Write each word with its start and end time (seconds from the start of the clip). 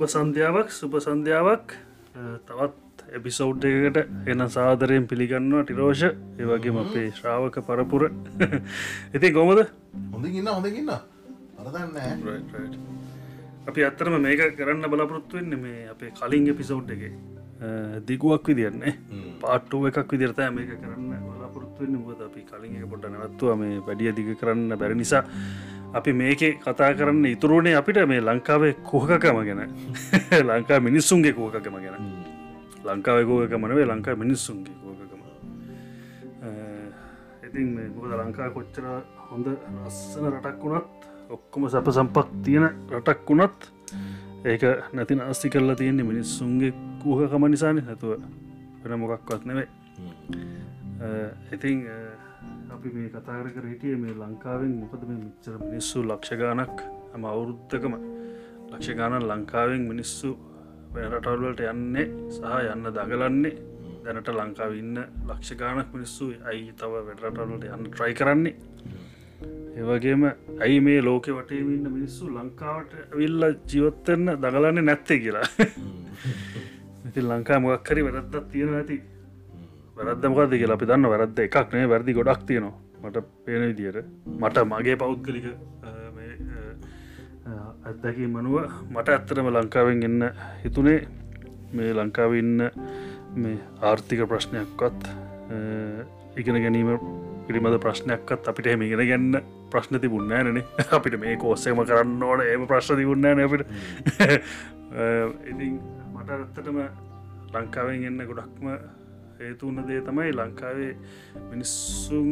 සුභ 0.00 0.08
සන්ධ්‍යාවක් 0.10 0.68
සුභ 0.72 0.96
සන්ධ්‍යාවක්. 0.98 1.72
තවත් 2.46 3.02
එපිසෞඩ් 3.12 3.64
එකකට 3.64 3.98
එන 4.26 4.42
සාදරයෙන් 4.48 5.06
පිළිගන්නවා 5.06 5.64
ටිරෝෂ. 5.64 6.02
ඒවගේම 6.38 6.78
අපේ 6.78 7.10
ශ්‍රාවක 7.10 7.58
පරපුර. 7.60 8.08
ඉති 9.16 9.30
ගොමද 9.30 9.60
හොඳකින්න 10.12 10.48
හොඳකින්න 10.48 10.88
අරදන්න 10.88 11.98
අපි 13.66 13.84
අත්තරම 13.84 14.16
මේක 14.18 14.56
කරන්න 14.56 14.88
බලාපොරොත්තුවෙන්න 14.88 15.58
මේ 15.58 15.88
අපේ 15.88 16.12
කලින් 16.12 16.48
එපිසෞඩ් 16.48 16.90
එක. 16.90 17.04
දිගුවක් 18.06 18.48
විදින්නේ 18.48 18.96
පාට්ටුව 19.38 19.90
එකක් 19.90 20.08
විදිරත 20.10 20.40
මේක 20.50 20.72
කරන්න 20.76 21.12
බලාපොරොත්තුවෙන්න 21.26 22.00
මුද 22.00 22.22
අපි 22.22 22.46
කලින් 22.46 22.78
එක 22.78 22.88
පොඩ්ඩ 22.88 23.12
නැවත්තුව 23.12 23.52
මේ 23.56 23.82
වැඩිය 23.82 24.16
දිග 24.16 24.32
කරන්න 24.34 24.78
බැරි 24.78 24.96
නිසා 24.96 25.24
අපි 25.92 26.12
මේක 26.12 26.42
කතා 26.60 26.94
කරන්න 26.94 27.24
ඉතුරුණේ 27.26 27.74
අපිට 27.74 27.98
මේ 28.06 28.20
ලංකාවේ 28.20 28.72
කෝහකකම 28.82 29.38
ගැන. 29.40 29.62
ලංකා 30.48 30.80
මිනිස්සුන්ගේ 30.80 31.32
කෝකකම 31.32 31.76
ගැන. 31.76 32.04
ලංකාව 32.84 33.24
කෝකමනවේ 33.26 33.86
ලංකා 33.86 34.16
මිනිස්සුන්ගේ 34.16 34.74
කෝකකම 34.74 35.20
ඉතින් 37.46 37.68
මොකද 37.94 38.12
ලංකා 38.14 38.48
කොච්චර 38.50 38.84
හොඳ 39.30 39.46
ලස්සන 39.46 40.24
රටක් 40.28 40.62
වුණත් 40.62 41.08
ඔක්කොම 41.30 41.68
සැප 41.68 41.90
සම්පක් 41.90 42.28
තියෙන 42.44 42.66
රටක් 42.90 43.28
වුණත් 43.28 43.68
ඒක 44.44 44.62
නැති 44.92 45.20
අස්ති 45.22 45.50
කරලා 45.50 45.76
තියෙන්නේ 45.76 46.06
මිනිස්සුන්ගේ 46.06 46.72
කූහකම 47.02 47.44
නිසාන. 47.46 47.82
නැතුව 47.82 48.22
වෙන 48.82 48.98
මොකක්වත් 48.98 49.44
නෙවේ 49.44 49.68
ඉතින් 51.52 51.86
අපි 52.70 52.88
මේ 52.90 53.08
කතාර 53.08 53.46
කර 53.54 53.64
හිටිය 53.66 53.96
මේ 53.96 54.14
ලංකාවෙන්. 54.14 54.72
මොකද 54.82 55.02
මේ 55.08 55.18
මිච්චර 55.18 55.56
මිනිස්සු 55.62 55.98
ලක්ෂගානක් 56.02 56.78
හම 57.12 57.24
අවුරුද්ධකම 57.24 57.94
ලක්ෂගානන් 58.72 59.16
ලංකාවෙන් 59.22 59.82
මිනිස්සු 59.90 60.30
වෙනරටවල්වලට 60.94 61.62
යන්නේ 61.66 62.06
සහ 62.30 62.72
යන්න 62.72 62.90
දගලන්නේ 62.90 63.54
දැනට 64.04 64.30
ලංකාව 64.32 64.72
ඉන්න 64.74 64.96
ලක්ෂගානක් 65.28 65.92
මිනිස්සු 65.96 66.30
ඇයි 66.44 66.72
තව 66.80 67.02
වැඩරටවලට 67.08 67.68
යන්න 67.68 67.86
ට්‍රයි 67.88 68.18
කරන්නේ? 68.20 68.54
ඒවගේම 69.76 70.26
ඇයි 70.28 70.80
මේ 70.86 71.00
ලෝක 71.02 71.30
වටේමන්න 71.30 71.92
මිනිස්සු 71.96 72.30
ලංකාවට 72.30 73.16
විල්ල 73.20 73.48
ජීවත්තන්න 73.66 74.36
දගලන්නේ 74.44 74.88
නැත්තේ 74.88 75.22
කියලා? 75.24 75.46
ඉති 77.08 77.20
ලංකා 77.22 77.58
මොක්කරි 77.60 78.06
වැරද්දත් 78.06 78.44
තියෙන 78.52 78.74
ඇති 78.74 79.02
වැරද්ද 80.00 80.24
මොකද 80.32 80.54
කියලා 80.56 80.76
අපි 80.78 80.88
දන්න 80.88 81.10
වැරද්ද 81.12 81.38
එකක් 81.44 81.74
නේ 81.74 81.88
වැරදි 81.88 82.14
ගොඩක් 82.14 82.46
තියෙනවා. 82.46 82.74
මට 83.02 83.24
පේන 83.44 83.66
විදියට. 83.68 84.06
මට 84.26 84.64
මගේ 84.64 84.96
පෞද්ගලික 84.96 85.46
ඇත්දැකි 87.84 88.26
මනුව 88.26 88.56
මට 88.90 89.08
ඇත්තරම 89.08 89.48
ලංකාවෙන් 89.48 90.02
එන්න 90.02 90.28
හිතුනේ. 90.64 91.00
මේ 91.72 91.94
ලංකාව 91.94 92.34
ඉන්න 92.34 92.62
මේ 93.34 93.56
ආර්ථික 93.82 94.22
ප්‍රශ්නයක්වත් 94.28 95.08
ඉගෙන 96.36 96.62
ගැනීම 96.64 96.90
පිළිබඳ 97.46 97.78
ප්‍රශ්නයක්ත් 97.84 98.48
අපිට 98.48 98.70
එම 98.72 98.82
ඉගෙන 98.82 99.02
ගන්න 99.02 99.42
ප්‍රශ්න 99.70 100.00
තිබුන්නෑනනේ 100.00 100.64
අපිට 100.96 101.18
මේ 101.20 101.36
කෝස්සේම 101.36 101.84
කරන්න 101.84 102.22
ඕන. 102.22 102.40
ඒම 102.42 102.66
ප්‍රශ්න 102.66 102.96
තිබුන්නෑන 102.96 103.44
අපිට. 103.44 103.68
ඉති 105.50 105.70
මට 106.14 106.30
ඇත්තටම 106.30 106.80
ලංකාවෙන් 107.52 108.08
එන්න 108.08 108.26
ගොඩක්ම 108.32 108.98
හේතුවන්න 109.40 109.86
දේ 109.88 110.00
තමයි 110.06 110.32
ලංකාවේ 110.38 110.92
මිනිස්සුන් 111.50 112.30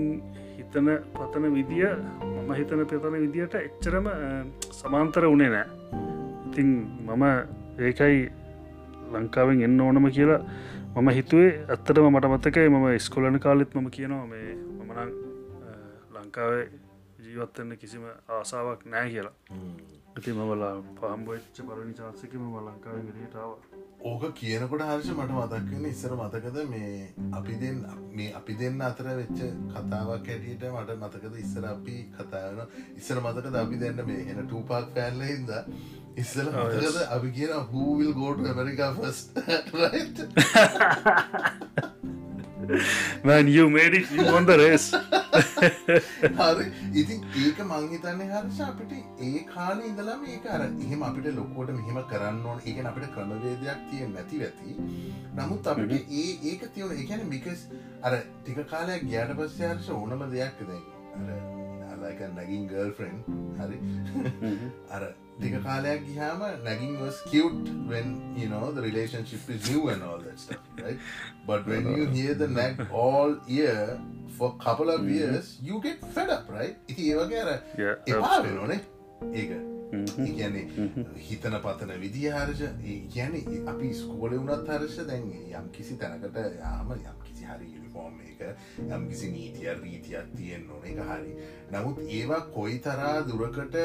හිතන 0.58 0.88
පතන 1.16 1.46
විදිිය 1.56 1.92
මම 2.24 2.50
හිතන 2.60 2.84
පතන 2.90 3.20
විදියට 3.24 3.54
එච්චරම 3.60 4.08
සමාන්තර 4.80 5.28
වනේ 5.32 5.50
නෑ. 5.54 5.66
ඉතින් 6.48 6.70
මම 7.06 7.24
ඒකයි 7.86 8.18
ලංකාවෙන් 9.12 9.62
එන්න 9.68 9.80
ඕනම 9.80 10.10
කියලා 10.16 10.40
මම 10.96 11.08
හිතුවේ. 11.18 11.52
ඇත්තටම 11.68 12.10
මට 12.10 12.32
මතකයි 12.34 12.68
මම 12.68 12.86
ස්කොලන 13.06 13.40
කාලෙත් 13.40 13.74
මම 13.74 13.90
කියනවා 13.96 14.26
මේ 14.26 14.50
මමනං 14.78 15.10
ලංකාවේ 16.14 16.66
ජීවත්තන්න 17.24 17.76
කිසිම 17.76 18.04
ආසාාවක් 18.28 18.84
නෑ 18.86 19.10
කියලා. 19.14 19.36
ඉති 20.18 20.32
මවලා 20.32 20.76
පහම්බච්ච 20.94 21.58
පරණි 21.64 21.92
චාන්සකම 21.96 22.44
ම 22.44 22.54
ලංකාව 22.60 22.96
ගිරියටාව 23.02 23.50
ඕක 24.02 24.24
කියනකොට 24.32 24.82
හර්ෂ 24.82 25.10
මට 25.14 25.32
මතක්වෙන 25.34 25.84
ඉස්සර 25.86 26.14
මතකද 26.14 26.58
මේ 26.66 27.28
අපි 27.32 27.54
දෙන්න 27.56 27.78
මේ 28.12 28.32
අපි 28.32 28.56
දෙන්න 28.56 28.82
අතර 28.82 29.08
වෙච්ච 29.12 29.38
කතාවක් 29.70 30.26
හැටියට 30.26 30.66
මට 30.70 30.98
මතකද 30.98 31.38
ඉස්සර 31.38 31.64
අපි 31.66 31.96
කතාවන 32.12 32.60
ඉස්සර 32.96 33.20
මතකද 33.20 33.56
අපි 33.56 33.78
දෙන්න 33.78 34.04
මේ 34.06 34.26
එන 34.26 34.42
ටූපාක් 34.42 34.92
ෆෑල්ල 34.92 35.24
හිද 35.24 35.54
ඉස්සල 36.16 36.52
මතකද 36.52 37.00
අපි 37.10 37.32
කියන 37.32 37.54
who will 37.70 38.12
go to 38.14 38.46
America 38.46 38.92
first 38.96 39.34
Man, 43.24 43.48
you 43.48 43.70
made 43.70 43.94
it, 43.94 44.10
you 44.10 44.24
won 44.24 44.44
the 44.44 44.58
race. 44.58 44.92
ඉතින් 47.00 47.20
ඒක 47.42 47.58
මංහිතන්න 47.70 48.20
හර්ෂ 48.24 48.60
අපිට 48.66 48.92
ඒ 49.20 49.44
කාල 49.52 49.80
ඉඳලම 49.90 50.26
ඒක 50.26 50.46
අර 50.56 50.60
එහෙම 50.64 51.02
අපිට 51.08 51.28
ලොකෝට 51.38 51.70
මෙහෙම 51.78 52.02
කරන්න 52.12 52.44
ඕන. 52.44 52.60
ඒකන 52.64 52.90
අපිට 52.90 53.08
ක්‍රමවේදයක් 53.14 53.80
තිය 53.90 54.08
නැති 54.08 54.42
ඇති 54.48 54.76
නමුත් 55.36 55.70
අපිට 55.72 56.12
ඒ 56.22 56.26
ඒක 56.50 56.66
තියවන 56.74 57.00
එකන 57.04 57.24
මිකස් 57.32 57.64
අර 58.02 58.18
ටික 58.18 58.60
කාලයක් 58.74 59.08
ගෑට 59.12 59.36
පස්සේ 59.40 59.70
හර්ෂ 59.70 59.88
ඕනම 59.96 60.28
දෙයක් 60.34 60.60
දැ 60.68 60.82
අලක 61.94 62.20
නැගින් 62.34 62.68
ගර්ල් 62.68 62.92
ෆ්‍රෙන්් 62.92 63.24
හරි. 63.58 63.78
අර 64.90 65.02
ටික 65.38 65.56
කාලයක් 65.62 66.04
ගිහාම 66.06 66.40
නැගින් 66.66 66.94
was 67.00 67.18
cute 67.30 67.70
when 67.86 68.06
you 68.36 68.48
know 68.48 68.72
the 68.72 68.82
relationship 68.82 69.48
is 69.48 69.70
new 69.70 69.88
and 69.88 70.02
all 70.02 70.18
that 70.18 70.38
stuff 70.38 70.82
right? 70.82 70.98
But 71.46 71.66
when 71.66 71.90
you 71.96 72.06
hear 72.08 72.34
the 72.34 72.48
nag 72.48 72.84
all 72.92 73.36
year 73.46 74.00
for 74.38 74.52
couple 74.58 74.90
of 74.90 75.08
years 75.08 75.56
you 75.62 75.80
get 75.80 76.04
fed 76.14 76.30
up 76.30 76.54
right? 76.58 76.76
ඉති 76.90 77.10
ඒවගේ 77.14 77.40
අර 77.40 77.50
Yeah, 77.78 77.96
එපා 78.06 78.38
වෙනෝනේ 78.46 78.80
ඒක. 79.32 79.50
කියන්නේ 80.16 80.64
හිතන 81.28 81.56
පතන 81.64 81.92
විදි 82.00 82.26
හර්ෂ 82.30 82.62
කියන 83.14 83.68
අපි 83.68 83.94
ස්කෝල 83.94 84.36
වුණත් 84.36 84.68
හර්ෂ 84.68 85.06
දැන් 85.08 85.30
යම් 85.32 85.70
කිසි 85.72 85.96
තැනකට 85.96 86.36
යාම 86.58 86.92
යම් 86.92 87.18
කිසි 87.24 87.48
හරි 87.50 87.70
යුනිෆෝර්ම් 87.74 88.20
එක 88.26 88.42
යම් 88.88 89.08
කිසි 89.08 89.30
නීතිය 89.32 89.74
රීතියක් 89.82 90.36
තියෙන් 90.36 90.70
ඕන 90.70 90.86
එක 90.92 91.00
හරි. 91.10 91.34
නමුත් 91.72 91.98
ඒවා 92.18 92.40
කොයි 92.56 92.78
තරා 92.80 93.14
දුරකට 93.30 93.76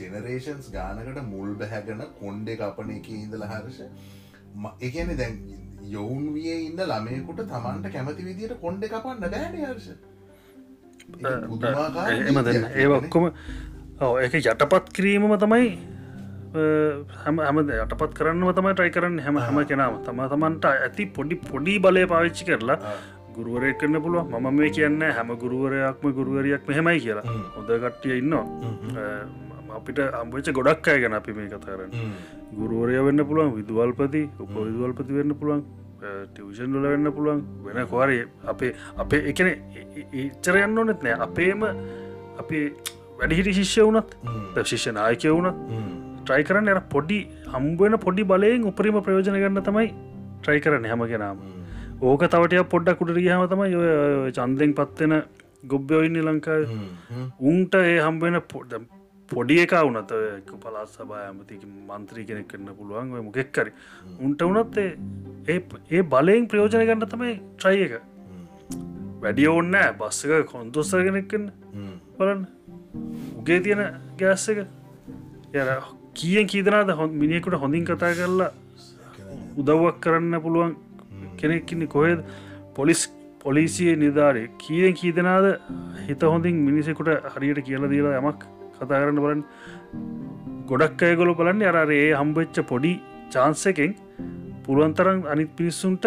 ජෙනරේෂන්ස් 0.00 0.70
ගානකට 0.72 1.20
මුල් 1.30 1.50
බැහැගෙන 1.54 2.04
කොන්්ඩෙ 2.20 2.56
කපන 2.56 2.94
එක 2.96 3.08
ඉඳල 3.14 3.44
හර්ෂ 3.44 3.80
එකන 4.80 5.10
දැන් 5.16 5.36
යොවුන් 5.88 6.24
විය 6.34 6.54
ඉන්න 6.60 6.80
ළමයකුට 6.84 7.42
තමන්ට 7.46 7.92
කැමති 7.92 8.28
විදිට 8.28 8.56
කොන්්ඩ 8.60 8.86
කපන්න 8.86 9.20
බෑන 9.26 9.60
හර්ෂ 9.62 9.88
එම 12.28 12.42
ඒ 12.74 12.88
ඔක්කොම 12.94 13.30
ඔව 14.00 14.18
එක 14.24 14.34
යටපත් 14.36 14.92
කිරීමම 14.92 15.38
තමයි 15.38 15.70
හැම 17.22 17.38
හැම 17.40 17.58
යටපත් 17.60 18.12
කරන්න 18.14 18.52
තමයි 18.54 18.74
ටයි 18.74 18.92
කරන්න 18.92 19.20
හැම 19.20 19.38
හැම 19.38 19.62
කෙනාව 19.66 20.00
තම 20.04 20.20
තමන්ට 20.32 20.68
ඇති 20.68 21.06
පොඩි 21.16 21.40
පොඩි 21.44 21.78
බලය 21.80 22.04
පාවිච්චි 22.06 22.48
කරලා 22.50 22.78
ගුරුවරය 23.34 23.74
කරන්න 23.74 24.02
පුළුව 24.02 24.32
මම 24.32 24.48
මේ 24.54 24.70
කියන්න 24.70 25.02
හැම 25.10 25.34
ගුරුවරයක්ම 25.42 26.06
ගුරුවරයක් 26.12 26.62
මෙහෙමයි 26.68 27.00
කියලා. 27.00 27.26
හොඳ 27.56 27.68
කට්ටිය 27.82 28.18
ඉන්නවා 28.18 28.44
අපිට 29.78 30.00
අම්බච 30.20 30.52
ගොඩක් 30.60 30.88
අය 30.94 31.00
ගැන 31.04 31.18
අපි 31.20 31.36
මේ 31.40 31.50
කතාරන්න 31.54 31.92
ගුරුවරය 32.60 33.02
වෙන්න 33.08 33.26
පුළුවන් 33.30 33.52
විදුවල්පති 33.58 34.22
උපවිදුවල්පති 34.44 35.18
වෙන්න 35.20 35.34
පුළුවන් 35.42 35.62
ටියෂන් 36.34 36.70
ඩොල 36.72 36.86
වෙන්න 36.92 37.10
පුළුවන්. 37.16 37.40
වෙන 37.66 37.86
කොරය 37.92 38.18
අපේ 38.52 38.72
අපේ 39.04 39.22
එකන 39.30 39.48
ඉච්චර 40.22 40.56
යන්න 40.64 40.78
ඕනෙත් 40.80 41.02
නෑ. 41.06 41.16
අපේම 41.26 41.64
අපේ 42.42 42.64
වැඩිහිටි 43.20 43.54
ශිෂ්‍ය 43.58 43.86
වනත් 43.86 44.66
ශිෂ්‍ය 44.72 44.92
නායකය 44.98 45.32
වුණත් 45.36 45.56
ට්‍රයි 46.22 46.44
කරන්න 46.48 46.70
එර 46.74 46.80
පොඩි 46.94 47.18
හම්බුවෙන 47.54 47.98
පොඩි 48.06 48.28
බලයෙන් 48.32 48.68
උපරිම 48.70 49.00
ප්‍රයෝජන 49.06 49.40
ගන්න 49.42 49.64
තමයි 49.68 49.88
ට්‍රයි 50.42 50.60
කරන්න 50.66 50.86
හැම 50.92 51.02
කෙනාම. 51.12 51.40
ඕක 52.10 52.22
තවටය 52.34 52.62
පොඩ්ඩක් 52.74 53.00
කුට 53.00 53.12
ගහම 53.18 53.44
තමයි 53.54 53.74
ඔය 53.80 54.30
චන්දෙන් 54.38 54.76
පත්වෙන 54.78 55.16
ගොබ්බයෝඉන්න 55.72 56.20
ලංකාව. 56.28 56.62
උන්ට 57.50 57.74
ඒ 57.80 57.98
හම්බෙන 58.06 58.40
පොඩ්ඩ 58.54 58.86
පොඩි 59.28 59.56
එක 59.60 59.72
වනත 59.76 60.12
පලාත් 60.62 60.88
සබා 60.90 61.18
ඇමතික 61.22 61.64
මන්ත්‍රී 61.88 62.24
කෙනෙක් 62.28 62.46
කරන්න 62.50 62.76
පුළුවන් 62.76 63.10
ඔය 63.12 63.22
මොකෙක්කරි 63.26 63.72
උන්ට 64.20 64.42
වනත් 64.42 64.84
ඒ 65.46 65.58
ඒ 65.90 66.02
බලයෙන් 66.04 66.48
ප්‍රයෝජන 66.48 66.86
ගන්න 66.88 67.04
තමයි 67.06 67.34
ට්‍රයි 67.56 67.84
එක. 67.86 67.94
වැඩිය 69.20 69.50
ඔන්න 69.50 69.76
බස්සක 70.00 70.48
කොන්තොස්ස 70.52 70.94
කෙනෙක්කන්න 70.98 71.46
බලන්න. 72.18 72.42
උගේ 73.38 73.60
තියෙන 73.60 73.84
ගෑස්ස 74.18 74.48
එක. 74.48 74.64
ය 75.54 75.60
කියෙන් 76.14 76.48
කීදනාද 76.48 76.90
හො 76.92 77.06
මිනිෙකුට 77.14 77.60
හොඳින් 77.62 77.84
කතා 77.84 78.12
කරලා 78.14 78.50
උදව්වක් 79.56 80.00
කරන්න 80.00 80.42
පුළුවන් 80.42 80.76
කෙනෙක්කින්න 81.36 81.88
කොහෙද? 81.88 82.20
පොලිස් 82.74 83.08
පොලිසිය 83.40 83.96
නිධාරය 83.96 84.48
කියෙන් 84.58 84.94
කීදනාද 84.94 85.46
හිත 86.06 86.22
හොඳින් 86.24 86.62
මිනිසෙකුට 86.62 87.34
හරියට 87.34 87.66
කියල 87.66 87.84
දීලා 87.90 88.20
යමක් 88.20 88.54
කතා 88.78 89.00
කරන්න 89.02 89.22
බලන් 89.24 89.42
ගොඩක් 90.70 91.02
අයගොල 91.02 91.32
බලන්න 91.34 91.62
අරඒ 91.72 92.02
හම්බච්ච 92.12 92.66
පොඩි 92.70 92.92
චාන්සකෙන් 93.34 93.92
පුළුවන්තරන් 94.64 95.20
අනිත් 95.32 95.50
පිරිස්සුන්ට 95.56 96.06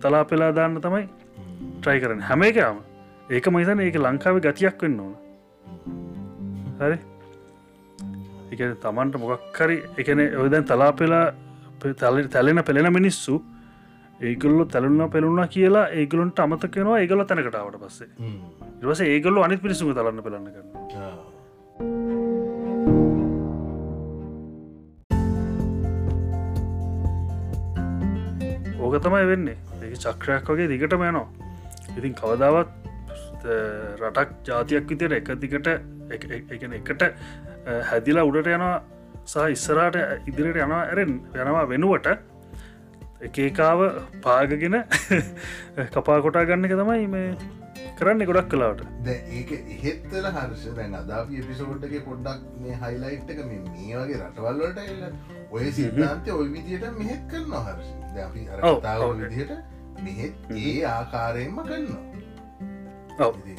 තලා 0.00 0.24
පෙලා 0.24 0.52
දාන්න 0.58 0.78
තමයි 0.84 1.04
ට්‍රයි 1.80 2.00
කරන 2.02 2.20
හැම 2.20 2.42
එකම. 2.42 2.78
ඒක 3.30 3.46
මහිතන 3.48 3.80
ඒක 3.80 3.96
ලංකාව 3.96 4.40
ගතියක් 4.40 4.82
වෙන්න 4.82 5.00
ඕන. 5.00 5.14
හරි? 6.80 6.98
එක 8.52 8.60
තමන්ට 8.84 9.20
මොකක්කරි 9.22 9.76
එකන 10.00 10.22
ඔයදැන් 10.42 10.64
තලා 10.64 10.92
පෙලා 10.92 11.26
තල 11.80 12.18
තැලෙන 12.28 12.62
පෙළෙන 12.64 12.92
මිනිස්සු 12.92 13.36
ඒගොල්ල 14.20 14.64
තැලුන්න 14.66 15.10
පෙළුණ 15.10 15.48
කියලා 15.48 15.86
ඒගලුන්ට 15.92 16.38
අමතකෙනවා 16.38 17.00
ඒගල 17.00 17.24
තැනකටාවට 17.24 17.80
පස්සේ. 17.82 18.08
ඉවස 18.82 19.00
ඒගොල්ල 19.02 19.42
අනිත් 19.44 19.62
පිරිසුම 19.62 19.94
තලන්න 19.94 20.22
පෙළන්න 20.22 20.52
කරන්න 20.52 21.15
ඕක 28.86 28.98
තමයි 29.02 29.26
වෙන්නේ. 29.32 29.58
ඒ 29.82 29.94
චක්‍රයක් 29.96 30.50
වගේ 30.50 30.68
දිගටම 30.72 31.06
යනවා. 31.10 31.26
ඉතින් 31.96 32.14
කවදාවත් 32.14 32.70
රටක් 34.00 34.30
ජාතියක් 34.44 34.88
විතර 34.90 35.12
එක 35.18 35.28
දිකට 35.42 35.68
එකන 36.52 36.72
එකට 36.78 37.02
හැදිලා 37.90 38.24
උඩට 38.28 38.50
යනවා 38.54 38.76
සහ 39.24 39.50
ඉස්සරට 39.50 39.98
ඉදිරියට 40.30 40.62
යනවා 40.62 40.82
ඇරෙන් 40.84 41.14
යනවා 41.34 41.66
වෙනුවට 41.72 42.08
එකකාව 43.28 43.80
පාගගෙන 44.22 44.76
කපා 45.94 46.18
කොටා 46.22 46.44
ගන්න 46.44 46.68
එක 46.68 46.76
තමයි 46.80 47.06
මේ 47.14 47.28
කරන්න 47.98 48.26
ගොඩක් 48.30 48.50
කලාට 48.52 48.80
ඒක 49.08 49.50
එහෙත්තල 49.52 50.26
හර්ෂ 50.30 50.66
දැන් 50.78 50.94
අදාප 51.00 51.32
එපිසෝඩ්ක 51.40 51.96
පොඩ්ඩක් 52.08 52.42
මේ 52.64 52.76
හයිලයිට් 52.82 53.32
එක 53.34 53.40
මේ 53.50 53.60
මේ 53.68 54.02
වගේ 54.02 54.20
රටවල්ලට 54.20 54.78
එල්ල 54.84 55.02
ඔය 55.50 55.70
සිද්ධාන්තය 55.78 56.36
ඔය 56.36 56.48
විදියට 56.56 56.86
මෙහෙත් 56.98 57.22
කරන්න 57.30 57.54
හර්ෂ. 57.68 57.88
අපි 58.26 58.48
අරතාව 58.50 59.06
විදියට 59.20 59.52
මෙහෙත් 60.02 60.34
ඒ 60.64 60.76
ආකාරයෙන්ම 60.86 61.58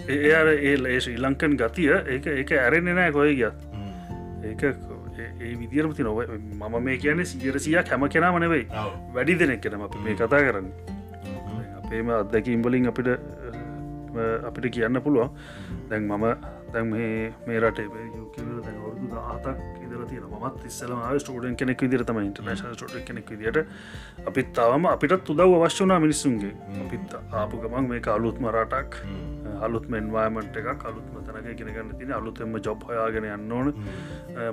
ඒ 0.10 0.34
අර 0.34 0.48
ඒ 0.48 0.76
ඒ 0.76 1.00
ශ්‍රී 1.00 1.18
ලංකන් 1.20 1.58
ගතිය 1.62 1.90
ඒක 1.96 2.28
ඒක 2.34 2.52
ඇරෙන්නේ 2.60 3.00
නෑ 3.00 3.16
කොය 3.16 3.34
ගියත්. 3.40 3.66
ඒක 4.44 4.64
ඒ 4.68 5.54
විදිරමති 5.62 6.04
නොව 6.04 6.22
මම 6.28 6.78
මේ 6.84 6.98
කියන 6.98 7.26
සියරසියක් 7.26 7.90
හැම 7.90 8.06
කෙනා 8.10 8.32
මනවෙයි 8.36 8.68
වැඩි 9.16 9.40
දෙනෙක් 9.40 9.62
කෙනම 9.62 9.88
අප 9.88 9.98
මේ 10.04 10.16
කතා 10.16 10.44
කරන්න. 10.46 10.70
අපේම 11.80 12.10
අත්දැකීම් 12.12 12.64
වලින් 12.64 12.88
අපිට 12.88 13.10
අපිට 14.48 14.74
කියන්න 14.74 15.02
පුළුවන්. 15.02 15.30
දැන් 15.90 16.08
මම 16.08 16.26
දැන් 16.74 16.90
මේ 16.92 17.60
රටේ 17.60 17.88
යුකවල 18.16 18.62
දැන් 18.66 18.78
වරුදු 18.84 19.08
දාතක් 19.14 19.60
ඉදර 19.86 20.04
තියෙන 20.10 20.26
මත් 20.42 20.66
ඉස්සලම 20.66 21.02
ස්ටඩන් 21.20 21.56
කෙනෙක් 21.56 21.82
විදිරතම 21.82 22.20
ඉන්ටර්නශන 22.22 22.76
ටඩ 22.76 23.06
කෙනෙක් 23.08 23.32
විදිට 23.34 23.58
අපිත් 24.26 24.52
තාවම 24.54 24.88
අපිටත් 24.88 25.32
උදව් 25.34 25.56
අවශ්‍යනා 25.60 26.00
මිනිස්සුන්ගේ. 26.00 26.54
අපිත් 26.84 27.18
ආපු 27.34 27.62
ගමන් 27.64 27.90
මේ 27.90 28.02
අලුත්ම 28.16 28.50
රටක් 28.52 29.02
අලුත් 29.62 29.86
මෙන්වාමට 29.90 30.58
එක 30.58 30.86
අලුත්ම 30.86 31.16
තැනක 31.28 31.48
ගෙනගන්න 31.60 31.94
තින 32.00 32.12
අලුතෙම 32.12 32.58
ජොබ් 32.60 32.84
හයාගෙන 32.90 33.30
යන්න 33.30 33.52
ඕන. 33.52 33.74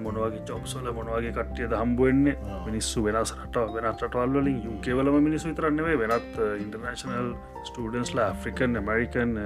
මොනවගේ 0.05 0.45
ජොබ්සොල 0.51 0.93
මොනවගේ 0.99 1.33
කට්ටියද 1.33 1.75
හම්බුවෙන්නේ 1.81 2.37
මිනිස්සු 2.67 3.05
වෙනස් 3.09 3.35
රට 3.39 3.67
වෙනත් 3.75 4.07
රටවල්ලින් 4.07 4.63
යුකේවලම 4.69 5.19
මිනිස්සු 5.29 5.51
විතරන්නවේ 5.51 5.99
වෙනත් 6.05 6.41
international 6.65 7.35
ස්ටඩන්ස්ලා 7.65 8.31
African 8.41 8.81
American 8.81 9.37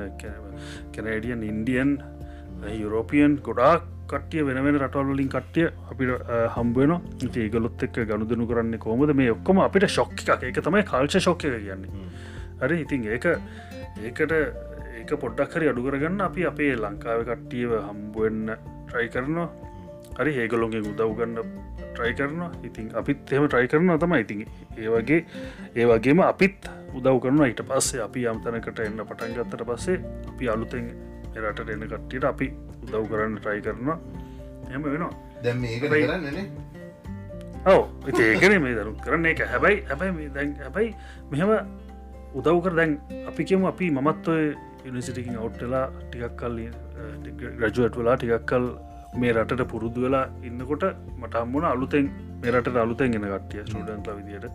Canadian 0.94 1.42
Indian 1.50 1.98
European 2.64 3.38
ගොඩාක් 3.42 3.82
කටිය 4.08 4.44
වෙන 4.44 4.62
වෙන 4.64 4.78
රටවල්ලින් 4.78 5.28
කට්ටිය 5.28 5.68
අපිට 5.90 6.10
හම්බුවන 6.54 6.92
ඒගලොත් 7.36 7.82
එක් 7.82 7.98
ගණුදනු 8.02 8.46
කරන්න 8.46 8.78
කොමද 8.78 9.12
මේ 9.14 9.30
ඔක්කොම 9.30 9.60
අපිට 9.60 9.88
ශොක්ක 9.88 10.24
එක 10.42 10.60
තමයි 10.60 10.82
කාල්ච 10.84 11.18
ශොක්ක 11.18 11.38
කියන්නේ. 11.38 12.08
හරි 12.60 12.80
ඉතින් 12.82 13.04
ඒක 13.06 13.26
ඒකට 13.26 14.32
ඒක 14.32 15.10
පොඩ්ඩක් 15.16 15.54
හරි 15.54 15.68
අඩු 15.68 15.84
කරගන්න 15.84 16.20
අපි 16.20 16.46
අපේ 16.46 16.74
ලංකාව 16.76 17.24
කට්ටියව 17.24 17.74
හම්බුවෙන්න 17.80 18.54
ට්‍රයි 18.86 19.08
කරනවා. 19.08 19.48
හරි 20.18 20.32
ඒගලොන්ගේ 20.36 20.82
උදව් 20.82 21.12
ගන්න 21.18 21.36
ට්‍රයි 21.92 22.14
කරනවා. 22.14 22.50
ඉතින් 22.64 22.90
අපිත් 22.94 23.32
එම 23.32 23.46
ට්‍රයි 23.46 23.68
කරනවා 23.68 23.98
තම 23.98 24.16
ඉතින් 24.16 24.42
ඒ 24.76 24.88
වගේ 24.88 25.20
ඒ 25.74 25.86
වගේම 25.86 26.24
අපිත් 26.24 26.72
උදව් 26.94 27.20
කරන 27.22 27.44
ඊට 27.44 27.62
පස්සේ 27.64 28.02
අපි 28.02 28.26
අම්තනකට 28.26 28.80
එන්න 28.80 29.04
පටන් 29.04 29.38
ගත්තට 29.38 29.68
පස්සේ 29.70 30.02
අපි 30.32 30.48
අලුතෙන් 30.48 30.90
එරට 31.38 31.70
එන්න 31.74 31.86
කට්ටියට 31.92 32.28
අපි 32.32 32.48
උදව් 32.84 33.04
කරන්න 33.10 33.36
ට්‍රයි 33.38 33.60
කරනවා. 33.66 33.98
එම 34.74 34.82
වෙනවා. 34.82 35.12
දැම් 35.44 35.62
කරන්නනේ 35.82 36.46
ඔව. 37.66 37.82
ඒකන 38.06 38.56
මේ 38.62 38.74
දරු 38.78 38.94
කරන්න 39.04 39.26
එක 39.32 39.44
හැබැයි 39.52 39.84
හැබැයි 39.90 40.30
දැන් 40.36 40.56
හැබැයි 40.64 40.90
මෙහෙම 41.30 41.50
උදව් 42.38 42.58
කර 42.64 42.74
දැන් 42.80 42.98
අපි 43.30 43.48
කියමු 43.50 43.68
අපි 43.72 43.90
මමත් 43.90 44.28
ඔය 44.34 44.44
යනිසිටිකින් 44.88 45.40
අවට්ටලා 45.42 45.86
ටිකක් 46.02 46.36
කල් 46.40 46.56
ග්‍රජුවට් 47.60 47.98
වෙලා 48.00 48.16
ටිකක් 48.16 48.46
කල් 48.52 48.66
මේ 49.20 49.32
රටට 49.32 49.68
පුරුදු 49.72 50.06
වෙලා 50.06 50.24
ඉන්නකොට 50.48 50.84
මට 51.20 51.34
හම්මුණ 51.42 51.68
අලුතෙන් 51.72 52.06
මේ 52.42 52.52
රට 52.54 52.76
අලුතෙන් 52.84 53.18
එන 53.18 53.26
කට්ටිය 53.32 53.64
ස්ටඩන්ටල 53.66 54.16
විදියට 54.18 54.46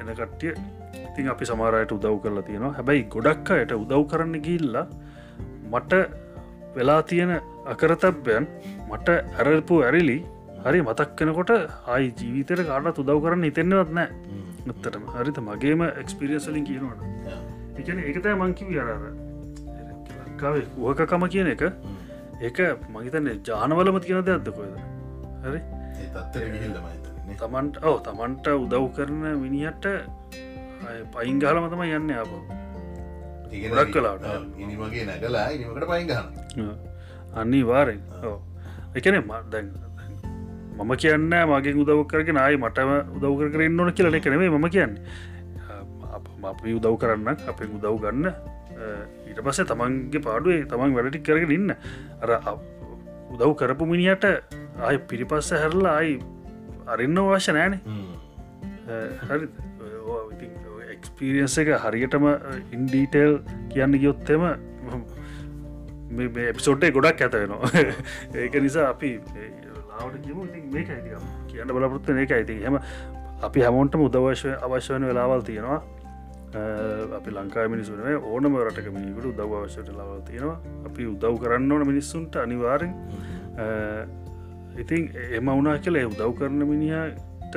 එන 0.00 0.14
කට්ටිය. 0.18 0.52
ඉතින් 1.06 1.28
අපි 1.32 1.44
සමාරයට 1.50 1.92
උදව් 1.96 2.16
කරලා 2.24 2.44
තියෙනවා. 2.48 2.72
හැබැයි 2.78 3.08
ගොඩක් 3.14 3.50
අයට 3.56 3.72
උදව් 3.82 4.04
කරන්න 4.10 4.44
ගිල්ලා 4.46 4.86
මට 5.72 5.92
වෙලා 6.76 7.00
තියෙන 7.10 7.32
අකරතබ්බයන් 7.72 8.46
මට 8.90 9.08
ඇරල්පු 9.38 9.80
ඇරිලි 9.86 10.18
හරි 10.64 10.80
මතක් 10.82 11.10
කෙනකොට 11.18 11.52
ආයි 11.52 12.08
ජීවිතයට 12.20 12.62
කාට 12.70 13.02
උදව් 13.02 13.18
කරන්න 13.24 13.48
හිතෙන්නවත් 13.48 13.92
නෑ. 13.98 14.08
නත්තටම 14.66 15.04
හරිත 15.14 15.38
මගේම 15.48 15.82
එක්ස්පිරියන්සලින් 16.02 16.64
කියනවන 16.68 16.98
එකන 17.80 17.98
ඒකතෑ 18.00 18.34
මංකිව 18.40 18.68
අරර 18.82 19.04
ලංකාවේ 20.22 20.66
වහකකම 20.78 21.24
කියන 21.34 21.48
එක. 21.54 21.62
ඒක 22.40 22.58
මහිතන්න 22.94 23.28
ජානවලම 23.48 23.98
තියෙන 24.04 24.26
දෙයක්ද 24.28 24.48
කොයද 24.56 24.74
හරි? 25.44 25.60
තමන්ට 27.40 27.84
ඔව 27.88 27.96
තමන්ට 28.06 28.46
උදව් 28.54 28.86
කරන 28.96 29.22
මිනිහට 29.42 29.86
පයිංගාලම 31.14 31.68
තම 31.72 31.82
යන්න 31.88 32.10
අප 32.22 32.32
ගොඩක් 33.52 33.92
කලාට 33.94 34.24
ඉනිමගේ 34.58 35.04
නැගලා 35.08 35.46
ඉනිමකට 35.54 35.86
පයිගහන 35.90 36.26
අන්නේ 37.34 37.64
වාරෙන් 37.70 38.00
එකන 38.96 39.16
දැන් 39.52 39.66
මම 40.78 40.92
කියන්න 41.02 41.34
මගේ 41.50 41.74
උදව 41.82 42.00
කරගෙන 42.10 42.38
ආයි 42.38 42.56
මටම 42.56 42.90
උදව් 43.16 43.32
කරන්න 43.52 43.80
ඕන 43.80 43.92
කියලන 43.92 44.20
කනෙවේ 44.24 44.50
මම 44.50 44.68
කියන්නේ. 44.76 45.02
අපි 46.50 46.74
උදව් 46.78 46.94
කරන්න 47.02 47.28
අපේ 47.50 47.68
උදව් 47.76 47.96
ගන්න 48.02 48.26
ඊට 49.28 49.40
පස්සේ 49.46 49.66
තමන්ගේ 49.70 50.22
පාඩුවේ 50.26 50.64
තමන් 50.70 50.94
වැඩටි 50.96 51.20
කරගෙන 51.26 51.52
ඉන්න. 51.56 51.70
අර 52.22 52.30
උදව් 53.32 53.52
කරපු 53.60 53.84
මිනිට 53.92 54.24
ආය 54.86 54.96
පිරිපස්ස 55.10 55.52
හැරලා 55.54 55.94
අයි 56.00 56.14
අරන්න 56.92 57.18
වශ්‍ය 57.28 57.52
නෑන 57.56 57.74
හරි 59.28 59.46
එක්ස්පිරියන්ස 61.12 61.56
එක 61.58 61.68
හරියටම 61.78 62.24
ඉන්ඩීටේල් 62.72 63.32
කියන්න 63.70 63.94
ගියොත්තෙම 63.94 64.44
එපිසෝට්ටේ 66.44 66.90
ගොඩක් 66.90 67.20
ඇත 67.20 67.34
වෙනවා. 67.34 67.70
ඒක 68.34 68.54
නිසා 68.56 68.88
අපි 68.90 69.20
ලාවට 69.88 70.22
කියමු 70.24 70.46
මේක 70.72 70.92
කියන්න 71.48 71.68
බලපොත්ත 71.68 72.08
ඒක 72.14 72.32
ඇති 72.32 72.60
හෙම 72.62 72.78
අපි 73.42 73.60
හැමෝන්ටම 73.60 74.06
උදවශ්‍ය 74.06 74.54
අවශ්‍ය 74.58 74.94
වන 74.94 75.08
වෙලාවල් 75.10 75.42
තියෙනවා. 75.42 75.80
අපි 77.18 77.30
ලංකා 77.32 77.68
මිනිසුනේ 77.68 78.16
ඕනම 78.16 78.58
රටක 78.58 78.90
මිනිකට 78.90 79.28
උදව 79.32 79.54
අවශ්‍යයට 79.60 79.92
ලවල් 79.92 80.20
තියෙනවා. 80.22 80.58
අපි 80.88 81.06
උදව් 81.06 81.38
කරන්න 81.44 81.72
ඕන 81.72 81.86
මිනිස්සුන්ට 81.86 82.36
අනිවාරෙන් 82.36 82.92
ඉතින් 84.78 85.08
එම 85.30 85.46
වුනා 85.52 85.78
කියල 85.78 86.04
උදව් 86.04 86.36
කරන 86.38 86.68
මිනිහට 86.68 87.56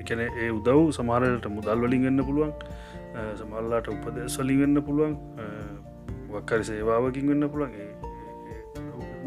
එකන 0.00 0.20
ඒ 0.24 0.50
උදව් 0.50 0.92
සමාරයට 0.92 1.46
මුදල් 1.50 1.80
වලින් 1.82 2.04
ගන්න 2.04 2.24
පුළුවන් 2.24 2.52
සමල්ලාට 3.34 3.88
උපද 3.88 4.18
සලින් 4.28 4.60
ගන්න 4.60 4.82
පුළුවන් 4.82 5.14
වක්කරි 6.30 6.64
සේවාවකින් 6.64 7.30
වෙන්න 7.30 7.48
පුළන් 7.50 7.72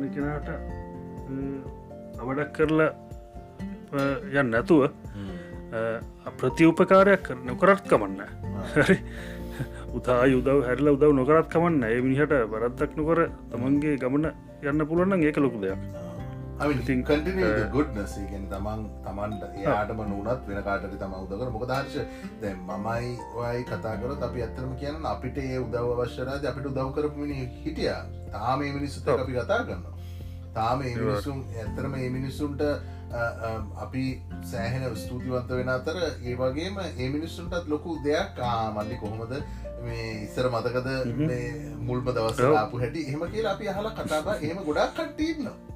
කෙනට 0.10 0.50
අවඩක් 2.20 2.52
කරලා 2.56 2.92
යන්න 4.34 4.52
නැතුව 4.52 4.84
ප්‍රතිඋපකාරයක් 6.38 7.24
කර 7.24 7.38
නොකරත් 7.46 7.84
කමන්න 7.88 8.22
උතා 9.94 10.22
යුදව 10.28 10.62
හැරල 10.68 10.94
උදව 10.94 11.12
නොකරත් 11.14 11.50
කමන්න 11.50 11.84
ඒ 11.86 12.00
මිනිහට 12.02 12.34
වරද්දක් 12.54 12.96
නොකර 12.96 13.26
තමන්ගේ 13.52 13.98
ගමන 13.98 14.32
යන්න 14.64 14.88
පුළුවන්න 14.88 15.24
ඒක 15.24 15.38
ලොකු 15.38 15.62
දෙයක් 15.66 16.11
ගොඩ්නසගෙන 17.72 18.44
තමන් 18.50 18.82
තමන්ට 19.02 19.62
යාටම 19.62 20.02
නුනත් 20.06 20.48
වෙන 20.48 20.60
කාටට 20.64 20.98
තම 20.98 21.16
උදකර 21.20 21.50
මොකදර්ශ 21.52 21.98
දැ 22.42 22.54
මමයි 22.62 23.14
වයි 23.36 23.64
කතාකර 23.66 24.14
අපි 24.20 24.44
ඇත්තරම 24.44 24.76
කියන්න 24.78 25.08
අපිට 25.08 25.40
ඒ 25.40 25.58
උදව 25.60 25.90
අවශ්‍යරද 25.98 26.46
අපිට 26.46 26.70
උදව් 26.72 26.92
කරපුමිනි 26.94 27.48
හිටිය 27.58 27.90
තාම 28.32 28.66
මිනිස්සුත 28.70 29.12
අපි 29.16 29.34
කතා 29.34 29.62
කරන්න 29.62 29.86
තාම 30.54 30.80
මිනිසුම් 30.82 31.42
ඇත්තරම 31.56 31.96
ඒ 31.96 32.10
මිනිස්සුන්ට 32.12 32.62
අපි 33.80 34.06
සෑහෙන 34.44 34.86
ස්තුතිවන්ත 34.98 35.52
වෙන 35.54 35.70
අතර 35.70 36.00
ඒ 36.04 36.38
වගේම 36.38 36.80
ඒ 36.84 37.10
මිනිස්සුන්ටත් 37.10 37.68
ලොකු 37.68 37.98
දෙයක් 38.04 38.40
ආමල්ලි 38.46 38.98
කොහොමද 38.98 39.36
මේ 39.82 40.08
ඉස්සර 40.20 40.48
මතකද 40.50 40.90
මුල්ම 41.82 42.08
දවස 42.12 42.46
ආපු 42.54 42.80
හැටි 42.80 43.06
එහම 43.08 43.28
කියලා 43.28 43.54
අපි 43.54 43.70
අහලා 43.70 43.98
කතාබ 44.00 44.34
එහෙම 44.36 44.64
ගොඩක් 44.64 44.96
කට්ටන්න 44.96 45.71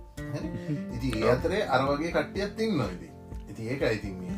ඉති 0.96 1.08
ඒ 1.22 1.32
අතරේ 1.32 1.64
අරවගේ 1.78 2.12
කට්ටියත් 2.12 2.52
තින්න 2.58 2.78
නොයිති 2.78 3.08
ඉති 3.50 3.62
ඒක 3.72 3.82
ඉතින්නේ 3.98 4.34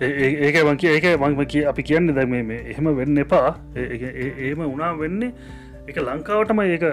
ඒක 0.00 0.56
වගේ 0.68 0.90
ඒක 0.96 1.06
මංම 1.20 1.46
කිය 1.48 1.64
අපි 1.72 1.82
කියන්න 1.82 2.14
දැ 2.16 2.26
මේ 2.26 2.58
එහෙම 2.72 2.88
වෙන්න 2.96 3.16
එපා. 3.18 3.50
ඒම 3.76 4.60
උනා 4.64 4.92
වෙන්නේ 4.98 5.32
එක 5.88 5.96
ලංකාවටම 5.96 6.60
ඒක 6.64 6.84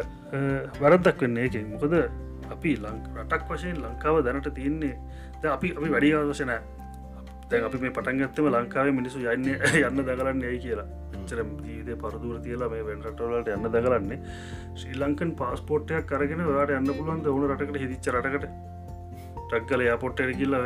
වැරද්දක් 0.82 1.20
වෙන්න 1.25 1.38
ඒක 1.38 1.56
මොකද 1.72 1.94
අපි 2.53 2.72
රටක් 2.80 3.50
වශයෙන් 3.50 3.77
ලංකාව 3.84 4.24
දැනට 4.24 4.48
තියන්නේ. 4.56 4.96
ද 5.42 5.44
අපි 5.56 5.68
අපි 5.77 5.89
වැඩි 5.96 6.13
අවශනෑ 6.15 6.62
දැන් 7.50 7.66
අපි 7.68 7.78
මේ 7.78 7.94
පටන්ගත්තම 7.98 8.50
ලංකාවේ 8.50 8.96
මිනිසු 9.00 9.24
යන්න 9.34 9.48
යන්න 9.48 10.02
දකරන්න 10.02 10.44
ඇයි 10.44 10.60
කියලා. 10.66 10.88
චර 11.28 11.42
ජීවිතය 11.66 11.96
පරදුර 12.02 12.40
තියලා 12.46 12.70
මේ 12.70 12.84
වෙන්රටවලට 12.88 13.50
යන්න 13.56 13.70
දකරන්නේ 13.76 14.20
ශ්‍රී 14.76 15.00
ලංකන් 15.00 15.34
පාස්පෝට්ටයක් 15.42 16.08
කරගෙන 16.12 16.46
වාට 16.50 16.74
යන්න 16.78 16.92
පුළුවන් 16.92 17.26
ඕන 17.34 17.48
රටකට 17.50 17.82
හිදිච්ච 17.84 18.10
රටකට? 18.14 18.48
ටක්ගල 19.46 19.86
යාපොට්ට 19.88 20.36
කියල්ල 20.40 20.58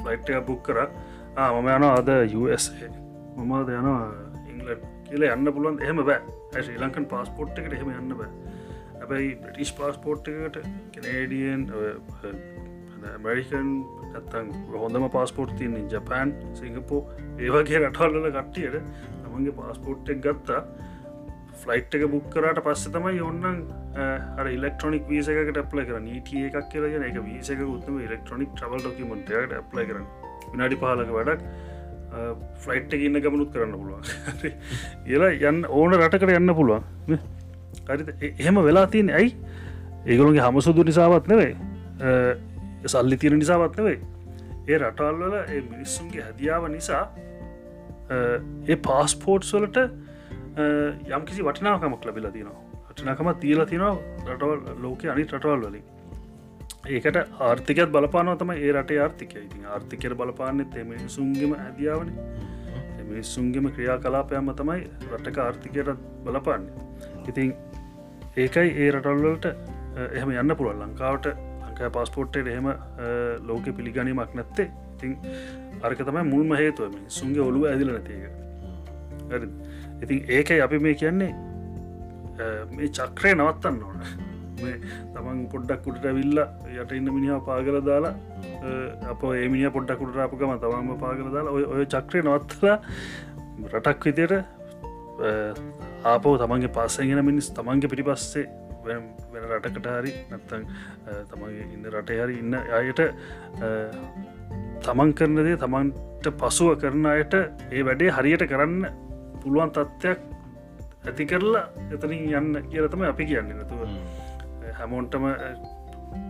ෆලයිට්ය 0.00 0.40
බුක් 0.48 0.62
කර. 0.68 0.82
මම 1.36 1.68
යන 1.68 1.88
අද 1.90 2.10
USA. 2.34 2.90
මමද 3.36 3.76
යනවා 3.80 4.00
ඉංගලන් 4.48 4.88
කියල 5.08 5.28
යන්න 5.28 5.52
පුළුවන් 5.52 5.82
එහෙම 5.82 6.04
බෑ. 6.04 6.20
ශ්‍රී 6.58 6.80
ලංකන් 6.80 7.08
පාස්පෝට් 7.12 7.58
එකට 7.58 7.78
එහෙම 7.78 7.94
යන්න 7.94 8.16
බෑ. 8.18 8.30
හැබැයි 9.00 9.36
බ්‍රටිෂ් 9.42 9.72
පාස්පෝට් 9.78 10.28
එකට 10.32 10.60
කනේඩියන් 10.94 11.68
මරිකන් 13.24 13.68
ඇත්තන් 14.14 14.52
හොඳම 14.84 15.08
පාස්පෝට් 15.16 15.52
තියන්නේ 15.58 15.88
ජපෑන් 15.92 16.32
සිංගපෝ 16.60 17.00
ඒවගේ 17.38 17.80
රටල්ල 17.82 18.28
කට්ටියට 18.36 18.76
තමන්ගේ 19.24 19.54
පාස්පෝට් 19.60 20.12
එක් 20.14 20.20
ගත්තා. 20.26 20.62
ෆලයිට් 21.62 21.94
එක 21.96 22.04
බුක් 22.12 22.28
කරට 22.34 22.60
පස්ස 22.66 22.90
තමයි 22.94 23.20
ඔන්නන් 23.22 23.58
අර 24.40 24.46
ඉලෙක්ට්‍රොනික් 24.52 25.04
වීසකට 25.10 25.58
ප්ල 25.72 25.84
කර 25.88 26.00
නීටිය 26.06 26.46
එකක් 26.48 26.70
කියලගෙන 26.72 27.04
එක 27.08 27.18
වීසක 27.26 27.60
උත්ම 27.66 27.98
ඉලෙක්ට්‍රොනික් 28.06 28.54
්‍රවල් 28.62 28.80
ඩොකිමට්ට 28.86 29.58
ප්ල 29.74 29.84
කරන්න. 29.90 30.06
විනාඩි 30.52 30.80
පහලක 30.82 31.10
වැඩක්. 31.18 31.44
ෆ්ලයිට් 32.64 32.96
එක 32.96 33.04
ඉන්න 33.08 33.20
ගමනුත් 33.26 33.52
කරන්න 33.54 33.76
පුළුවන්. 33.80 34.02
ඒලා 35.06 35.32
යන්න 35.50 35.68
ඕන 35.68 35.98
රටකට 35.98 36.36
යන්න 36.38 36.54
පුළුවන්. 36.60 36.82
හරි 37.88 38.32
එහෙම 38.38 38.62
වෙලා 38.68 38.86
තියෙන 38.94 39.12
ඇයි? 39.18 39.36
ඒගොළන්ගේ 40.06 40.48
හමසුදු 40.48 40.84
නිසාවත් 40.88 41.28
නෙවේ 41.30 41.52
සල්ලි 42.86 43.16
තිර 43.16 43.36
නිසාවත් 43.36 43.76
නෙවේ 43.76 43.98
ඒ 44.68 44.78
රටල්වල 44.78 45.38
ඒ 45.38 45.60
මිනිස්සුන්ගේ 45.70 46.22
හැදියාව 46.22 46.68
නිසා 46.70 47.04
ඒ 48.68 48.76
පාස්පෝට්ස් 48.88 49.54
වලට 49.54 49.78
යම් 51.16 51.24
කිසි 51.24 51.48
වටිනාකමක් 51.48 52.10
ලබිලා 52.10 52.32
තිනවා 52.32 52.62
වටිනකම 52.92 53.28
තියලා 53.40 53.66
තිනවා 53.66 53.96
රටවල් 54.26 54.82
ලෝක 54.82 55.04
අනි 55.04 55.24
රටවල් 55.24 55.62
වලින්. 55.62 55.84
ඒකට 56.88 57.16
ආර්ථිකත් 57.40 57.92
බලපානව 57.92 58.38
තම 58.38 58.50
ඒ 58.54 58.72
රට 58.72 58.98
ආර්ථිකය. 58.98 59.38
ඉතින් 59.40 59.66
ආර්ථිකයට 59.66 60.16
බලපාන්නෙත් 60.16 60.76
එම 60.76 60.90
සුන්ගම 61.08 61.54
ඇදියාවන 61.56 62.10
මිනිස්සුන්ගේම 63.04 63.70
ක්‍රියා 63.76 63.98
කලාපයම 63.98 64.50
තමයි 64.60 64.80
රටක 65.10 65.38
ආර්ථිකයට 65.38 65.90
බලපාන්නේ. 66.24 66.74
ඉතින් 67.28 67.54
ඒකයි 68.36 68.68
ඒ 68.76 68.90
රටල්වලට 68.90 69.46
එහෙම 70.08 70.30
යන්න 70.34 70.56
පුළුව 70.56 70.82
ලංකාවට 70.82 71.26
ලංකා 71.72 71.90
පස්පෝට්ටේ 71.90 72.52
එහෙම 72.54 72.68
ලෝක 73.48 73.64
පිළිගනීමක් 73.76 74.34
නැත්තේ. 74.34 74.68
ඉතින් 74.94 75.12
අර්ක 75.82 76.00
තමයි 76.08 76.24
මුල්ම 76.32 76.52
හේතුවම 76.62 76.94
සුන්ගේ 77.08 77.42
ඔලුව 77.48 77.64
ඇදිල 77.70 77.90
නැතික 77.92 78.22
ඉතින් 80.02 80.18
ඒකයි 80.36 80.60
අපි 80.66 80.78
මේ 80.78 80.94
කියන්නේ 80.94 81.32
මේ 82.76 82.88
චක්‍රය 82.98 83.34
නවත්තන්න 83.34 83.82
ඕන. 83.88 83.98
මේ 84.62 84.76
තමන් 85.14 85.38
පොඩ්ඩක් 85.52 85.82
කුට 85.86 86.06
ඇවිල්ල 86.10 86.38
යට 86.82 86.92
ඉන්න 86.98 87.12
මිනිහා 87.16 87.40
පාගල 87.48 87.78
දාලා 87.90 88.14
අප 89.12 89.22
ඒමිනිිය 89.34 89.70
පොඩ්ඩක් 89.76 90.02
කුට 90.02 90.18
රාපකම 90.20 90.56
තවම 90.64 90.90
පාගල 91.04 91.30
දාලා 91.36 91.54
ඔය 91.58 91.64
ඔය 91.76 91.86
චක්‍රය 91.94 92.22
නවත්තලා 92.22 92.78
රටක් 93.72 94.08
විදියට 94.08 94.34
ආපෝ 96.12 96.34
තමන්ගේ 96.42 96.74
පස්සගෙන 96.76 97.24
මිනිස් 97.30 97.50
තමන්ගේ 97.58 97.92
පිටි 97.94 98.06
පස්සේ 98.10 98.46
වෙන 98.86 99.02
රටකට 99.50 99.88
හරි 99.96 100.12
නැත්තන් 100.30 100.66
තමන්ගේ 101.30 101.66
ඉන්න 101.74 101.88
රට 101.92 102.18
හරි 102.22 102.38
ඉන්න 102.42 102.54
අයට 102.80 103.00
තමන් 104.86 105.14
කරනදේ 105.18 105.56
තමන්ට 105.64 106.34
පසුව 106.42 106.74
කරන 106.82 107.06
අයට 107.14 107.34
ඒ 107.38 107.82
වැඩේ 107.88 108.14
හරියට 108.18 108.44
කරන්න 108.52 108.86
පුළුවන් 109.42 109.72
තත්ත්වයක් 109.76 110.20
ඇති 111.06 111.24
කරලා 111.30 111.64
එතනින් 111.94 112.26
යන්න 112.38 112.58
කියලතම 112.70 113.00
අපි 113.10 113.24
කියන්නේ. 113.30 113.56
නැතුව 113.58 113.80
හැමෝන්ටම 114.78 115.24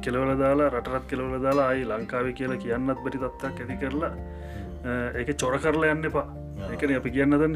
කෙලවල 0.05 0.33
දාලා 0.43 0.71
රටරත් 0.75 1.05
කෙලවල 1.11 1.35
දාලා 1.43 1.67
අයි 1.73 1.85
ලංකාව 1.91 2.33
කියලා 2.39 2.63
කියන්නත් 2.65 2.99
බැරි 3.05 3.19
තත්වක් 3.25 3.59
ඇති 3.63 3.77
කරලා 3.83 4.13
ඒක 5.19 5.31
චොර 5.41 5.59
කරලා 5.65 5.93
යන්න 5.95 6.09
එපා. 6.11 6.27
එකන 6.75 6.95
අපි 6.97 7.11
කියන්න 7.17 7.39
දන්න 7.43 7.55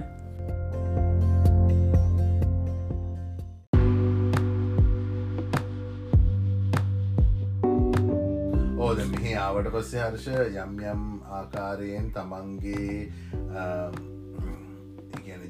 ආවට 9.56 9.72
පස්සේ 9.72 10.02
හර්ෂ 10.02 10.26
යම් 10.60 10.72
යම් 10.84 11.02
ආකාරයෙන් 11.32 12.08
තමන්ගේ 12.12 13.06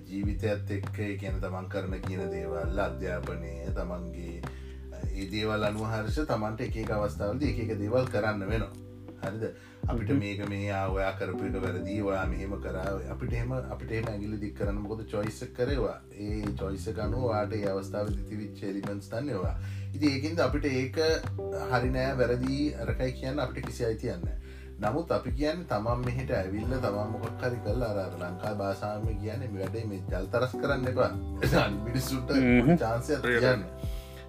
ජීවිතයත් 0.06 0.70
එක්ක 0.76 1.00
කියන 1.20 1.40
තමන් 1.42 1.66
කරන 1.72 1.96
කියන 2.04 2.22
දේවල් 2.30 2.78
අධ්‍යාපනය 2.84 3.54
තමන්ගේ 3.75 4.36
ඒ 5.10 5.26
දේවල් 5.32 5.66
අනුව 5.70 5.90
හර්ෂ 5.90 6.28
තමන්ට 6.30 6.62
එක 6.68 6.92
අවස්ථාවද 6.92 7.42
එක 7.50 7.72
දේවල් 7.80 8.06
කරන්න 8.12 8.46
වෙනවා. 8.46 8.86
හරිද? 9.23 9.44
අපිට 9.87 10.11
මේක 10.14 10.42
මේ 10.49 10.73
ඔයා 10.88 11.12
කරපුට 11.14 11.58
වැරදි 11.62 11.96
ඔයා 12.02 12.26
මෙහෙම 12.26 12.54
කරාව 12.58 13.00
අපිට 13.08 13.35
එම 13.35 13.52
අපිට 13.54 13.92
එම 13.92 14.08
ඇගිලි 14.08 14.40
දික් 14.40 14.54
කරන්න 14.54 14.80
මොකද 14.80 15.04
චොයිස 15.06 15.40
කරවා. 15.52 15.96
ඒ 16.18 16.54
චොයිස 16.54 16.87
ගනු 16.92 17.26
වාට 17.26 17.52
ඒ 17.52 17.66
අවස්ථාව 17.68 18.14
තිවිච් 18.23 18.62
එලිමෙන්ස් 18.64 19.08
තන්නවා 19.08 19.54
ඉති 19.94 20.06
ඒකින්ද 20.08 20.40
අපිට 20.40 20.66
ඒක 20.66 20.99
හරිනෑ 21.70 22.18
වැරදි 22.18 22.58
අරකයි 22.78 23.12
කියන්න 23.12 23.38
අපිට 23.40 23.66
කිසි 23.66 23.85
අයිතියන්න 23.85 24.26
නමුත් 24.78 25.11
අපි 25.11 25.30
කියන්න 25.32 25.61
තමන් 25.64 26.02
මෙහිට 26.04 26.30
ඇවිල්ල 26.32 26.73
තමන් 26.76 27.12
මොකක් 27.12 27.42
හරි 27.42 27.61
කල් 27.64 27.85
අර 27.85 28.00
ලංකා 28.14 28.54
බාසාම 28.56 29.06
කියන 29.14 29.44
වැඩේ 29.52 29.85
මේ 29.87 30.02
ජල් 30.06 30.26
තරස් 30.28 30.52
කරන්න 30.54 30.88
එපා. 30.88 31.11
මිනිස්සුට 31.78 32.32
චාන්සය 32.76 33.16
කියන්න 33.23 33.64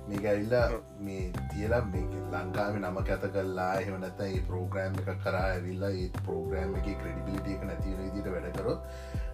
මේක 0.07 0.25
ඇල්ලා 0.25 0.65
මේ 1.01 1.23
තියලා 1.47 1.81
මේ 1.87 2.05
ලංකාව 2.33 2.77
නම 2.77 2.99
කැත 3.03 3.25
කල්ලා 3.29 3.71
එහමනත 3.75 4.21
ඒ 4.21 4.39
පෝග්‍රෑම් 4.47 4.97
එක 5.01 5.11
කරා 5.23 5.43
ඇවිල්ලා 5.47 5.91
ඒ 5.97 6.07
පෝග්‍රෑම් 6.21 6.75
එක 6.77 6.89
ක්‍රඩිබිලිටිය 6.95 7.55
එක 7.55 7.65
නැතිවන 7.65 8.01
විදිට 8.05 8.29
වැඩකරොත් 8.29 8.79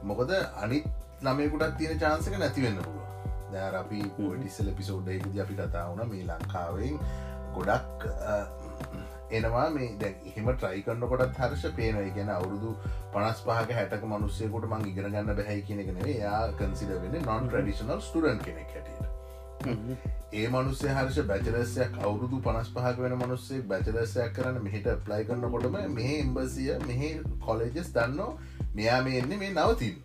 මොකද 0.04 0.34
අනිත් 0.60 0.90
ළමයකුටත් 1.22 1.78
තියෙන 1.78 2.00
චාන්සක 2.00 2.38
නැතිවෙන්න 2.38 2.82
පුළුව 2.82 3.54
දැර 3.54 3.78
අපි 3.78 4.02
පොටිස්සල 4.18 4.74
පිසෝඩ්ඩයකද 4.74 5.40
අපි 5.42 5.56
කතා 5.56 5.86
වුණ 5.90 6.10
මේ 6.10 6.28
ලංකාවෙන් 6.28 7.00
ගොඩක් 7.54 8.08
එනවා 9.34 9.66
මේ 9.72 9.90
දැ 9.98 10.14
එහෙම 10.26 10.52
ට්‍රයිකන්න 10.52 11.08
කොටත් 11.08 11.40
හර්ෂ 11.40 11.76
පේනයි 11.78 12.14
ගැන 12.18 12.32
අවුරුදු 12.32 12.76
පනස් 13.14 13.42
පහක 13.46 13.80
හැටක 13.80 14.06
මනුස්සයකොට 14.10 14.70
මං 14.70 14.88
ඉගෙන 14.90 15.10
ගන්න 15.10 15.34
බැහැයි 15.34 15.66
කෙනෙ 15.66 16.00
නේ 16.00 16.16
යා 16.18 16.46
කන්සිද 16.58 16.96
වෙන්න 16.98 17.20
නොන් 17.26 17.48
ට්‍රඩිෂනල් 17.48 18.00
ස්ටඩන් 18.02 18.44
කෙනෙක් 18.44 18.78
හැටියට 18.78 19.13
ඒ 20.34 20.48
මනුස්සේ 20.50 20.92
හර්ෂ 20.92 21.26
බැචලසයක් 21.26 22.00
අවුරුදු 22.02 22.42
පනස් 22.42 22.72
පහක 22.72 22.96
වෙන 23.00 23.18
මනුස්සේ 23.18 23.62
බැචලසයක් 23.66 24.34
කරන්න 24.34 24.60
මෙහිට 24.62 24.90
ප්ලයි 25.04 25.26
කරන්නකොටම 25.26 25.78
මේ 25.94 26.18
එම්බසිය 26.18 26.72
මෙහි 26.84 27.12
කොලෙජස් 27.42 27.94
දන්නෝ 27.94 28.30
මෙයා 28.74 29.02
මේ 29.04 29.20
එන්නේ 29.20 29.40
මේ 29.40 29.54
නවතින් 29.54 29.96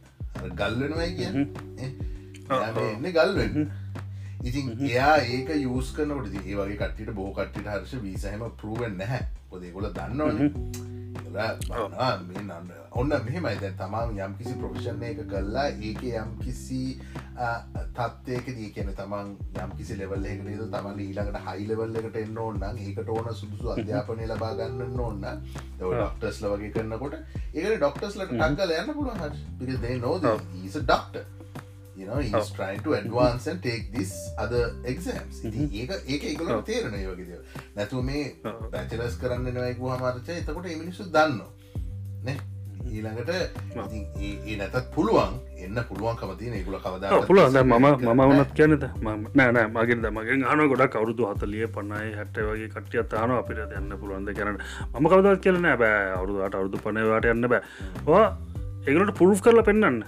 ගල්වෙනවයි 0.54 1.10
කිය 1.14 1.28
එන්න 1.28 3.12
ගල්වෙන් 3.12 3.70
ඉතින් 4.42 4.76
එයා 4.82 5.16
ඒක 5.18 5.50
යස් 5.56 5.90
කනට 5.92 6.44
ඒ 6.44 6.54
වගේ 6.56 6.76
කට්ටිට 6.76 7.10
බෝ 7.12 7.32
කට්ටිට 7.32 7.66
හර්ෂ 7.68 8.02
වීසහම 8.02 8.44
පරුවෙන් 8.56 8.94
නැහැ. 8.96 9.24
පොදේකොල 9.50 9.90
දන්නවන 9.90 10.97
ඔන්න 12.92 13.08
මෙහෙමයි. 13.24 13.54
දැ 13.56 13.72
තමන් 13.72 14.18
යම් 14.18 14.34
කිසි 14.34 14.54
ප්‍රොෆිෂණ 14.54 15.02
එක 15.04 15.22
කල්ලා 15.26 15.68
ඒක 15.80 16.02
යම් 16.04 16.30
කිසි 16.40 16.82
තත්වයක 17.94 18.46
දී 18.50 18.70
කියන 18.70 18.92
තමන් 18.92 19.32
යම් 19.56 19.74
කිසි 19.76 19.96
ලෙවල් 19.96 20.26
එකට 20.26 20.62
තමන් 20.68 21.00
ඊළඟට 21.00 21.40
හයි 21.46 21.66
ලෙවල් 21.66 21.96
එකට 21.96 22.16
එන්න 22.16 22.38
ඕන්න 22.38 22.62
ඒකට 22.66 23.08
ඕන 23.08 23.32
සුදුසු 23.34 23.70
අධ්‍යාපනය 23.70 24.26
ලබා 24.26 24.52
ගන්න 24.54 25.00
ඕන්න 25.00 25.26
ඩොක්ටස්ල 25.78 26.48
වගේ 26.48 26.72
කරන්නකොට 26.72 27.18
ඒක 27.54 27.74
ඩොක්ටස්ලට 27.76 28.30
ටක්ගල 28.30 28.76
යන්න 28.76 28.94
පුළුවන් 28.94 29.20
හ 29.20 29.76
දේ 29.78 29.98
නෝද 29.98 30.30
ඊස 30.30 30.80
doctor 30.82 31.37
you 31.98 32.06
know 32.08 32.18
he's 32.26 32.50
trying 32.58 32.82
to 32.86 32.94
advance 33.00 33.46
and 33.50 33.62
take 33.62 33.86
this 33.96 34.12
other 34.44 34.64
exams. 34.92 35.40
ඉතින් 35.44 35.66
ඒක 35.80 35.90
ඒක 36.06 36.22
ඒ 36.24 36.34
වගේ 36.36 37.24
දේවල්. 37.30 37.42
නැතුව 37.76 38.04
මේ 38.10 38.22
බැචලර්ස් 38.74 39.16
කරන්න 39.22 39.50
නවයිකු 39.56 39.90
හමාරචය 39.94 40.38
එතකොට 40.42 40.70
ඒ 40.70 40.78
මිනිස්සු 40.82 41.10
දන්න 41.16 41.42
නේ? 42.28 42.38
ඊළඟට 42.88 43.30
ඉතින් 43.84 44.04
ඒ 44.48 44.56
නැතත් 44.60 44.76
පුළුවන් 44.94 45.34
එන්න 45.64 45.80
පුළුවන් 45.88 46.16
කමතින 46.20 46.54
ඒගුල 46.58 46.78
කවදා 46.84 47.18
පුළුවන්. 47.30 47.52
දැන් 47.56 47.66
මම 47.66 47.86
මම 48.10 48.22
වනත් 48.30 48.52
කියනද 48.58 48.84
නෑනෑ 49.38 49.66
මගෙන් 49.76 50.06
මගෙන් 50.18 50.44
හන 50.50 50.62
ගොඩක් 50.72 50.94
අවුදු 51.00 51.26
හතලිය 51.30 51.66
පන්නයි 51.78 52.12
හැට 52.18 52.38
වගේ 52.50 52.68
කටියත් 52.74 53.16
හන 53.22 53.34
අපිට 53.40 53.74
යන්න 53.80 53.96
පුළුවන්ද 54.02 54.30
කරන 54.38 54.60
ම 55.00 55.10
කවදත් 55.14 55.42
කියලන 55.48 55.66
බෑ. 55.82 55.98
අවුදුට 56.20 56.54
අවුදු 56.60 56.84
පනවාට 56.86 57.28
යන්න 57.34 57.50
බෑ. 57.54 57.62
ඒකට 58.86 59.12
පුරුෆ් 59.18 59.42
කරලා 59.44 59.66
පෙන්න්න 59.70 60.00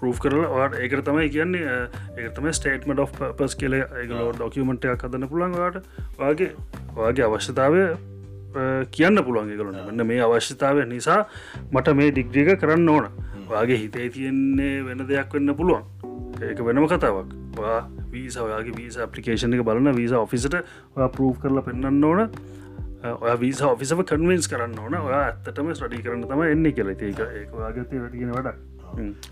පරූ් 0.00 0.12
කරලා 0.22 0.66
ඒකට 0.80 1.06
තමයි 1.06 1.30
කියන්නේ 1.36 1.78
ඒකතම 2.16 2.50
ස්ටේටමට 2.52 3.00
of 3.00 3.16
පස් 3.38 3.56
කියල 3.62 3.78
ඒගලෝ 3.78 4.32
ඩොකියමටයක් 4.32 5.06
හදන්න 5.06 5.30
පුළන්වාට 5.30 5.80
වගේ 6.18 6.52
වගේ 6.98 7.26
අවශ්‍යතාවය 7.28 7.88
කියන්න 8.90 9.22
පුළුවන් 9.24 9.52
කරුණ 9.52 9.78
මෙන්න 9.86 10.06
මේ 10.06 10.20
අවශ්‍යතාවය 10.22 10.86
නිසා 10.86 11.20
මට 11.72 11.96
මේ 11.96 12.10
ඩිග්‍රික 12.10 12.60
කරන්න 12.60 12.88
ඕන. 12.88 13.08
වගේ 13.48 13.78
හිතේ 13.78 14.08
තියෙන්නේ 14.10 14.84
වෙන 14.84 15.06
දෙයක් 15.08 15.32
වෙන්න 15.32 15.54
පුළුවන්. 15.54 15.82
ඒක 16.42 16.60
වෙනම 16.60 16.86
කතාවක්. 16.86 17.32
වා 17.56 17.80
වීස 18.12 18.36
ඔයාගේ 18.36 18.76
වීස 18.76 18.98
අපපලිකේෂන 18.98 19.54
එක 19.54 19.64
බලන්න 19.64 19.96
වීස 19.96 20.12
ඔෆිසට 20.12 20.56
පරූ් 21.16 21.32
කරලා 21.42 21.64
පෙන්න්න 21.64 22.04
ඕන. 22.04 22.30
ඔය 23.16 23.36
වීස 23.40 23.60
ඔෆිසව 23.62 24.04
කන්වෙන්ස් 24.04 24.48
කරන්න 24.48 24.78
ඕන. 24.78 25.00
ඔයා 25.00 25.24
ඇත්තටම 25.26 25.74
ස්ටඩි 25.74 26.02
කරන්න 26.02 26.24
තම 26.30 26.48
එන්නේ 26.48 26.72
කියල. 26.72 26.94
ඒක 26.94 27.20
ඒක 27.20 27.52
වාගතය 27.52 28.00
වැටිගෙන 28.00 28.32
වඩක් 28.32 28.75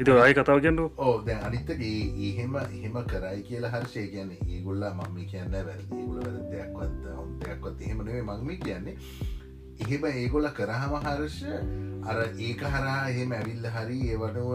ඉති 0.01 0.11
අය 0.25 0.35
කතාව 0.39 0.61
කියන්නු 0.65 0.89
ඕ 0.99 1.15
දැ 1.27 1.39
අනිත්තගේ 1.49 1.93
එහෙම 2.31 2.57
එහෙම 2.63 2.99
කරයි 3.13 3.43
කියලා 3.49 3.73
හර්ෂය 3.75 4.07
කියන්නේ. 4.15 4.41
ඒගොල්ලා 4.49 4.93
මම්ම 4.95 5.31
කියන්න 5.31 5.53
වැරදි. 5.53 6.03
ගුල 6.03 6.19
වැර 6.19 6.37
දෙයක්වත් 6.53 7.09
හොන්දයක්වත් 7.19 7.87
එහෙමනේ 7.87 8.23
මංම 8.23 8.51
කියන්නේ 8.65 8.97
එහෙම 9.81 10.05
ඒගොල 10.11 10.49
කරහම 10.59 10.97
හර්ෂ 11.05 11.39
අර 12.11 12.19
ඒක 12.49 12.67
හරා 12.75 12.99
එහෙම 13.13 13.33
ඇවිල්ල 13.33 13.71
හරි 13.77 14.01
ඒවනුව 14.11 14.51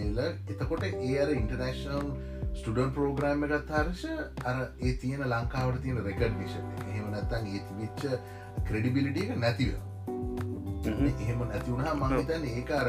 ඒල. 0.00 0.18
එතකොට 0.48 0.84
ඒ 0.90 1.14
අර 1.22 1.30
ඉන්ටර්නේශනල් 1.36 2.10
ස්ටඩන් 2.50 2.90
පෝග්‍රෑම් 2.96 3.44
එකත් 3.46 3.70
හර්ෂ 3.76 4.02
අර 4.50 4.56
ඒ 4.80 4.92
තියෙන 5.02 5.22
ලංකාවට 5.26 5.82
තියෙන 5.84 6.02
රෙකඩ්නිෂන් 6.08 6.66
එහෙම 6.88 7.06
නැත්තන් 7.14 7.46
ඒ 7.46 7.62
තිවිච්ච 7.68 8.02
ක්‍රඩිබිලිටිය 8.68 9.36
නැතිව 9.36 9.72
එහෙම 10.84 11.40
නැතිවුණහා 11.48 11.94
මංහිතන් 12.02 12.46
ඒක 12.50 12.70
අර 12.80 12.88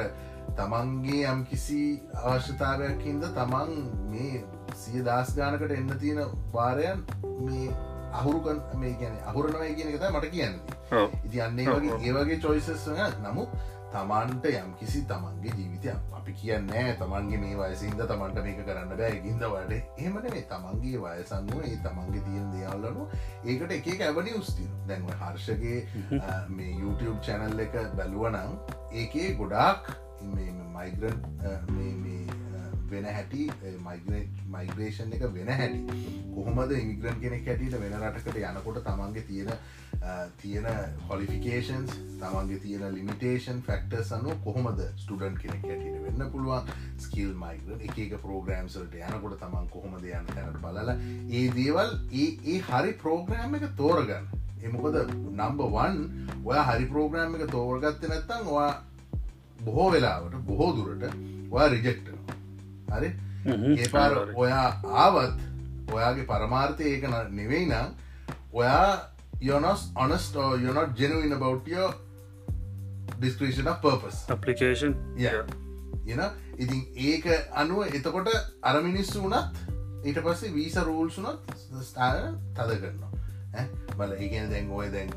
තමන්ගේ 0.62 1.26
යම් 1.28 1.40
කිසි 1.46 1.80
අවශ්‍යතාවයක් 2.24 3.00
හින්ද 3.04 3.24
තමන් 3.34 3.72
මේ 4.10 4.42
සිය 4.78 5.02
දස් 5.04 5.34
ගානකට 5.36 5.74
එන්න 5.74 5.90
තියෙන 5.98 6.36
වාරයන් 6.54 7.02
මේ 7.40 7.72
අහුරුකන් 8.14 8.62
මේ 8.78 8.94
ගැන 9.00 9.18
අහුරනවයි 9.26 9.74
කියන 9.76 9.94
එකත 9.94 10.06
මට 10.10 10.32
කියන්න. 10.32 10.56
ඉති 11.26 11.42
අන්නේ 11.42 11.66
වගේ 11.68 11.98
ඒවගේ 12.02 12.40
චොයිසස් 12.40 12.88
නමුත් 13.24 13.56
තමන්ට 13.94 14.46
යම් 14.52 14.70
කිසි 14.76 15.02
තමන්ගේ 15.04 15.56
ජීවිතය 15.56 15.96
අපි 16.20 16.34
කියන්නෑ 16.34 16.94
තමන්ගේ 17.02 17.40
මේ 17.40 17.58
වයසින්ද 17.62 18.04
තමන්ට 18.04 18.44
මේක 18.44 18.62
කරන්න 18.62 18.94
බෑ. 18.94 19.18
ගින්ද 19.26 19.44
වට 19.46 19.74
එහමන 19.98 20.30
මේ 20.30 20.46
තමන්ගේ 20.54 21.02
වයසන්නුව 21.08 21.66
ඒ 21.66 21.82
තමන්ගේ 21.88 22.24
තියෙන 22.28 22.54
දෙයල්ලනු 22.54 23.10
ඒකට 23.46 23.76
එක 23.80 23.92
ඇවනි 24.02 24.38
උස්ති 24.38 24.70
දැන්ව 24.88 25.12
හර්ෂගේ 25.18 25.82
මේ 26.52 26.78
YouTube 26.78 27.18
චැනල් 27.26 27.68
එක 27.68 27.82
බැලුවනං 27.98 28.58
ඒකේ 28.94 29.34
ගොඩාක් 29.36 29.94
මයිග්‍රන් 30.22 31.18
වෙන 32.92 33.06
හැටි 33.06 33.44
මයිග්‍රේෂන් 34.52 35.14
එක 35.14 35.24
වෙන 35.34 35.52
හැටි. 35.52 36.02
කොහොමද 36.36 36.72
ඉමිග්‍රන් 36.74 37.22
කෙනෙක් 37.22 37.48
හැටියට 37.48 37.80
වෙන 37.80 37.96
රටකට 38.00 38.42
යනකොට 38.42 38.82
තමන්ගේ 38.88 39.24
තියෙන 39.30 39.52
තියෙන 40.38 40.68
කොලිෆිකේන්ස් 41.08 41.96
තමන්ගේ 42.20 42.60
තියෙන 42.66 42.96
ලිමිටේෂන් 42.96 43.64
ෆක්ටර් 43.68 44.14
අනු 44.18 44.36
කොහොමද 44.44 44.84
ස්ටඩන් 44.98 45.40
කෙනෙක් 45.42 45.66
හැටියට 45.70 46.04
වෙන්න 46.08 46.32
පුළුවන්? 46.36 46.70
ස්කිල් 46.98 47.34
මයිග්‍ර 47.44 47.80
එක 47.80 47.98
එක 48.06 48.18
පෝග්‍රම්සලට 48.26 49.00
යනකොට 49.00 49.40
තමන් 49.40 49.72
කොහොමද 49.72 50.06
යන්න 50.12 50.32
තැනට 50.36 50.62
බලල 50.62 50.94
ඒ 50.94 51.48
දේවල් 51.58 51.98
ඒ 52.12 52.30
ඒ 52.46 52.62
හරි 52.70 52.94
පෝග්‍රෑම් 53.04 53.60
එක 53.60 53.68
තෝරගන්න. 53.78 54.30
එමකොද 54.62 55.02
නම්බවන් 55.32 56.00
ඔය 56.46 56.64
හරි 56.70 56.94
පෝග්‍රෑම් 56.94 57.40
එක 57.40 57.52
තෝරගත්ත 57.52 58.10
නැත්තන් 58.10 58.56
ඔයා 58.56 58.72
බොහෝ 59.66 59.90
වෙලාවට 59.92 60.36
බොහෝ 60.50 60.72
දුරට 60.78 61.04
ඔයා 61.52 61.70
රිජෙක්ටනවා 61.70 63.00
හරි? 63.00 63.10
ඒ 63.78 63.90
පාර 63.96 64.12
ඔයා 64.36 64.68
ආවත් 65.06 65.40
ඔයාගේ 65.94 66.28
පරමාර්ථය 66.32 66.84
ඒක 66.92 67.10
නෙවෙයි 67.32 67.66
නම් 67.66 67.90
ඔයා 68.54 69.12
යොනොස් 69.42 69.90
ඔනස්ට 69.96 70.36
යොනොට 70.66 71.00
ජෙනුවන 71.00 71.40
බෞට්ියෝ 71.40 71.90
ඩිස්ක්‍රේෂන 73.18 73.74
පර්පස් 73.84 74.24
අපපලිකේෂන් 74.30 74.96
එන 76.08 76.22
ඉතින් 76.58 76.82
ඒක 77.10 77.26
අනුව 77.54 77.96
එතකොට 78.00 78.30
අරමිනිස්සු 78.64 79.24
වනත් 79.24 79.70
ඊට 80.06 80.20
පස්සේ 80.26 80.54
වීස 80.54 80.76
රූල්සුනත් 80.84 81.56
ස්ථාන 81.82 82.38
තද 82.56 82.78
කරනවා. 82.82 83.10
බල 83.98 84.14
ඒගෙන 84.18 84.50
දැන් 84.50 84.70
ඔය 84.72 84.88
දැන් 84.92 85.10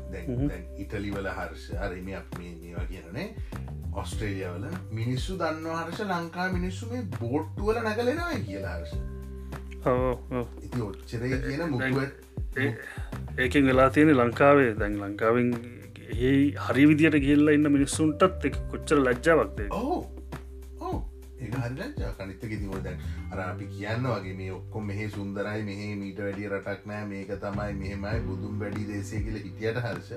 ඉටලිවල 0.77 1.29
හර්ෂ 1.29 1.71
අරම 1.79 2.09
අප 2.17 2.37
මේ 2.39 2.55
මේවා 2.61 2.85
කියනනේ 2.89 3.27
ඔස්ට්‍රේලියවල 3.95 4.65
මිනිස්සු 4.93 5.37
දන්න 5.37 5.67
හර්ෂ 5.73 6.01
ලංකා 6.05 6.47
මිනිස්සු 6.51 6.89
මේ 6.91 7.03
බෝට්ටුවල 7.13 7.81
නැගලෙනයි 7.81 8.41
කියලා 8.45 8.75
හර්ෂ 8.77 9.13
ඉති 10.63 10.81
ඔච්චරේ 10.81 11.39
කියන 11.39 11.63
මුුව 11.69 11.97
ඒකෙන් 13.37 13.65
වෙලා 13.65 13.89
තියෙන 13.89 14.17
ලංකාවේ. 14.17 14.71
දැන් 14.75 14.99
ලංකාවෙන් 15.01 15.49
ඒ 16.21 16.35
හරි 16.65 16.83
විදියට 16.89 17.21
ගිල්ල 17.23 17.53
ඉන්න 17.53 17.71
මිනිස්සුන්ටත් 17.71 18.45
එක 18.49 18.59
කොච්චර 18.71 18.99
ලජ්ජාවක්දේ 18.99 19.69
ඕ 19.73 19.97
කනිත්තක 22.17 22.45
තිව 22.51 22.73
දැන් 22.83 22.99
අර 23.31 23.39
අපි 23.41 23.67
කියන්න 23.69 24.07
වගේ 24.07 24.35
මේ 24.35 24.51
ඔක්කොම 24.51 24.87
මෙහේ 24.87 25.09
සුන්දරයි 25.09 25.63
මෙහේ 25.63 25.91
මීට 25.95 26.19
වැඩිය 26.19 26.49
රටක් 26.49 26.87
නෑ 26.87 27.05
මේක 27.07 27.35
තමයි 27.39 27.73
මෙහෙමයි 27.75 28.23
බුදුම් 28.27 28.59
වැඩි 28.59 28.87
දේශය 28.87 29.21
කියල 29.25 29.37
හිටියට 29.39 29.79
හර්ෂ 29.79 30.11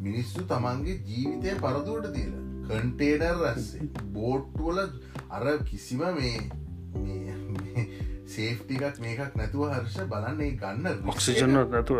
මිනිස්සු 0.00 0.46
තමන්ගේ 0.50 1.00
ජීවිතය 1.06 1.56
පරදුවට 1.62 2.12
දීලා 2.14 2.47
කන්ටේනර් 2.68 3.44
රස්සේ 3.44 3.88
බෝට්ටුවල 4.16 4.78
අර 5.30 5.46
කිසිම 5.70 6.02
මේ 6.18 6.36
සේෆ්ටිකක් 8.34 9.00
මේකක් 9.04 9.36
නැතුව 9.36 9.70
හර්ෂ 9.70 10.10
බලන්නේ 10.10 10.56
ගන්න 10.60 11.08
ඔක්සිජන 11.14 11.56
නැතුව 11.56 11.98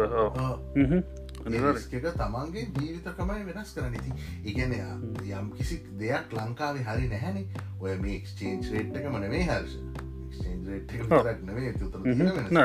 එක 1.47 2.07
තමන්ගේ 2.17 2.65
ජීවිතකමයි 2.77 3.47
වෙනස් 3.47 3.71
කරන 3.77 3.95
ඉති 3.95 4.13
ඉගැන 4.45 4.75
යම් 5.39 5.49
කිසි 5.57 5.79
දෙයක් 6.01 6.35
ලංකාවේ 6.37 6.85
හරි 6.85 7.09
නැහැනි. 7.09 7.47
ඔය 7.81 7.97
මේ 8.03 8.17
එක්ස්චේන්ච් 8.19 8.69
රේට්ක 8.73 9.09
මනවේ 9.13 9.45
හර්ෂ. 9.45 9.73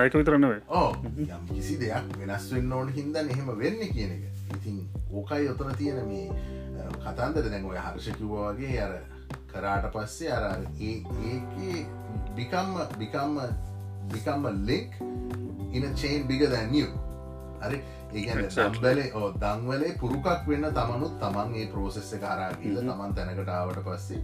ඒක 0.03 0.17
විතරන්නවේ 0.17 0.59
ඕ 0.69 0.89
යම් 1.05 1.47
කිසි 1.53 1.79
දෙයක් 1.79 2.17
වෙනස් 2.19 2.49
වෙන්න 2.53 2.73
ඕන 2.73 2.91
හින්දන් 2.97 3.31
එහෙම 3.35 3.53
වෙන්න 3.63 3.87
කියන 3.93 4.11
එක. 4.17 4.23
ඉතින් 4.57 4.83
ඕකයි 5.11 5.49
ඔතන 5.53 5.75
තියෙන 5.77 6.07
මේ 6.07 6.27
කතන්දර 6.97 7.49
දැන් 7.49 7.65
ඔය 7.65 7.77
හර්ෂකිව්වාගේ 7.77 8.77
අර 8.81 8.93
කරාට 9.47 9.89
පස්සේ 9.93 10.31
අර 10.31 10.45
ඒ 10.81 10.95
ඒක 11.25 11.87
බිකම්ම 12.35 12.75
බිකම්ම 12.99 13.39
බිකම්ම 14.11 14.45
ලෙක් 14.65 15.01
ඉන 15.71 15.89
චේන් 15.95 16.27
බිග 16.27 16.47
දැනිය 16.49 16.87
හරි? 17.61 17.81
ඒගැන 18.13 18.49
සම්බලේ 18.49 19.09
ඕ 19.15 19.27
දංවලේ 19.35 19.97
පුරුකක් 19.99 20.47
වෙන්න 20.47 20.69
තමනුත් 20.71 21.13
තමන් 21.19 21.53
ඒ 21.55 21.67
ප්‍රෝසෙස්ස 21.67 22.15
කරාගිල්ල 22.23 22.79
තමන් 22.79 23.15
තැනකටාවට 23.15 23.83
පස්සේ 23.85 24.21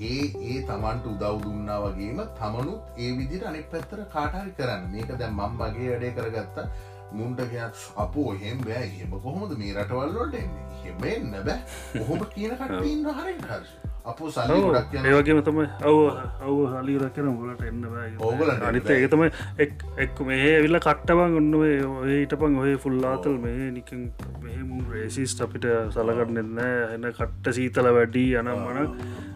ඒ 0.00 0.22
ඒ 0.44 0.58
තමන්ට 0.62 1.06
උදව් 1.06 1.42
දුන්නා 1.44 1.78
වගේම 1.84 2.22
තමනුත් 2.38 2.82
ඒ 2.98 3.10
විදිට 3.18 3.44
අනෙක් 3.44 3.66
පැත්තර 3.70 4.04
කාටහරි 4.14 4.52
කරන්න. 4.58 4.90
මේක 4.92 5.10
දැම් 5.18 5.38
මම් 5.38 5.58
වගේ 5.60 5.88
වැඩේ 5.90 6.12
කරගත්තා 6.12 6.66
මුන්ට 7.12 7.46
කිය 7.46 7.64
අපෝ 7.98 8.28
හෙම් 8.34 8.58
බෑ. 8.62 8.90
හෙම 8.96 9.16
කොහොමද 9.20 9.56
මේ 9.58 9.72
රටවල්ලොට 9.76 10.34
එන්නේ? 10.34 10.66
හෙම 10.82 11.06
එන්න 11.06 11.40
බෑ. 11.40 11.58
කොහොම 11.94 12.28
කියන 12.28 12.54
කටඉන්න 12.56 13.08
හරි 13.14 13.38
හර්ෂ 13.38 13.92
අපෝ 14.04 14.28
ගොඩක් 14.62 14.94
ඒවගේම 15.00 15.40
තමයි 15.46 15.64
ඔව 15.88 15.98
ඔව 16.44 16.60
හලිරක් 16.72 17.12
කියන 17.16 17.28
ගොලට 17.36 17.62
එන්න 17.62 17.84
ඕගල 18.20 18.50
අනිත 18.68 18.88
ඒක 18.90 19.04
තමයි 19.12 19.28
එක් 19.64 19.84
එක් 20.04 20.22
මේ 20.22 20.48
විල්ල 20.64 20.78
කට්ටබන් 20.78 21.36
ඔන්නුවේ 21.40 21.76
ඔහහිටපන් 21.90 22.58
ඔය 22.62 22.72
ෆුල්ලාතල් 22.84 23.36
මේ 23.38 23.68
නිකින් 23.76 24.00
මෙහමු 24.42 24.80
රේසිස්ට 24.90 25.44
අපිට 25.46 25.68
සලකරන්න 25.94 26.42
එන්න 26.42 26.62
එන්න 26.64 27.08
කට්ට 27.12 27.54
සීතල 27.58 27.90
වැඩී 27.98 28.30
යනම් 28.40 28.64
මන 28.64 28.90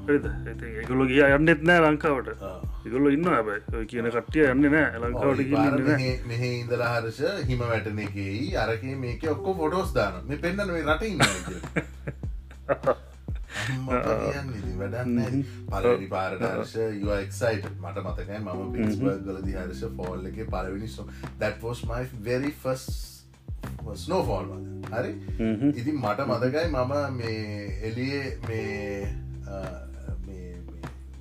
ඒගොල 0.09 1.07
ගිය 1.09 1.23
යන්නෙත් 1.29 1.63
නෑ 1.63 1.81
ලංකාවට. 1.85 2.29
ඉගොල්ල 2.87 3.07
ඉන්න 3.13 3.29
ඇබයි 3.29 3.87
කියන 3.87 4.11
කට්ටිය 4.11 4.47
යන්න 4.51 4.69
නෑ 4.69 5.01
ලංකාවට 5.03 5.41
මෙහ 6.27 6.45
ඉදලා 6.45 6.93
හරෂ 6.95 7.49
හිම 7.49 7.65
වැටන 7.65 7.99
එකයි 8.05 8.55
අරක 8.57 8.85
මේක 8.99 9.27
ඔක්කෝ 9.35 9.55
ෆොටෝස් 9.55 9.91
දාන 9.95 10.23
මේ 10.29 10.39
පෙන්න්න 10.39 10.71
මේ 10.71 10.85
රට 10.85 11.05
වැඩන්න 14.79 15.43
පලවැනි 15.71 16.09
පාරටර්ශ 16.09 16.77
යක්සයිට 17.17 17.67
මට 17.83 18.05
මතකයි 18.07 18.39
මම 18.39 18.73
පිස්බර්ගල 18.73 19.43
දිහර්ශ 19.45 19.85
ෆෝල් 19.99 20.27
එක 20.31 20.39
පලවෙනි 20.47 20.89
සෝ 20.89 21.07
දැට්ෝස් 21.41 21.83
මයි 21.91 22.09
වෙරි 22.23 22.53
ෆස් 22.55 22.87
ස්නෝ 23.97 24.23
ෆෝල් 24.25 24.47
හරි? 24.93 25.13
ඉතින් 25.73 25.97
මට 25.97 26.27
මතකයි 26.29 26.69
මම 26.69 26.93
මේ 27.17 27.41
එලියේ 27.83 28.25
මේ 28.49 28.67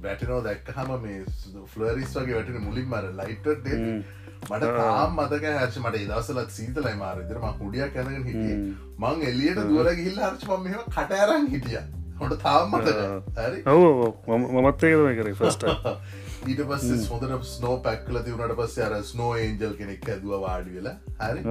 වැටනෝ 0.05 0.39
දැක්කහම 0.43 0.93
මේ 1.01 1.19
ෆලරිස් 1.73 2.15
වගේ 2.17 2.37
වැටන 2.37 2.63
මුලින් 2.67 2.87
මර 2.89 3.11
ලයිට්ට 3.19 3.69
මට 4.45 4.71
තාම් 4.77 5.15
මතක 5.17 5.53
හර්ෂ 5.53 5.77
මට 5.81 6.01
දසලත් 6.09 6.49
සීතලයි 6.51 6.95
මාර. 6.97 7.21
ඉදරම 7.21 7.45
හුඩිය 7.59 7.87
කැනගෙන 7.93 8.25
හිටිය. 8.25 8.57
මං 8.99 9.23
එල්ලියට 9.29 9.61
දුවල 9.63 9.93
ගිල්ල 10.01 10.19
හර්ච 10.21 10.49
ම 10.49 10.67
මෙම 10.67 10.83
කටඇරන් 10.89 11.47
හිටිය. 11.53 11.81
හොට 12.19 12.37
තාම් 12.43 12.69
මතක 12.71 12.99
හරි. 13.39 13.63
ඔව 13.67 14.37
මමත් 14.37 14.83
ඒකම 14.83 15.09
කරේ 15.17 15.35
ෆස්ට 15.35 15.65
ඊට 16.45 16.61
පස්ස 16.69 17.07
හොඳට 17.09 17.45
ස්නෝ 17.49 17.75
පැක්කල 17.85 18.19
තිවුණට 18.21 18.57
පස්ස 18.59 18.77
අර 18.87 18.97
ස්නෝ 19.03 19.31
ඒන්ජල් 19.37 19.73
කෙනෙක් 19.79 20.09
ඇදුව 20.09 20.41
වාඩි 20.43 20.75
වෙලා. 20.77 20.97
හරි. 21.21 21.41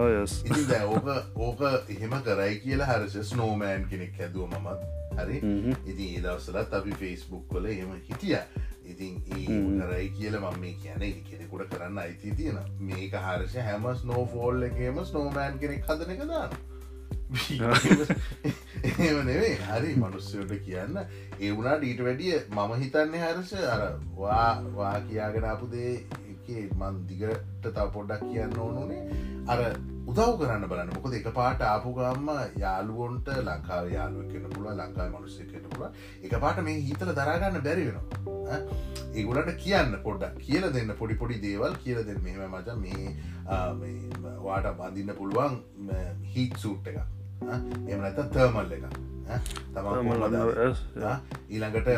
දැ 0.68 0.84
ඕක 0.86 1.08
ඕක 1.38 1.64
එහෙම 1.88 2.14
කරයි 2.28 2.60
කියලා 2.62 2.92
හරස 2.92 3.32
ස්නෝමෑන් 3.32 3.88
කෙනෙක් 3.90 4.20
ඇදුව 4.20 4.46
මමත් 4.50 5.03
හරි? 5.16 5.40
ඉතින් 5.86 6.06
ඒදවසලත් 6.08 6.78
අපි 6.80 6.92
ෆෙස්බුක් 7.00 7.48
කොල 7.48 7.66
එහෙම 7.66 7.96
හිටිය. 8.02 8.38
ඉතින් 8.84 9.14
ඒ 9.32 9.46
කරයි 9.80 10.08
කියල 10.10 10.38
මම 10.38 10.60
මේ 10.60 10.76
කියන 10.76 11.24
කෙනෙකුට 11.24 11.70
කරන්න 11.70 11.98
අයිති 11.98 12.36
තියෙන 12.36 12.58
මේක 12.82 13.16
හර්ෂ 13.16 13.56
හැම 13.62 13.90
ස්නෝ 13.96 14.26
ෆෝල් 14.26 14.62
එකේම 14.62 15.04
ස්නෝමෑන් 15.04 15.58
කෙනෙක් 15.58 15.84
හදන 15.88 16.14
එක 16.14 16.24
දාන්න 16.28 16.52
ඒම 18.98 19.18
නෙවේ 19.26 19.54
හරි 19.58 19.94
මනුස්සයට 19.96 20.52
කියන්න. 20.64 20.98
ඒ 21.40 21.50
වුණා 21.52 21.76
ඩීට 21.78 22.02
වැඩිය 22.04 22.34
මම 22.50 22.74
හිතන්නේ 22.82 23.22
හරස 23.22 23.52
අරවා 23.68 24.50
වා 24.76 24.96
කියාගෙනපු 25.00 25.70
දේ 26.46 26.68
මන් 26.78 26.94
දිගට 27.08 27.42
තව 27.64 27.86
පොඩ්ඩක් 27.96 28.22
කියන්න 28.30 28.58
ඕනුනේ 28.66 29.02
අර 29.52 29.60
උදව් 30.10 30.32
කරන්න 30.40 30.64
බලන්න. 30.70 30.90
මොකද 30.96 31.14
එක 31.18 31.28
පාට 31.38 31.60
ආපු 31.68 31.94
ගම්ම 31.98 32.28
යාලුවොන්ට 32.64 33.28
ලංකාව 33.46 33.84
යාලුව 33.96 34.26
කෙන 34.32 34.44
පුළුව 34.54 34.72
ලංකාව 34.80 35.08
මනුස්සේ 35.14 35.48
කෙන 35.52 35.64
පුළුව 35.70 35.90
එක 36.26 36.34
පාට 36.44 36.58
මේ 36.68 36.78
හිතල 36.88 37.10
දරාගන්න 37.20 37.58
බැරි 37.66 37.86
වෙනවා. 37.88 38.60
ඒගුලට 39.14 39.50
කියන්න 39.64 39.92
පොඩ්ඩක්. 40.06 40.34
කියල 40.46 40.64
දෙන්න 40.76 40.90
පොඩි 41.00 41.14
පොඩි 41.22 41.36
දේවල්. 41.46 41.72
කියල 41.84 41.98
දෙන්න 42.08 42.20
මෙම 42.24 42.42
මච 42.52 42.68
මේ 42.84 43.04
වාට 44.44 44.66
බඳන්න 44.78 45.16
පුළුවන් 45.20 45.54
හිත් 46.34 46.56
සූට් 46.62 46.86
එක 46.92 46.98
එම 47.90 48.00
නැත 48.04 48.18
තර්මල් 48.36 48.72
එක 48.76 48.84
තම 49.74 49.86
ඊළඟට 51.48 51.88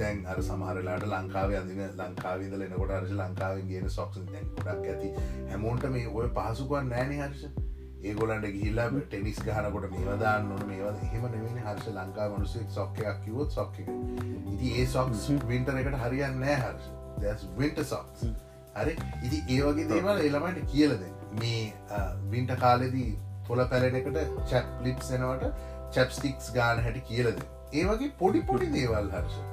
දැන් 0.00 0.20
අර 0.26 0.36
සමහරලාට 0.42 1.06
ලංකාව 1.06 1.54
අදින 1.58 1.80
ලංකාවිදල 2.00 2.66
එනකොට 2.66 2.92
අර්ශ 2.98 3.14
ලංකාවෙන් 3.16 3.66
ගෙන 3.70 3.90
සොක්ස 3.90 4.20
දැන් 4.26 4.46
ගොඩක් 4.58 4.86
ඇති. 4.92 5.10
හැමෝන්ට 5.50 5.88
මේ 5.96 6.06
ඔය 6.12 6.28
පහසුකුවන් 6.36 6.92
නෑන 6.92 7.14
හර්ෂ. 7.16 7.42
ඒගොලන්ට 8.02 8.46
ගිහිල්ලා 8.48 8.88
ටෙනිස් 8.98 9.40
ගහනකොට 9.46 9.88
මේවදාන්න 9.94 10.52
ඕන 10.52 10.62
මේවා 10.68 10.94
එහෙම 11.00 11.26
නෙවෙන 11.28 11.58
හර්ෂ. 11.60 11.88
ලංකා 11.96 12.28
මනුසෙක් 12.34 12.68
සොක්කයක් 12.76 13.24
කිවොත් 13.24 13.58
සොක්ක 13.58 13.80
ඉති 14.52 14.74
ඒ 14.74 14.86
සොක්ස් 14.94 15.26
වින්ටර 15.46 15.80
එකට 15.82 15.98
හරියන්න 16.04 16.40
නෑ 16.44 16.58
හර්ෂ. 16.58 16.92
දැස් 17.18 17.48
වින්ට 17.58 17.82
සොක්ස් 17.86 18.28
හරි? 18.76 18.94
ඉති 19.22 19.42
ඒවගේ 19.48 19.88
දේවල් 19.88 20.24
එළමට 20.28 20.62
කියලද 20.72 21.02
මේ 21.38 22.04
වින්ට 22.30 22.56
කාලෙදී 22.58 23.10
පොල 23.48 23.64
පැලෙනකට 23.70 24.18
චැප් 24.50 24.66
ලිප් 24.84 25.06
එනවට 25.12 25.46
චැප්ස්ටික්ස් 25.94 26.52
ගාන 26.56 26.84
හැටි 26.84 27.06
කියලද 27.08 27.40
ඒවගේ 27.72 28.12
පොඩි 28.18 28.42
පොඩි 28.48 28.68
දේවල් 28.74 29.10
හර්ෂ 29.14 29.49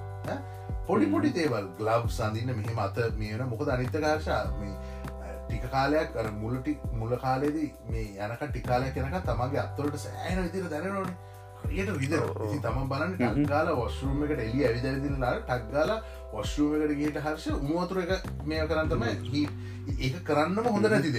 පොඩි 0.88 1.06
පොඩි 1.08 1.34
දේවල්. 1.34 1.66
ගලබ් 1.78 2.10
සඳන්න 2.10 2.56
මෙහෙම 2.56 2.80
අත 2.80 2.98
මේන 3.18 3.48
මොකද 3.50 3.70
අනිත්තකාශා 3.70 4.44
මේ 4.60 4.76
ටික 5.48 5.70
කාලයක් 5.72 6.16
අර 6.16 6.28
මුලටි 6.34 6.78
මුල 6.94 7.16
කාලෙදී 7.18 7.72
මේ 7.90 8.06
යනක 8.26 8.44
ටිකාලයක් 8.44 8.98
යනක 8.98 9.18
තමගේ 9.24 9.63
අත්වලට 9.63 9.98
සෑන 10.00 10.44
විදිර 10.44 10.70
දැනනෝන 10.70 11.10
යට 11.72 11.92
විද 11.94 12.13
ඉති 12.13 12.60
තම 12.62 12.88
බලන්න 12.92 13.16
ටක්ගාල 13.16 13.72
වස්රුම 13.80 14.24
එකට 14.24 14.40
එලි 14.40 14.66
ඇවිදරදිලාට 14.66 15.44
ටක්ගාල 15.46 15.94
වස්රුම 16.34 16.76
එකට 16.78 16.96
ගේට 17.02 17.20
හර්ෂ 17.24 17.48
උමුවතුර 17.56 18.04
එක 18.04 18.30
මේ 18.46 18.68
කරන්නතම 18.68 19.04
ඒ 19.08 20.13
කරන්නම 20.24 20.68
හොඳ 20.68 20.90
නැති 20.90 21.13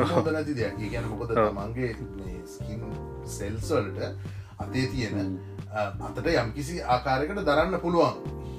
හොඳ 0.10 0.28
නැති 0.28 0.54
දෙයක්. 0.54 0.82
ගැන 0.88 1.08
මොකද 1.08 1.34
තමන්ගේ 1.34 1.94
ස්කින් 2.46 2.84
සෙල්සල්ට 3.28 4.00
අතේ 4.58 4.86
තියෙන 4.88 5.38
අතට 5.72 6.26
යම්කිසි 6.34 6.82
ආකාරයකට 6.86 7.42
දරන්න 7.42 7.80
පුළුවන්. 7.80 8.14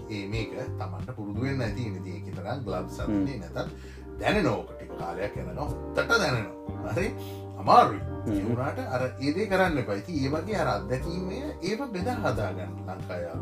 ඒ 0.10 0.28
මේක 0.28 0.56
තමන්ට 0.78 1.16
පුරුදුවෙන් 1.16 1.62
ඇති 1.62 1.90
නතිය 1.92 2.22
තරම් 2.32 2.64
ගලබ් 2.64 2.88
සන්නේ 2.92 3.38
නැතත් 3.40 3.76
දැන 4.20 4.44
නෝකට 4.44 4.82
කාලයක් 4.96 5.38
එන 5.38 5.54
නොත්තට 5.56 6.08
දැනෙනවා. 6.10 6.94
හරි? 6.94 7.14
අමාරුයි. 7.58 8.02
වුණට 8.22 8.80
අර 8.90 9.04
ඒදේ 9.20 9.48
කරන්න 9.48 9.84
පයිති 9.84 10.18
ඒවගේ 10.22 10.58
අර 10.58 10.70
අත්දැකීමේ 10.70 11.56
ඒව 11.64 11.82
බෙද 11.90 12.10
හදාගන්න 12.18 12.76
ලංකායාව 12.88 13.40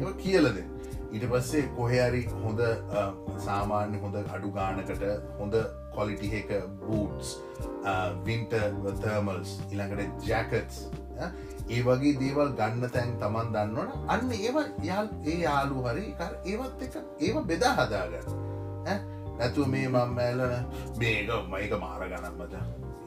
ඒ 0.00 0.12
කියලද 0.18 0.58
ඊට 1.12 1.26
පස්සේ 1.26 1.64
කොහරි 1.76 2.22
හොඳ 2.38 2.60
සාමාන්‍ය 3.38 3.98
හොඳ 3.98 4.16
අඩු 4.28 4.52
ගානකට 4.52 5.04
හොඳ 5.38 5.54
කොලිටි 5.96 6.30
එක 6.40 6.52
බූට්ස් 6.80 7.38
වින්ට 8.24 8.54
තර්මල්ස් 9.00 9.56
ඉළඟට 9.70 10.28
ජැකටස් 10.28 10.84
ඒ 11.68 11.82
වගේ 11.82 12.14
දේවල් 12.20 12.54
ගන්න 12.58 12.90
තැන් 12.90 13.12
තමන් 13.20 13.52
දන්නවන 13.54 14.08
අන්න 14.08 14.32
ඒව 14.34 14.56
යාල් 14.82 15.10
ඒ 15.24 15.36
යාලු 15.40 15.84
හරි 15.84 16.06
ඒවත් 16.44 16.82
එක 16.82 16.96
ඒව 17.20 17.36
බෙදා 17.46 17.74
හදාගන්න. 17.78 18.42
නැතුව 19.38 19.68
මේ 19.68 19.88
මං 19.88 20.14
මෑලන 20.16 20.52
මේක 20.98 21.30
මයික 21.50 21.72
මාර 21.80 22.02
ගණන්මත 22.04 22.54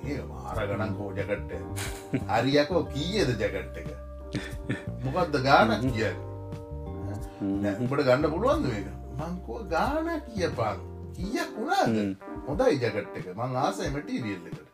ඒ 0.06 0.22
මාර 0.26 0.58
ගණන් 0.62 0.96
හෝ 0.98 1.10
ජකට්ට 1.14 2.24
හරියකෝ 2.32 2.84
කීයද 2.94 3.30
ජකට් 3.36 3.78
එක? 3.82 3.90
මොකක්ද 5.04 5.40
ගාන 5.44 5.76
කිය 5.84 6.12
උඹට 7.74 8.04
ගන්න 8.04 8.32
පුළුවන්ද 8.32 8.66
මේක? 8.68 8.88
මංකෝ 9.20 9.64
ගාන 9.70 10.10
කියපාන් 10.28 10.84
කියක් 11.18 11.54
වුණාද? 11.60 11.96
හොඳයි 12.48 12.76
ජකට් 12.82 13.22
එක. 13.22 13.32
මං 13.36 13.62
ආසයි 13.64 13.94
මටීරියල් 13.94 14.44
එකට. 14.50 14.68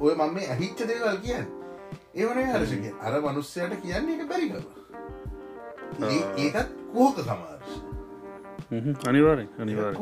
ඔය 0.00 0.14
මම 0.14 0.30
මේ 0.34 0.52
ඇහිච්ච 0.52 0.86
දේවල් 0.88 1.18
කියන්න. 1.24 1.48
ඒවනේ 2.14 2.46
හරශක 2.52 2.84
අර 3.00 3.14
මනුස්සයට 3.24 3.74
කියන්නේ 3.82 4.14
එක 4.16 4.28
බැරි 4.30 4.48
කර 4.52 4.62
ඒකත් 6.38 6.70
කෝක 6.94 7.16
සමාර්ශ 7.26 7.74
අනිවාරෙන් 9.08 9.48
අනිවාර 9.58 9.94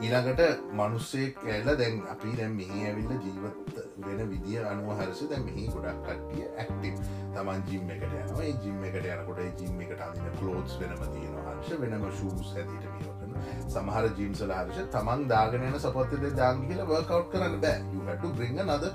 ඊළඟට 0.00 0.62
මනුස්සෙක් 0.72 1.36
ඇල්ල 1.46 1.68
දැන් 1.78 1.98
අපි 2.12 2.32
දැන් 2.38 2.54
මෙහි 2.60 2.86
ඇවිල්ල 2.88 3.12
ජීවත් 3.24 3.76
වෙන 4.06 4.22
විදිිය 4.30 4.64
අනුව 4.70 4.88
හරස 5.00 5.20
දැ 5.30 5.40
මෙහි 5.44 5.66
ගොඩක් 5.74 6.00
කට්ටිය 6.06 6.46
ඇක්ටි 6.62 6.94
තමන් 7.34 7.62
ජිම් 7.68 7.90
එකට 7.96 8.16
යනවා 8.20 8.48
ජිම් 8.64 8.84
එකට 8.88 9.06
යනකොට 9.12 9.60
ජිම් 9.60 9.84
එකට 9.86 10.00
අදින 10.08 10.32
කලෝස් 10.40 10.78
වෙනම 10.80 11.04
තියෙන 11.12 11.36
හර්ෂ 11.44 11.78
වෙනම 11.84 12.08
ශූස් 12.22 12.56
ඇතිට 12.56 12.88
මේකන 12.96 13.36
සමහර 13.68 14.10
ජිම්සල 14.16 14.56
හර්ෂ 14.56 14.90
තමන් 14.96 15.28
දාගෙනන 15.28 15.78
සපත්තද 15.78 16.26
දාන් 16.40 16.66
කියල 16.66 16.82
වර්කව් 16.90 17.30
කරන්න 17.32 17.60
බෑ 17.60 17.78
යුහට 17.94 18.26
බ්‍රිංග 18.36 18.60
නද 18.66 18.90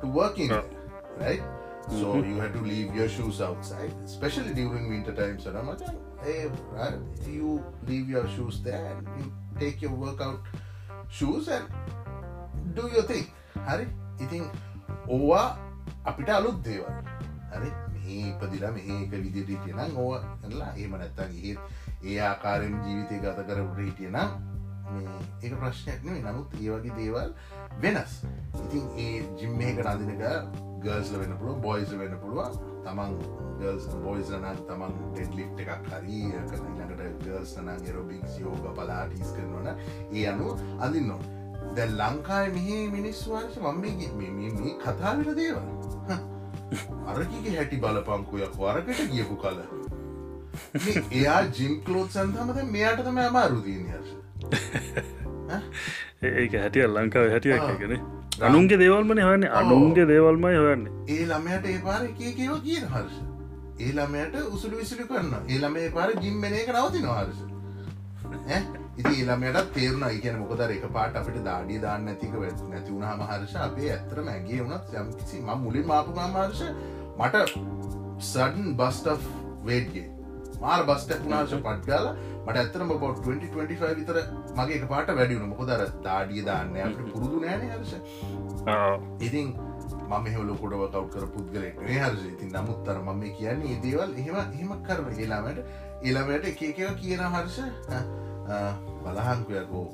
to 0.00 0.06
work 0.08 0.38
in 0.38 0.50
it, 0.52 0.64
right? 1.18 1.42
So 1.90 2.14
Mhm. 2.14 2.26
you 2.28 2.40
had 2.40 2.52
to 2.52 2.60
leave 2.62 2.94
your 2.94 3.08
shoes 3.08 3.40
outside, 3.40 3.92
especially 4.04 4.52
during 4.54 4.88
winter 4.88 5.12
times. 5.12 5.46
And 5.46 5.58
I'm 5.58 5.66
like, 5.66 5.80
hey, 6.24 6.50
right, 6.72 6.98
you 7.28 7.62
leave 7.86 8.08
your 8.08 8.26
shoes 8.28 8.62
there 8.62 8.84
and 8.92 9.08
you 9.18 9.32
take 9.58 9.82
your 9.82 9.94
workout 9.94 10.40
shoes 11.10 11.48
and 11.48 11.66
do 12.74 12.88
your 12.88 13.02
thing. 13.02 13.26
හරි? 13.66 13.86
ඉතින් 14.20 14.44
ඕවා 15.08 15.42
අපිට 16.04 16.30
අලුත් 16.30 16.62
දේවල්. 16.64 16.92
හරි? 17.52 17.70
මේ 17.96 18.20
ඉපදිලා 18.30 18.72
මේක 18.78 19.12
විදිට 19.16 19.48
හිටියනම් 19.48 19.98
ඕ 19.98 20.14
ලා 20.52 20.72
ඒම 20.76 20.96
නැත්තන් 20.96 21.36
ඒ 21.42 21.56
ඒ 22.04 22.18
ආකාරෙන් 22.30 22.78
ජීවිතය 22.86 23.20
ගත 23.24 23.46
කරට 23.48 23.78
හිටියනම් 23.80 24.18
මේ 24.92 25.16
ඒක 25.42 25.54
ප්‍රශ්නයක් 25.60 26.04
නෙවේ 26.04 26.22
නමුත් 26.26 26.54
ඒ 26.60 26.68
වගේ 26.74 26.96
දේවල් 26.98 27.30
වෙනස්. 27.84 28.18
ඉතින් 28.64 28.84
ඒ 29.06 29.14
ජිම්මේක 29.40 29.82
නදිනක 29.86 30.22
ගර්ස්ල 30.84 31.18
වෙන 31.22 31.34
පුළුව 31.40 31.60
බොයිස් 31.66 31.98
වෙන 32.02 32.16
පුළුව 32.22 32.71
තමන් 32.86 33.12
ගර්ස් 33.60 33.86
බොයිස් 34.04 34.32
නන් 34.38 34.64
තමන් 34.68 34.96
ටෙඩ් 34.98 35.36
ලිට් 35.38 35.62
එකක් 35.64 35.92
හරි 35.92 36.22
කරනකට 36.50 37.26
ගර්ස් 37.26 37.54
නන් 37.60 37.86
එරොබික් 37.90 38.26
යෝග 38.40 38.66
පලාටිස් 38.78 39.30
කරනවන 39.36 39.68
ඒ 39.70 40.26
අනු 40.32 40.56
අඳන්න 40.80 41.12
දැ 41.76 41.88
ලංකාය 41.92 42.48
මෙහි 42.56 42.78
මිනිස්වාර්ශ 42.96 43.58
මම්මගේ 43.64 44.32
මේ 44.32 44.74
කතාවිට 44.84 45.36
දේවල්. 45.36 45.66
අරකිගේ 47.12 47.54
හැටි 47.56 47.82
බලපංකුයක් 47.84 48.58
වරකට 48.58 49.08
ගියපු 49.14 49.36
කල. 49.44 49.58
එයා 51.12 51.40
ජිම් 51.56 51.74
කලෝත් 51.84 52.10
සන්තමද 52.16 52.58
මෙයාට 52.70 53.04
තම 53.04 53.18
අමාරුදීන 53.20 53.86
හර්ෂ 53.90 54.10
ඒක 56.22 56.52
හැටිය 56.56 56.84
ලංකාව 56.88 57.30
හැටිය 57.30 57.54
එකගෙන 57.56 57.94
අනුන්ගේ 58.40 58.78
දේවල්මන 58.78 59.18
හන්න 59.18 59.44
අනුන්ගේ 59.52 60.06
දේවල්මයි 60.06 60.56
හොයන්නේ. 60.56 60.92
ඒ 61.08 61.24
ළමයට 61.26 61.66
ඒ 61.66 61.78
පාර 61.78 62.02
කියව 62.18 62.54
කියන 62.62 62.86
හර්ෂ. 62.86 63.16
ඒ 63.78 63.92
ළමයට 63.92 64.36
උසුළු 64.48 64.76
විසිලි 64.76 65.04
කරන්න 65.04 65.34
ඒ 65.48 65.58
ළමේ 65.58 65.90
පාර 65.90 66.08
ජිම්මන 66.20 66.54
එක 66.54 66.72
නවතින 66.74 67.08
හර්ෂ. 67.08 67.38
ඉති 68.98 69.12
ඒළමයට 69.14 69.72
තේරුණ. 69.74 70.08
කියන 70.22 70.38
මොකද 70.38 70.64
එක 70.68 70.88
පාට 70.92 71.16
අපට 71.16 71.38
දාඩිය 71.44 71.80
දාන්න 71.80 72.08
ඇතික 72.08 72.32
නැතිවුණ 72.70 73.04
හමහර්ෂ 73.04 73.54
අපේ 73.66 73.92
ඇත්තර 73.92 74.22
මැගේ 74.22 74.62
වුණත් 74.62 74.96
යම්කිසි 75.02 75.40
ම 75.40 75.52
මුලින් 75.58 75.86
මාපු 75.86 76.16
මාර්ෂ 76.16 76.64
මට 77.18 77.46
සඩන් 78.22 78.74
බස්ට 78.76 79.30
වේඩ්ගේ 79.64 80.11
මාර 80.62 80.84
බස්ට 80.88 81.18
පුනාර්ශ 81.24 81.54
පට්ගාල 81.66 82.06
මට 82.44 82.56
ඇතරම 82.62 82.92
බො 82.92 83.10
2025 83.18 83.92
විතර 83.98 84.18
මගේ 84.58 84.88
පාට 84.92 85.12
වැඩියුණ 85.18 85.52
මොකදර 85.52 85.84
දාඩිය 86.06 86.46
දාන්න 86.48 86.76
අපට 86.86 87.12
පුරුදු 87.12 87.42
නෑන 87.44 87.68
හර්ෂ. 87.68 87.92
ඉතින් 89.26 89.54
මම 90.10 90.26
හලොකොඩව 90.36 90.82
කව් 90.94 91.04
කර 91.14 91.26
පුද්ගලෙක් 91.34 91.82
හර්ෂ. 91.88 92.24
ඉතින් 92.34 92.54
නමුත්තර 92.56 93.02
මම 93.06 93.22
කියන්නේ 93.38 93.80
දේවල් 93.86 94.10
එහෙම 94.22 94.36
එහෙම 94.44 94.72
කරන 94.88 95.12
ඒලාමට 95.16 95.58
එළමට 96.02 96.50
එකකව 96.52 96.88
කියන 97.02 97.26
හර්ෂ. 97.34 97.58
බලහන්කයකෝ 99.02 99.86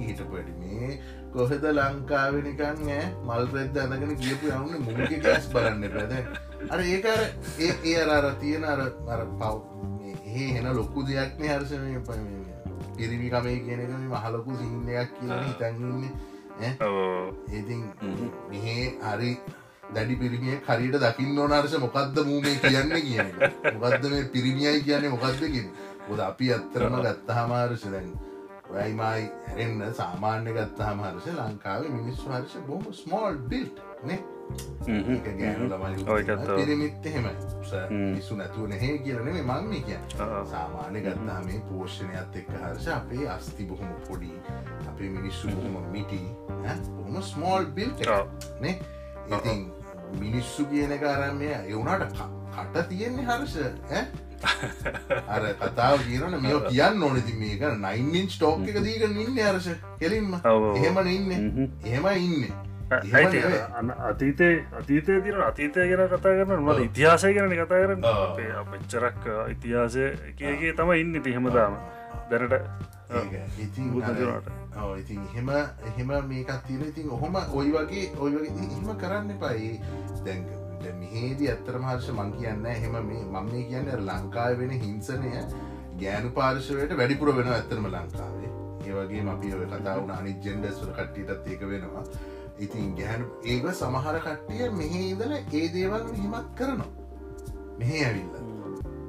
හිට 0.00 0.20
පඩි 0.30 0.52
මේ 0.60 0.88
කොහෙද 1.34 1.64
ලංකාවෙනිකන් 1.76 2.88
ෑ 2.94 3.04
මල්පෙද්ද 3.28 3.78
ඇඳගෙන 3.82 4.16
කියපු 4.22 4.50
යවුන්න 4.56 4.82
මුග 4.86 5.14
ගැස් 5.26 5.46
බලන්න 5.54 5.84
පැද 5.94 6.12
අර 6.70 6.80
ඒකර 6.84 7.20
ඒ 7.68 7.94
අර 8.16 8.26
තියෙන 8.42 8.64
අර 8.72 8.82
අර 9.14 9.22
පව් 9.40 9.54
ඒ 10.34 10.48
හෙන 10.50 10.68
ලොක්කු 10.72 11.06
දෙයක්න 11.06 11.42
හර්ෂ 11.44 11.72
පිරිමිකමේ 12.96 13.56
කියනක 13.60 13.92
මහලොකු 14.06 14.50
සිහිනයක් 14.56 15.10
කියන 15.16 15.32
හිතන්න්නේ 15.40 16.72
ඒතින් 17.50 17.82
මෙහේ 18.50 18.86
හරි 19.04 19.30
දැඩි 19.90 20.16
පිරිමිය 20.16 20.58
හරියට 20.62 20.98
දකින්න 21.00 21.38
ඕනර්ශ 21.38 21.78
මොකක්ද 21.78 22.20
මූමේ 22.24 22.56
කියන්න 22.58 22.92
කියන 23.00 23.32
මොකක්ද 23.74 24.04
මේ 24.10 24.24
පිරිමියයි 24.26 24.82
කියන්නේ 24.82 25.10
මොකක්ද 25.10 25.42
කිය 25.46 25.66
ොද 26.08 26.20
අපි 26.20 26.52
අත්තරම 26.52 27.00
ගත්තහමාර්ශ 27.00 27.88
දැන් 27.88 28.12
ඔයයිමයි 28.70 29.24
ඇරෙන්න්න 29.48 29.94
සාමාන්‍ය 29.94 30.54
ගත්තහමහර්ෂ 30.54 31.26
ලංකාවේ 31.38 31.92
මිනිස්සු 31.92 32.30
හර්ෂ 32.30 32.62
බොහම 32.66 32.86
ස්මෝල් 32.94 33.36
බිල්ට් 33.50 33.82
නේ 34.04 34.20
ගෑනු 35.38 35.68
ළමයි 35.68 36.04
පිරිමිත් 36.56 37.06
එහෙම. 37.06 37.26
ඉස්සු 38.18 38.36
නැතුව 38.36 38.68
නැහේ 38.68 38.98
කියලනේ 38.98 39.42
මංම 39.42 39.72
කිය 39.86 39.98
සාමාන්‍ය 40.50 41.00
ගත්තා 41.00 41.38
මේ 41.44 41.60
පෝෂණයත් 41.68 42.36
එක්ක 42.36 42.50
හර්ෂ 42.54 42.88
අපේ 42.88 43.28
අස්ති 43.28 43.64
බොහොම 43.64 43.92
පොඩි 44.08 44.32
අපේ 44.88 45.10
මිනිස්සු 45.10 45.48
බොහොම 45.50 45.92
මිටි 45.92 46.20
බොහොම 46.88 47.22
ස්මෝල් 47.22 47.66
බිල් 47.70 47.94
නේ? 48.60 48.74
ඉතින් 49.28 49.70
මිනිස්සු 50.18 50.66
කියන 50.66 50.98
කාරමය 50.98 51.54
එවුණට 51.54 52.20
කට 52.52 52.88
තියෙන්නේ 52.88 53.26
හර්ෂ 53.26 53.56
අර 55.28 55.44
කතාව 55.54 56.02
කියරන 56.02 56.36
මෙ 56.42 56.54
කියන්න 56.66 57.02
ඕනති 57.02 57.34
මේක 57.38 57.62
නයින්ෙන් 57.78 58.28
ස්ටෝක් 58.28 58.66
එක 58.66 58.82
දීක 58.84 59.04
ඉන්න 59.06 59.40
අරශ 59.44 59.70
කෙලින්ම. 60.00 60.34
එහෙම 60.74 60.98
ඉන්න. 61.08 61.70
එහෙම 61.84 62.06
ඉන්න 62.16 62.71
අතීතේ 62.92 64.52
අතීතය 64.72 65.20
තිර 65.20 65.36
අතීතය 65.40 65.88
ගෙන 65.88 66.04
කතා 66.08 66.34
කරන 66.34 66.54
මට 66.58 66.78
ඉතිහාසය 66.82 67.34
ගැන 67.34 67.54
කතා 67.54 67.80
කරන 67.80 68.04
අපච්චරක් 68.56 69.28
ඉතිහාසය 69.48 70.08
කියගේ 70.36 70.72
තම 70.74 70.92
ඉන්න 70.94 71.22
තිහෙමදාම 71.22 71.76
දැනට 72.30 72.54
ඉතින් 73.58 73.92
ඉතින් 74.98 75.22
එහෙම 75.84 76.10
මේකත් 76.28 76.66
තිර 76.66 76.82
ඉතින් 76.82 77.10
ඔහොම 77.10 77.36
ඔයි 77.52 77.72
වගේ 77.72 78.06
ඔයි 78.18 78.34
වගේ 78.36 78.66
එහෙම 78.66 78.96
කරන්න 78.96 79.38
පයි 79.38 79.70
දැන්ක 80.24 80.48
මෙහේදී 80.92 81.48
ඇත්තරම 81.48 81.84
හර්ෂ 81.84 82.10
මං 82.12 82.32
කියන්න 82.34 82.66
එහෙම 82.68 82.98
මේ 83.02 83.22
මම 83.24 83.46
මේ 83.46 83.64
කියන්න 83.66 83.92
ලංකාව 84.00 84.58
වෙන 84.58 84.74
හිංසනය 84.78 85.32
ගෑනු 85.98 86.30
පාර්ශවයට 86.32 86.96
වැඩිපුර 86.96 87.36
වෙන 87.36 87.50
ඇත්තරම 87.50 87.88
ලංකාවේ 87.88 88.52
ඒවගේ 88.84 89.24
අපි 89.28 89.54
ඔය 89.54 89.66
කතා 89.68 89.96
වුණ 89.96 90.12
අනි 90.12 90.36
ජෙන්ඩස්වල 90.40 90.92
කට්ටියටත් 90.92 91.46
ඒක 91.48 91.66
වෙනවා 91.66 92.04
ඉතින් 92.58 92.94
ගැහැනු 92.96 93.26
ඒක 93.44 93.68
සමහර 93.72 94.18
කට්ටිය 94.20 94.70
මෙහේ 94.72 95.04
ඉදල 95.10 95.32
ඒ 95.32 95.68
දේවල් 95.74 96.08
හිමත් 96.14 96.50
කරනවා. 96.54 96.90
මෙහෙ 97.78 98.04
ඇවිල්ල. 98.04 98.34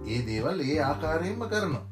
ඒ 0.07 0.21
දේවල් 0.25 0.59
ඒ 0.61 0.79
ආකාරයෙන්ම 0.81 1.49
කරනවා. 1.49 1.83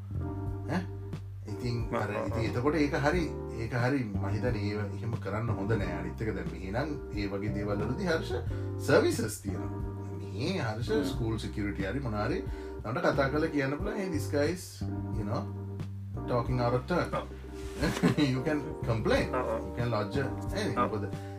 ඉතින් 1.52 1.86
ඉති 2.28 2.48
එතකොට 2.48 2.76
ඒක 2.76 2.96
හරි 2.96 3.24
ඒක 3.60 3.74
හරි 3.74 4.02
මහිතන 4.16 4.56
ඒ 4.56 4.74
එහෙම 4.78 5.14
කරන්න 5.16 5.50
හොඳ 5.52 5.72
නෑ 5.74 5.94
අනිත්තක 5.94 6.34
දැ 6.36 6.46
මෙහිනම් 6.52 6.90
ඒ 7.14 7.28
වගේ 7.28 7.54
දේවල්ලලති 7.56 8.06
හර්ෂ 8.06 8.32
සර්විසස් 8.80 9.42
තියෙන 9.42 9.64
මේ 10.20 10.54
හර්ෂ 10.60 11.12
ස්කූල් 11.12 11.38
සිකරට 11.40 11.82
හරි 11.82 12.00
මොනාරි 12.00 12.40
නට 12.84 13.04
කතා 13.08 13.30
කල 13.30 13.48
කියන්න 13.48 13.78
පුල 13.78 13.92
ඒ 13.96 14.10
දිස්කයිස් 14.10 14.66
out 16.60 16.74
of 16.74 16.86
turn. 16.88 17.10
you 18.18 18.42
can 18.44 18.62
complain. 18.84 19.32
you 19.32 19.74
can 19.76 19.90
lodge 19.90 20.18
anything 20.18 21.31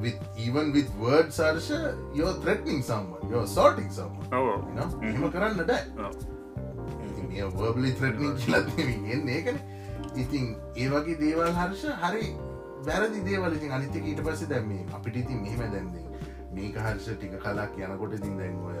with 0.00 0.18
even 0.38 0.72
with 0.72 0.90
words 0.96 1.38
Arsha 1.40 1.78
you're 2.14 2.34
threatening 2.42 2.82
someone. 2.82 3.22
You're 3.30 3.44
assaulting 3.44 3.90
someone. 3.90 4.26
Oh. 4.32 4.44
you 4.68 4.74
know? 4.78 4.88
එහෙම 5.02 5.30
කරන්න 5.30 5.62
බෑ 5.70 6.10
මේ 7.30 7.46
වර්බලි 7.54 7.94
ත්‍රට්නිින් 8.00 8.36
කියලත්න්නේ 8.42 8.98
එන්නේ 9.14 9.38
ඒකන. 9.38 9.58
ඉතින් 10.16 10.44
ඒ 10.76 10.90
වගේ 10.92 11.16
දේවල් 11.22 11.50
හර්ෂ 11.58 11.84
හරි 12.02 12.28
වැරදි 12.86 13.24
දේවලින් 13.26 13.72
අනිතක 13.78 13.96
ඊට 14.02 14.22
පස්ස 14.26 14.48
දැම්මේ 14.52 14.84
අපිට 14.98 15.16
ඉතින් 15.22 15.42
මෙහෙම 15.42 15.72
දැන්දේ 15.74 16.06
මේක 16.56 16.78
හර්ෂ 16.84 17.08
ටික 17.12 17.34
කලක් 17.44 17.82
යනකොට 17.88 18.14
ඉතින් 18.18 18.38
දැන් 18.40 18.56
ඔය 18.68 18.78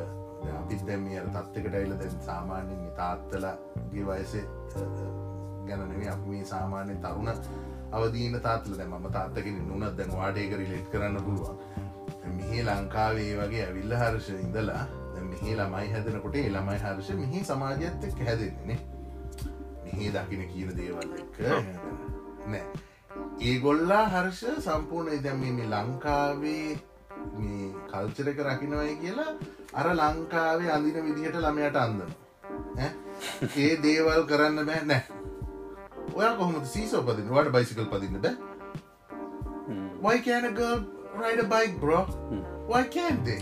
අපිත් 0.60 0.84
දැම්ම 0.88 1.08
අර 1.20 1.28
තත්වකට 1.36 1.78
ඇයිල 1.80 1.94
දැන් 2.02 2.14
සාමාන්‍යෙන් 2.28 2.84
තාත්තලගේ 3.00 4.06
වයසේ 4.10 4.44
ගැනනේ 5.68 6.08
අප 6.14 6.26
මේ 6.32 6.44
සාමාන්‍ය 6.52 6.96
තරුණ 7.04 7.32
අවදීන 7.92 8.40
තාත්ල 8.40 8.76
දැ 8.78 8.86
ම 8.86 9.10
තාත්තකින 9.12 9.58
නුනත් 9.68 9.96
දැන් 9.98 10.12
වාඩේකර 10.18 10.60
ලෙට් 10.70 10.88
කරන්න 10.92 11.22
පුළුවන්. 11.24 11.56
මෙහේ 12.36 12.64
ලංකාවේ 12.64 13.32
වගේ 13.38 13.62
ඇවිල්ල 13.66 13.94
හර්ෂ 14.00 14.28
ඉඳලා 14.28 14.84
මෙහේ 15.28 15.54
ළමයි 15.60 15.92
හැදනකොට 15.92 16.36
ළමයි 16.56 16.78
හර්ෂ 16.84 17.10
මෙහි 17.20 17.44
සමාජයත් 17.44 18.04
එක් 18.08 18.18
හැදෙන්නේ 18.26 18.78
මෙහේ 19.84 20.10
දකින 20.16 20.42
කියන 20.52 20.76
දේවල් 20.76 21.10
එක්ක. 21.20 21.36
නෑ. 22.46 22.64
ඒගොල්ලා 23.40 24.04
හර්ෂ 24.08 24.62
සම්පූර්ණ 24.66 25.22
දැම් 25.24 25.40
මේ 25.40 25.70
ලංකාවේ 25.74 26.78
මේ 27.38 27.68
කල්චර 27.90 28.28
එක 28.32 28.40
රකිනවයි 28.48 28.96
කියලා 29.02 29.32
අර 29.74 29.92
ලංකාවේ 30.00 30.72
අඳින 30.76 31.04
විදිහට 31.06 31.42
ළමයට 31.44 31.76
අන්දන 31.84 32.02
ඒ 33.56 33.72
දේවල් 33.82 34.26
කරන්න 34.30 34.66
බෑ. 34.66 34.82
නෑ 34.90 35.15
ඔය 36.16 36.28
කොහොම 36.38 36.54
සීසෝ 36.74 37.02
පදින 37.08 37.32
වට 37.36 37.52
බයිසිකල් 37.56 37.88
පදින්න 37.94 38.20
බෑ? 38.24 38.34
why 40.04 40.16
can't 40.26 40.46
a 40.50 40.52
girl 40.60 40.80
ride 41.22 41.40
a 41.44 41.46
bike 41.54 41.76
bro? 41.82 42.00
why 42.70 42.82
can't 42.96 43.24
they? 43.28 43.40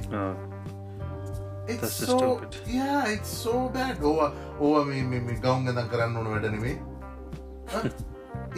It's 1.66 1.80
That's 1.80 1.98
just 1.98 2.10
so 2.10 2.16
stupid. 2.20 2.56
yeah 2.78 3.12
it's 3.16 3.32
so 3.44 3.54
bad. 3.76 4.02
ඕවා 4.08 4.30
ඕව 4.60 4.88
මේ 5.12 5.36
ගෞන් 5.44 5.68
ගදන් 5.68 5.86
කරන්න 5.92 6.16
ඕන 6.22 6.28
වැඩනවේ 6.32 6.74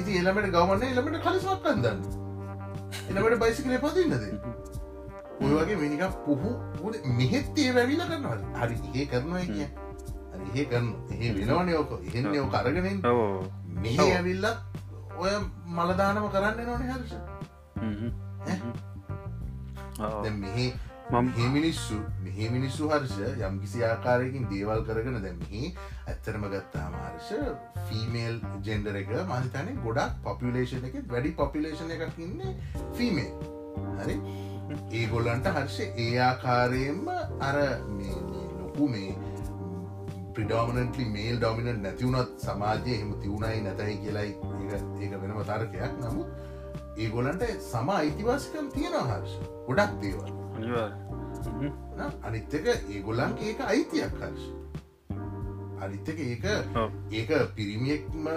ඉති 0.01 0.17
එළමට 0.21 0.49
ගවන්න 0.55 0.83
එළමට 0.89 1.19
කලිස්මක් 1.27 1.69
අන්දන්න 1.73 2.01
එළමට 3.11 3.39
බයිසිකලේ 3.45 3.81
පතින්නද 3.85 4.15
ඔය 5.45 5.53
වගේ 5.59 5.77
මිනික 5.83 6.03
පුහු 6.27 6.51
මෙහෙත්තේ 7.21 7.69
වැවිල 7.77 8.03
කරනවා. 8.11 8.39
හරි 8.61 8.77
ඒ 8.95 9.07
කරනවා 9.13 9.45
කිය 9.53 9.69
හරි 10.33 10.49
ඒ 10.61 10.67
කරන්න 10.73 10.91
ඒ 11.21 11.31
වෙනවන 11.39 11.69
යෝක 11.77 11.95
එහෙන්න 12.01 12.51
කරගෙනෙන් 12.57 12.99
මෙහ 13.77 13.99
ඇවිල්ලත් 14.01 14.59
ඔය 15.19 15.33
මලදානම 15.77 16.27
කරන්න 16.31 16.67
නොන 16.67 16.83
හර්ෂ 16.85 17.13
මෙහි 20.37 20.67
මිනිස්සු 21.49 21.99
මෙහි 22.23 22.49
මිනිස්සු 22.49 22.89
හර්ෂ 22.91 23.43
යම් 23.43 23.59
කිසි 23.61 23.85
ආකාරයකින් 23.85 24.49
දේවල් 24.51 24.83
කරගෙන 24.89 25.19
දැම්හි 25.23 25.63
ඇත්තරම 26.07 26.49
ගත්තා 26.49 26.87
මාර්ෂ 26.91 27.31
ෆීමේල් 27.87 28.41
ජෙන්ඩර 28.63 28.99
එක 29.03 29.13
මහිතන 29.29 29.71
ගොඩක් 29.85 30.19
පොපිලේෂන 30.25 30.89
එක 30.91 30.99
වැඩි 31.09 31.33
පොපිලේෂන 31.35 31.95
එකක් 31.97 32.19
ඉන්නේ 32.21 32.53
ෆීමේ 32.93 33.31
හරි? 34.01 34.17
ඒගොල්ලන්ට 34.93 35.47
හර්ෂ 35.51 35.79
ඒ 35.99 36.11
ආකාරයෙන්ම 36.23 37.09
අර 37.41 37.57
ලොකු 38.59 38.89
මේ 38.89 39.11
ප්‍රිඩෝමනටලි 40.37 41.05
මේල් 41.13 41.39
ඩොමිනට 41.39 41.81
නැතිවුණත් 41.83 42.33
සමාජය 42.39 42.91
එහෙම 42.95 43.13
තිවුණයි 43.23 43.61
නැතයි 43.67 43.97
කියලයි 44.03 44.31
ඒක 45.01 45.15
වෙනම 45.23 45.41
තර්කයක්. 45.51 45.95
නමුත් 46.03 46.29
ඒගොලන්ට 46.99 47.45
සම 47.63 47.89
අයිතිවාසිකම් 47.95 48.69
තියෙන 48.75 48.97
හර්ෂ. 49.03 49.33
ගොඩක් 49.69 49.95
දේවල්. 50.03 50.31
අනිත්තක 52.23 52.69
ඒගොල්ලන්ගේ 52.69 53.49
ඒක 53.51 53.61
අයිතියක් 53.69 54.21
හර්ෂ. 54.21 54.45
අනිත්තක 55.81 56.21
ඒක. 56.27 56.45
ඒක 57.13 57.31
පිරිමියෙක්ම 57.57 58.29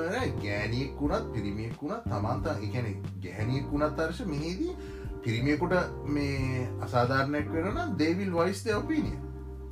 ගෑනියෙක් 0.43 0.95
වුණත් 1.01 1.31
පිරිමියෙක් 1.33 1.83
වුණත් 1.83 2.07
තමන්ත 2.07 2.47
එකන 2.57 2.89
ගැහැනියෙක් 3.23 3.71
වුණත් 3.73 3.99
අර්ශ 3.99 4.23
මෙහිදී 4.33 4.77
පිරිමියකුට 5.23 5.75
මේ 6.07 6.67
අසාධාරණයක් 6.81 7.51
වෙනනම් 7.53 7.97
දේවිල් 7.97 8.31
vice 8.33 8.63
the 8.63 8.75
opinion 8.75 9.17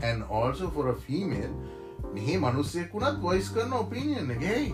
and 0.03 0.23
also 0.29 0.69
for 0.69 0.89
a 0.89 0.95
female 0.97 1.53
මෙහි 2.17 2.37
මනුස්සයෙක් 2.43 2.93
වුණත් 2.93 3.23
වොයිස් 3.23 3.49
කරන 3.55 3.73
ඔපිනියන්න 3.79 4.37
ගෙයි 4.43 4.69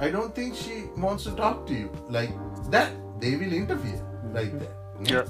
I 0.00 0.10
don't 0.10 0.34
think 0.34 0.54
she 0.54 0.76
wants 0.98 1.24
to 1.24 1.32
talk 1.32 1.66
to 1.66 1.74
you 1.74 1.88
like 2.10 2.32
that. 2.70 2.90
They 3.20 3.36
will 3.36 3.52
interfere 3.52 4.00
like 4.34 4.52
that. 4.58 4.74
Yeah. 5.04 5.26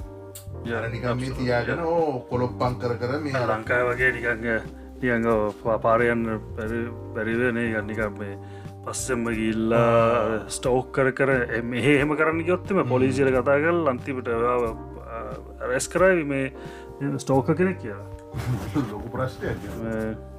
Yeah, 0.65 0.87
නිකම් 0.87 1.03
මේ 1.03 1.11
absolutely. 1.11 1.35
තියාගෙන 1.39 1.83
ඕ 1.85 2.19
කොළොප්පං 2.29 2.77
කර 2.81 2.95
කර 3.01 3.19
මේ 3.25 3.43
ලංකාය 3.51 3.83
වගේ 3.89 4.11
නිකං 4.15 4.47
නියඟ 5.01 5.27
පාරයන්න 5.85 6.25
බැරිවනේ 7.15 7.67
ගන්නිකම් 7.73 8.19
මේ 8.19 8.33
පස්සෙම්ම 8.85 9.29
ගිල්ලා 9.39 10.49
ස්ටෝක් 10.49 10.91
කර 10.97 11.11
කර 11.19 11.31
මෙහ 11.71 11.85
එහෙම 11.85 12.17
කරන්න 12.17 12.43
ගොත්තම 12.49 12.83
පොලිසිර 12.93 13.31
කතා 13.37 13.59
කල් 13.65 13.93
අන්තිමට 13.93 14.33
රැස් 15.69 15.87
කරයි 15.87 16.27
මේ 16.33 16.45
ස්ටෝක 17.19 17.55
කෙනෙක් 17.55 17.79
කියලා. 17.79 18.07
ලොකු 18.91 19.07
ප්‍රශ්ටය 19.09 20.32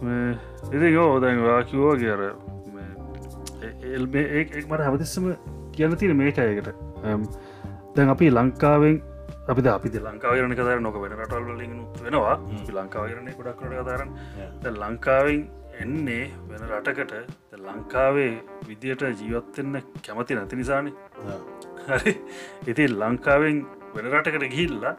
ඉති 0.00 0.92
ගෝ 0.96 1.20
දැන් 1.20 1.44
වාකිවෝ 1.44 1.94
කියර 2.02 2.20
එක් 4.40 4.66
මට 4.68 4.82
හැමතිස්සම 4.86 5.30
කියන්න 5.76 5.96
තියෙන 6.00 6.16
මේකයකට 6.16 6.68
දැන් 7.96 8.08
අපි 8.16 8.30
ලංකාවෙන් 8.30 9.00
අපි 9.48 9.62
අපි 9.68 9.88
ලංකාවරන 9.98 10.54
කතර 10.58 10.80
නොක 10.80 10.96
වෙන 11.02 11.12
රටල් 11.20 11.56
ලිගුත් 11.60 12.02
වෙනවා. 12.04 12.36
ලංකාවරණය 12.78 13.32
ගොඩක් 13.38 13.60
කට 13.60 13.72
කතරන්න 13.80 14.76
ලංකාවෙන් 14.82 15.40
එන්නේ 15.82 16.24
වෙන 16.50 16.62
රටකට. 16.70 17.12
ලංකාවේ 17.66 18.32
විදියට 18.68 19.02
ජීවත්වෙන්න 19.20 19.82
කැමති 20.06 20.34
නැති 20.34 20.56
නිසානි. 20.56 20.92
හරි. 21.88 22.12
ඉති 22.66 22.88
ලංකාවෙන් 22.88 23.66
වෙන 23.94 24.06
රටකට 24.12 24.48
ගිහිල්ලා 24.54 24.94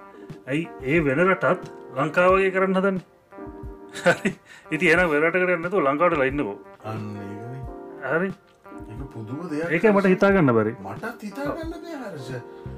ඇයි 0.48 0.68
ඒ 0.84 1.00
වෙන 1.08 1.24
රටත් 1.28 1.72
ලංකාවගේ 1.98 2.52
කරන්න 2.52 2.78
හදන්න 2.80 3.02
ඉති 4.72 4.92
එන 4.94 5.04
වෙරටකට 5.14 5.54
එන්නතු 5.56 5.82
ලංකාවට 5.82 6.18
ලයින්නකෝ 6.18 6.56
අන්න 6.86 7.06
හරි. 8.04 8.30
ඒක 9.70 9.86
මට 9.92 10.12
හිතාගන්න 10.14 10.54
බරි. 10.54 10.74
මටත් 10.82 11.22
හිතාගන්න 11.28 11.74
දේ 11.84 11.98
හර්ෂ. 12.02 12.30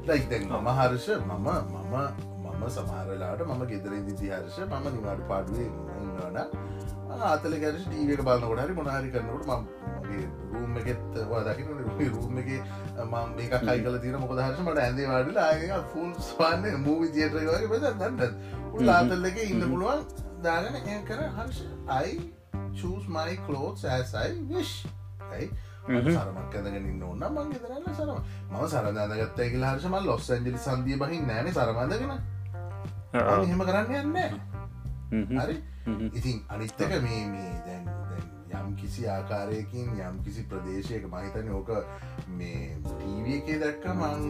ලයික් 0.07 0.29
දැන් 0.29 0.47
මම 0.49 0.69
මම 1.33 2.23
මම 2.45 2.63
සමහරලාට 2.69 3.41
මම 3.45 3.61
ගෙදර 3.69 3.93
ඉදිදි 3.99 4.31
හර්ෂ 4.31 4.57
මම 4.65 4.87
නිවාට 4.95 5.21
පාඩුවේ 5.29 5.69
ඉන්නවන 5.99 6.37
ආතල 7.29 7.55
ගැරش 7.63 7.85
ටීවක 7.85 8.25
බලන්නකොට 8.27 8.63
හරි 8.63 8.75
මොනාහරි 8.79 9.13
කරනකට 9.13 9.47
මගේ 9.97 10.25
රූම් 10.53 10.77
එකෙත් 10.81 11.01
දකින 11.47 11.67
රූම් 12.15 12.37
එක 12.41 12.49
මම 12.97 13.15
මේක 13.37 13.55
කයි 13.61 13.79
කල 13.85 13.97
තින 14.03 14.19
මොක 14.19 14.35
හර්ෂ 14.39 14.65
මට 14.65 14.85
ඇන්දේ 14.85 15.07
වාඩල 15.13 15.39
ආය 15.39 15.71
ෆුල් 15.93 16.11
ස්වාන්න 16.27 16.69
මූවි 16.85 17.13
ජේටරගේ 17.17 17.71
පෙ 17.71 17.81
දන්න 17.85 18.21
උල් 18.73 18.93
ආතල් 18.97 19.31
එක 19.31 19.41
ඉන්න 19.45 19.65
පුළුවන් 19.71 20.05
දාගන 20.47 20.79
ඒ 20.79 21.01
කර. 21.09 21.21
හර්ෂ 21.35 21.59
අයි 21.89 22.17
චස් 22.73 23.07
මයි 23.09 23.37
කලෝස් 23.45 23.85
ඇසයි 23.87 24.41
විශ් 24.49 24.75
ඇයි? 25.29 25.49
සරමක් 25.83 26.55
ඇදගෙන 26.55 26.87
ඉන්න 26.91 27.03
ඕන්න 27.03 27.25
මං 27.29 27.49
ගෙදරන්න 27.51 27.95
සරම 27.95 28.19
ම 28.51 28.67
සරදාගත්ත 28.67 29.41
කියල 29.41 29.65
හර්ෂම 29.65 29.97
ලොස් 30.05 30.29
ඇන්ජලි 30.29 30.59
සන්දිය 30.59 30.97
බහින් 31.01 31.27
නෑන 31.27 31.51
සරමඳගෙන 31.51 32.13
එහෙම 33.13 33.63
කරන්න 33.67 33.91
යන්න 33.99 35.39
හරි? 35.39 35.57
ඉතින් 36.11 36.39
අනිත්තක 36.49 36.95
මේ 37.03 37.25
මේ 37.27 37.51
දැන් 37.67 37.91
යම් 38.61 38.75
කිසි 38.75 39.07
ආකාරයකින් 39.09 39.99
යම් 39.99 40.23
කිසි 40.23 40.45
ප්‍රදේශයක 40.49 41.09
මහිතන 41.11 41.51
ඕක 41.51 41.69
මේ 42.37 42.77
ටීව 42.85 43.27
එකේ 43.35 43.59
දැක්ක 43.59 43.85
මං 43.91 44.23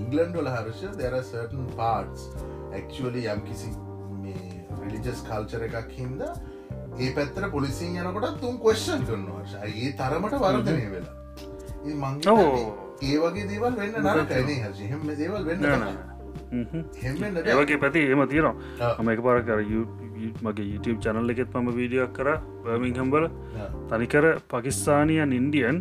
ඉංගලන්ඩ 0.00 0.40
වල 0.40 0.50
හර්ෂ 0.56 0.98
දෙර 0.98 1.20
සර්ටන් 1.22 1.70
පාටස් 1.76 2.26
ඇක්ලි 2.72 3.28
යම් 3.34 3.46
කිසි 3.46 3.70
මේ 4.80 4.90
රිලිජස් 4.90 5.22
කල්චර 5.28 5.62
එකක් 5.62 5.90
හින්ද 5.92 6.22
ඒ 6.98 7.10
පැත්තර 7.14 7.48
පොලිසින් 7.50 7.96
යනකොට 7.96 8.40
තුන් 8.40 8.58
කොස්්ෂන් 8.58 9.04
කරනවා 9.04 9.64
ඒ 9.64 9.92
තරමට 9.92 10.34
වර්ධනය 10.36 10.86
වෙලා. 10.90 11.14
ඒ 11.86 11.94
මං 11.94 12.14
ඔව්. 12.28 12.90
ඒ 13.02 13.16
වගේ 13.18 13.46
දේවල් 13.48 13.74
වෙන්න 13.76 13.94
නරකයිනේ 14.06 14.58
හර්ෂ 14.62 14.80
හෙම 14.90 15.02
දේවල් 15.16 15.44
වෙන්න 15.44 15.62
හෙම 17.02 17.16
ඒවගේ 17.46 17.78
පැති 17.78 18.00
එම 18.06 18.22
තියෙනවා. 18.28 18.94
මම 18.98 19.08
එක 19.08 19.22
පාර 19.22 19.42
කර 19.42 19.60
මගේ 20.42 20.66
YouTube 20.66 21.00
චනල්ල 21.00 21.30
එකෙත් 21.30 21.54
මම 21.54 21.72
වීඩියක් 21.72 22.12
කර 22.12 22.28
බර්මිංහම්බල 22.64 23.24
තනිකර 23.90 24.24
පකිස්ථානියන් 24.50 25.32
ඉන්ඩියන් 25.32 25.76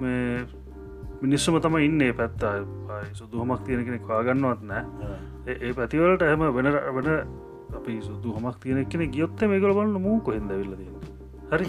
මේ 0.00 0.44
මිනිස්සුම 1.22 1.60
තම 1.60 1.76
ඉන්න 1.78 2.02
පැත්තා. 2.12 2.54
සුදුහමක් 3.14 3.64
තියෙන 3.66 3.84
කෙනෙක් 3.84 4.08
වාගන්නවත් 4.08 4.62
නෑ. 4.62 4.84
ඒ- 5.46 5.74
පැතිවලට 5.74 6.22
ඇහම 6.22 6.42
වෙන 6.56 6.66
වෙන 6.96 7.08
අපි 7.74 8.00
සුදු 8.02 8.32
හමක් 8.32 8.56
තියෙන 8.62 8.84
කෙන 8.84 9.10
ගියොත්ත 9.10 9.42
මේකල 9.44 9.72
බලන්න 9.72 10.02
මූ 10.02 10.20
කොහෙද 10.20 10.42
විල්ල 10.52 10.74
හරි? 11.52 11.66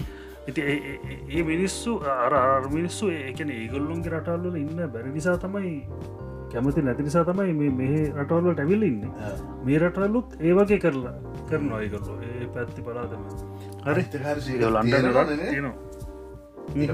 ඉති 0.48 0.60
ඒ- 0.60 0.82
ඒ- 0.90 1.00
ඒ- 1.10 1.38
ඒ 1.38 1.42
මිනිස්සු 1.42 1.96
අර 1.96 2.34
අර 2.34 2.68
මිනිස්සු 2.68 3.10
ඒකන 3.10 3.50
ඒගොල්ලුන්ගේ 3.50 4.10
රටල්වල 4.10 4.56
ඉන්න 4.56 4.86
බැරි 4.92 5.10
නිසා 5.10 5.36
තමයි 5.36 5.72
කැමති 6.52 6.82
නැති 6.82 7.02
නිසා 7.02 7.24
තමයි 7.24 7.52
මේ 7.52 7.70
මෙහ 7.70 7.94
රටවල්ලට 8.14 8.60
ඇවිල්ල 8.60 8.82
ඉන්න. 8.82 9.00
මේ 9.64 9.78
රටල්ලුත් 9.78 10.28
ඒවගේ 10.40 10.78
කරලා 10.78 11.14
කරනවා 11.50 11.80
ඒගොල්ලු. 11.82 12.12
ඒ 12.22 12.46
පැත්ති 12.46 12.82
පලාතම 12.82 13.22
හරි? 13.86 14.02
ලන්ඩ 14.70 15.50
තියනවා 15.50 15.74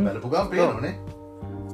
බැලපුගම් 0.04 0.48
පේනේ 0.50 0.94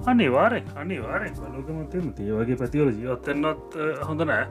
අනේ 0.06 0.28
වාරෙන් 0.28 0.64
අනි 0.76 0.98
වාරෙන් 0.98 1.34
බලකමතම 1.34 2.06
ඒවගේ 2.22 2.56
පැතිවල 2.56 2.90
ජීවත්තෙන්න්නත් 2.90 3.78
හොඳ 4.08 4.22
නෑ 4.22 4.46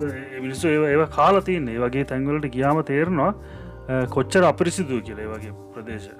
මිනිස්සු 0.00 0.68
ඒ 0.68 0.92
ඒව 0.92 1.02
කාලතියන්න 1.16 1.68
ඒ 1.68 1.78
වගේ 1.84 2.04
තැන්වලට 2.12 2.48
ගියාම 2.56 2.82
තේරෙනවා 2.90 3.32
කොච්චර 4.16 4.44
අපිරිසිදුව 4.50 5.02
කියල 5.06 5.20
වගේ 5.32 5.52
ප්‍රදේශ. 5.74 6.10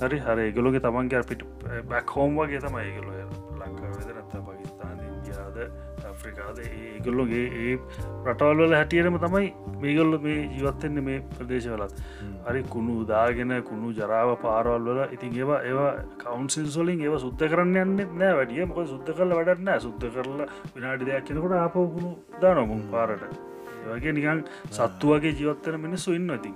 හරි 0.00 0.18
හර. 0.18 0.38
ඒගොලොගේ 0.46 0.82
තමන්ගේ 0.86 1.22
පිට 1.30 1.42
බැක් 1.90 2.10
හෝම් 2.16 2.36
වගේ 2.36 2.60
තම 2.60 2.76
ඒගොල 2.82 3.08
ලංකාවද 3.60 4.10
නත්ත 4.14 4.42
පකිස්ාන 4.46 4.98
ඉන්දියාද 5.08 5.56
ඇෆ්‍රිකාද. 6.04 6.58
ඒගොල්ලොගේ 6.58 7.46
ඒ 7.62 7.78
රටවල්වල 8.26 8.76
හැටියරම 8.78 9.18
තමයි 9.24 9.52
මේගොල්ල 9.82 10.18
මේ 10.26 10.38
ජීවත්තෙන්නේ 10.56 11.06
මේ 11.08 11.18
ප්‍රදේශවලත්. 11.38 11.96
හරි 12.46 12.62
කුණු 12.74 12.94
දාගෙන 13.12 13.52
කුණු 13.70 13.92
ජරාව 13.98 14.36
පාරවල් 14.44 14.88
වල. 14.90 15.00
ඉතින් 15.16 15.36
ඒවා 15.40 15.60
ඒවා 15.70 15.92
කවන්සිල් 16.22 16.70
සොලින් 16.76 17.04
ඒව 17.06 17.18
සුද්ධ 17.26 17.44
කරන්න 17.50 17.76
යන්න 17.82 18.16
නෑ 18.22 18.32
වැඩිය. 18.38 18.64
මොක 18.70 18.80
සුද්ධ 18.94 19.12
කරල 19.18 19.36
වැඩන්නෑ 19.40 19.84
සුද්ධ 19.86 20.08
කරලා 20.14 20.48
විනාඩි 20.74 21.10
දෙයක් 21.10 21.28
කෙනකොට 21.28 21.58
ආපවකුණු 21.60 22.10
දානොමුන් 22.42 22.82
පාරට. 22.94 23.22
ඒවගේ 23.86 24.16
නිකන් 24.18 24.40
සත්තු 24.70 25.14
වගේ 25.14 25.36
ජීවත්තන 25.40 25.80
මිනිස්සු 25.86 26.18
ඉන්න 26.18 26.30
ඉතින්. 26.38 26.54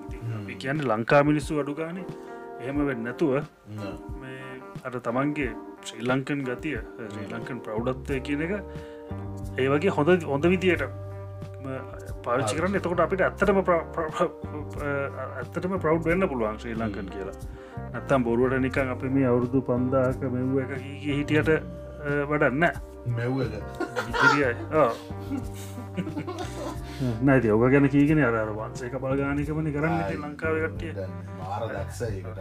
කියන්න 0.61 0.81
ලංකා 0.91 1.23
මිනිස්සු 1.25 1.61
අඩුගානේ 1.63 2.07
එහෙම 2.61 2.81
වෙන්න 2.87 3.05
නැතුව 3.07 3.35
මේ 4.21 4.41
අට 4.87 4.97
තමන්ගේ 5.07 5.53
ශ්‍රී 5.89 6.07
ලංකන් 6.09 6.41
ගතිය 6.49 6.81
ශ්‍රී 7.13 7.29
ලංකන් 7.33 7.63
ප්‍රෞ්ඩත්වය 7.67 8.19
කියන 8.27 8.43
එක 8.47 8.53
ඒ 9.61 9.69
වගේ 9.73 9.95
හොඳ 9.99 10.27
හොඳ 10.33 10.49
විදියට 10.55 10.85
පාවිච්චි 12.25 12.57
කරන්න. 12.57 12.77
එතකොට 12.77 13.01
අපිට 13.01 13.23
ඇත්තටම 13.23 13.59
ඇත්තටම 15.37 15.75
ප්‍රව් 15.79 16.05
වෙන්න 16.05 16.29
පුළුවන් 16.29 16.59
ශ්‍රී 16.59 16.77
ලංකන් 16.77 17.09
කියලා. 17.15 17.37
නැත්තම් 17.93 18.25
බොරුවට 18.25 18.61
නිකන් 18.61 18.95
අපි 18.95 19.09
මේ 19.11 19.27
අවුරුදු 19.27 19.63
පන්දාක 19.63 20.21
මෙව්ව 20.29 20.55
එක 20.65 20.73
හිටියට 21.05 21.51
වඩන්න 22.29 22.65
මෙව්ව 23.17 23.39
නැති 27.23 27.51
ඔක 27.51 27.63
ගැන 27.69 27.89
කීගෙන 27.89 28.21
අර 28.25 28.37
වන්සේක 28.51 28.95
බලගානිකමනි 28.97 29.73
කරන්න 29.73 29.97
ඉතින් 30.01 30.21
ලංකාව 30.23 30.55
කට්ටිය. 30.65 31.09
මාර 31.39 31.63
දක්ෂ 31.69 32.01
ඒකට. 32.03 32.39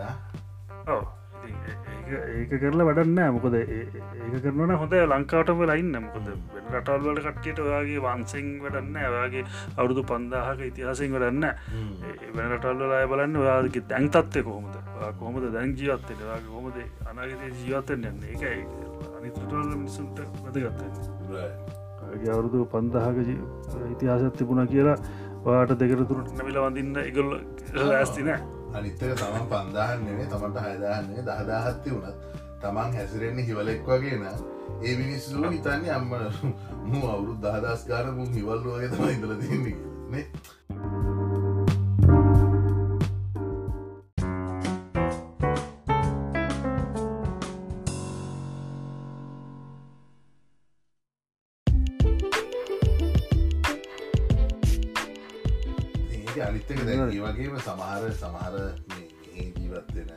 ඔව්. 0.87 1.01
ඒක 1.39 2.53
කරලා 2.55 2.85
වැඩන්න 2.87 3.19
මොකද 3.35 3.55
ඒක 3.55 4.35
කරනන 4.43 4.73
හොඳ 4.73 4.93
ලංකාවට 5.05 5.51
වෙලා 5.55 5.77
ඉන්න. 5.77 5.95
මොකද 5.97 6.27
වෙන 6.53 6.67
රටල්වල 6.71 7.19
කට්ටියට 7.19 7.59
ඔයාගේ 7.59 8.03
වන්සෙන් 8.05 8.47
වැඩන්න 8.63 8.99
ඔයාගේ 9.03 9.45
අවුරුදු 9.77 10.03
පන්දාහක 10.03 10.63
ඉතිහාසෙන් 10.67 11.15
වැඩන්න 11.15 11.45
වෙන 12.35 12.45
රටල්ල 12.49 12.93
අය 12.93 13.07
බලන්න 13.07 13.37
ඔයාගේ 13.37 13.85
දැන් 13.87 14.09
තත්වය 14.09 14.43
කොහොමද? 14.43 14.75
කොහොමද 15.19 15.49
දැන් 15.53 15.75
ජීවත්තෙන 15.75 16.23
යාගේ 16.23 16.51
කොමද 16.51 16.77
අනාගත 17.05 17.41
ජීවත්තෙන් 17.57 18.05
යන්න 18.05 18.29
ඒකයි. 18.29 18.63
අනිතරටල්ල 19.13 19.73
මිනිසුන්ට 19.73 20.19
වැදගත්තන්නේ 20.43 21.79
ගේ 22.15 22.31
අවුරුදු 22.31 22.65
පන්දහක 22.67 23.17
ඉතිහාසත් 23.89 24.37
තිබුණ 24.37 24.67
කියලා 24.67 24.97
වාට 25.43 25.75
දෙකරතුරට 25.81 26.31
නැවිල 26.37 26.61
වඳන්න 26.61 27.03
ඉගොල්ල 27.05 27.35
ඇස්ති 27.93 28.23
නෑ 28.23 28.58
අනිත්තක 28.73 29.01
තමන් 29.13 29.47
පන්දාහන් 29.47 30.05
නෙවේ 30.05 30.27
තමන්ට 30.27 30.63
හයදාන්නේ 30.63 31.23
දහදාහත්ති 31.23 31.91
වුණත් 31.91 32.17
තමන් 32.61 32.93
හැසිරෙන්නේ 32.93 33.45
හිවලෙක් 33.45 33.81
වගේන 33.85 34.25
ඒ 34.81 34.95
මිනිස්සු 34.95 35.43
හිතන්නේ 35.45 35.91
අම්ම 35.91 36.11
මු 36.83 37.07
අවුරුත් 37.07 37.39
දහදස්කාර 37.41 38.11
මුම් 38.11 38.29
හිවල්ලුවගේ 38.31 38.89
තම 38.89 39.09
ඉදල 39.09 39.33
තින්නේ 39.37 39.75
නේ? 40.09 41.18
වගේම 57.39 57.55
සමහර 57.57 58.05
සමහර 58.13 58.55
ජීවත්වෙන 59.33 60.09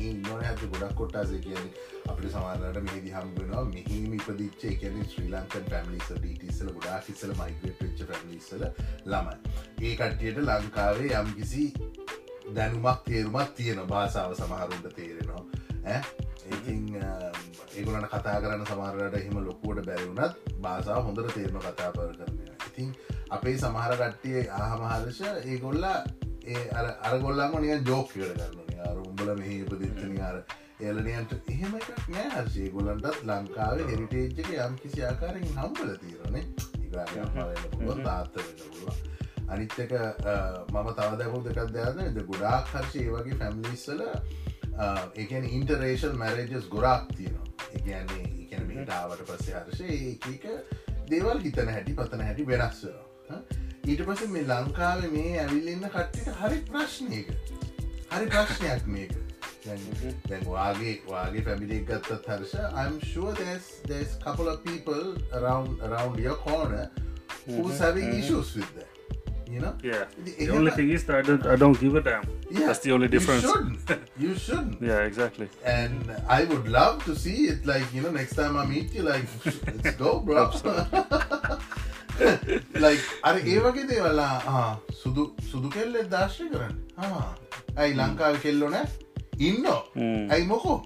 ඉන්නන 0.00 0.30
ඇත 0.30 0.62
ගොඩක් 0.64 0.94
කොට්ටාසේ 0.98 1.38
කියන 1.38 1.68
අපට 2.06 2.26
සමාරට 2.28 2.80
මේදි 2.86 3.12
හම්බෙනවා 3.12 3.62
මෙහිම 3.66 4.16
ඉපදිච්ච 4.18 4.64
කියන 4.80 4.98
ශ්‍රී 5.04 5.28
ලංකන් 5.28 5.68
පැමිලිස 5.68 6.10
ඩීටිසල 6.16 6.72
ගොඩා 6.72 6.98
කිසල 7.02 7.34
මයිග්‍රට 7.36 7.84
වෙච්ච 7.84 8.02
පැමිලිසල 8.04 8.66
ළමයි. 9.06 9.36
ඒ 9.82 9.94
කට්ටියට 9.94 10.42
ලංකාවේ 10.42 11.14
යම් 11.14 11.32
කිසි 11.34 11.70
දැනුමක් 12.50 13.06
තේරුමක් 13.06 13.56
තියෙන 13.56 13.86
භාසාාව 13.86 14.34
සමහරුන්ට 14.36 14.92
තේරෙනවා. 14.92 15.44
ඇ 15.86 16.00
ඉතින් 16.50 16.86
ඒගලට 16.96 18.08
කතා 18.08 18.36
කරන්න 18.38 18.64
සමාරට 18.66 19.16
එහෙම 19.16 19.36
ලොකුවට 19.40 19.86
බැරිවුනත් 19.86 20.40
භාසාාව 20.58 21.04
හොඳට 21.04 21.34
තේරම 21.34 21.60
කතා 21.60 21.90
පර 21.92 22.16
කරන 22.16 22.40
ඉතින් 22.70 22.94
අපේ 23.30 23.58
සමහර 23.58 23.94
කට්ටිය 23.96 24.48
ආහමහදශ 24.54 25.22
ඒගොල්ලා 25.44 25.98
ඒ 26.46 26.64
අරගොල්ලාම 27.04 27.54
නිය 27.58 27.76
ජෝක් 27.84 28.12
කියල 28.12 28.32
කරන්න 28.32 28.82
අර 28.86 28.98
උඹල 29.00 29.30
මෙහි 29.36 29.60
උපදිත්තන 29.64 30.18
අර 30.22 30.42
එලනයන්ට 30.82 31.32
එහෙම 31.48 31.76
එකක් 31.76 32.02
නෑ 32.08 32.28
හර්ෂය 32.30 32.68
ගොලන්ටත් 32.70 33.24
ලංකාවේ 33.24 33.88
හෙරිටේජ්ක 33.88 34.52
යම් 34.58 34.76
කිසි 34.78 35.04
ආකාරෙන් 35.04 35.48
හම්බල 35.52 35.96
තීරණේ 35.98 36.44
ඉග 36.80 38.04
තාත්ත 38.04 38.38
වෙන්න 38.38 39.10
අනිත්තක 39.48 39.92
මම 40.70 40.88
තවදැකු 40.92 41.42
දෙකක් 41.44 41.72
දෙයන්න 41.72 42.14
ද 42.14 42.24
ගොඩාක් 42.24 42.72
හර්ෂය 42.72 43.04
වගේ 43.08 43.38
ෆැම්ලිස්සල 43.38 44.02
එකන 45.24 45.48
ඉන්ටරේෂල් 45.58 46.16
මැරේජස් 46.24 46.68
ගොරාක් 46.74 47.08
තියෙනවා. 47.16 47.46
එකන්නේ 47.74 48.26
එකන 48.44 48.66
මිටාවට 48.72 49.24
පස්සේ 49.30 49.62
හර්ෂය 49.62 49.88
ඒක 50.32 50.44
දේවල් 51.10 51.42
හිතන 51.46 51.72
හැටි 51.76 51.96
පතන 52.02 52.26
හැටි 52.28 52.46
වෙනස්වනවා 52.52 53.40
ඊට 53.88 54.04
පස 54.06 54.28
මේ 54.36 54.44
ලංකාව 54.44 55.04
මේ 55.12 55.40
ඇවිල්ලන්න 55.42 55.88
කට්ටිට 55.94 56.30
හරි 56.42 56.58
ප්‍රශ්නයක. 56.70 57.28
හරි 58.12 58.26
ප්‍රශ්නයක් 58.34 58.86
මේක. 58.94 59.14
දැන් 59.64 60.44
වාගේ 60.46 60.94
වාගේ 61.08 61.42
පැමිලික් 61.46 61.86
ගත්තත් 61.88 62.28
Harsha 62.32 62.54
I'm 62.82 63.00
sure 63.12 63.32
there's 63.40 63.68
there's 63.88 64.14
couple 64.24 64.48
of 64.52 64.62
people 64.64 65.04
around 65.40 65.82
around 65.88 66.18
your 66.26 66.36
corner 66.46 66.84
who's 67.46 67.78
having 67.78 68.08
issues 68.20 68.54
with 68.56 68.70
that. 68.76 68.89
You 69.52 69.60
know? 69.60 69.74
Yeah. 69.82 70.04
The 70.40 70.50
only 70.50 70.70
thing 70.70 70.90
is 70.90 71.04
that 71.04 71.16
I 71.18 71.22
don't, 71.22 71.46
I 71.46 71.56
don't 71.56 71.78
give 71.80 71.94
a 71.96 72.02
damn. 72.08 72.24
yeah, 72.50 72.66
That's 72.66 72.80
the 72.80 72.92
only 72.92 73.08
difference. 73.08 73.42
you 73.44 73.52
shouldn't, 73.52 74.00
you 74.24 74.34
shouldn't. 74.34 74.82
Yeah, 74.82 75.00
exactly. 75.10 75.48
and 75.64 76.16
I 76.28 76.44
would 76.44 76.68
love 76.68 77.04
to 77.04 77.14
see 77.24 77.38
it 77.52 77.66
like 77.72 77.86
you 77.94 78.02
know 78.02 78.10
next 78.10 78.34
time 78.40 78.56
I 78.56 78.64
meet 78.66 78.94
you 78.94 79.02
like 79.02 79.26
let's 79.84 79.96
go 79.96 80.12
bro. 80.20 80.44
Like 82.84 83.04
අර 83.28 83.36
ඒ 83.52 83.58
වගේ 83.64 83.82
දේවල්ලා 83.90 84.26
සුදු 85.02 85.22
සුදු 85.50 85.68
කෙල්ලෙ 85.76 86.00
දර්ශය 86.14 86.48
කරන්න 86.54 86.74
ඇයි 87.82 87.94
ලංකාව 88.00 88.34
කෙල්ලොන 88.42 88.76
ඉන්න 89.48 89.64
ඇයි 89.70 90.44
මොකෝ 90.50 90.76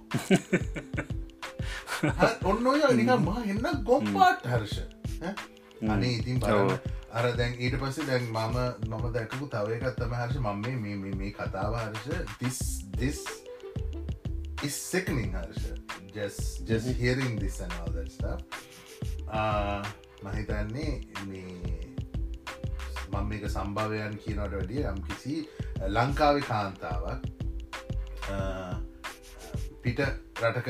ඔන්න 2.50 2.66
ඔය 2.72 2.80
නික 3.00 3.10
මහ 3.26 3.38
එන්න 3.54 3.66
ගොම්පාට 3.88 4.46
හර්ෂ 4.52 4.76
අනේ 5.94 6.12
ඉතින් 6.20 6.38
බලන්න 6.44 6.78
අර 7.14 7.30
දැන් 7.38 7.54
ඊට 7.58 7.78
පස්සේ 7.78 8.06
දැන් 8.10 8.28
මම 8.32 8.90
නොම 8.90 9.06
දැකපු 9.14 9.46
තවයකත්තම 9.50 10.14
හර්ෂ 10.18 10.38
මම 10.42 10.56
මේ 10.82 11.14
මේ 11.14 11.32
කතාව 11.32 11.76
හර්ෂ 11.80 12.36
තිස් 12.38 12.60
දිස් 12.98 13.20
is 14.62 14.74
sickening 14.90 15.32
Harsha. 15.32 15.64
Just 16.14 16.66
just 16.66 16.88
hearing 16.96 17.38
this 17.38 17.60
and 17.60 17.72
all 17.80 17.92
that 17.92 18.10
stuff. 18.10 18.40
මහිතන්නේ 20.24 20.92
මේ 21.28 21.44
මම 23.12 23.24
මේක 23.28 23.48
සම්භවයන් 23.50 24.18
කියනට 24.24 24.42
වැඩිය 24.54 24.84
යම් 24.90 25.00
කිසි 25.08 25.34
ලංකාව 25.88 26.40
කාන්තාවක් 26.50 27.22
පිට 29.82 30.00
රටක 30.42 30.68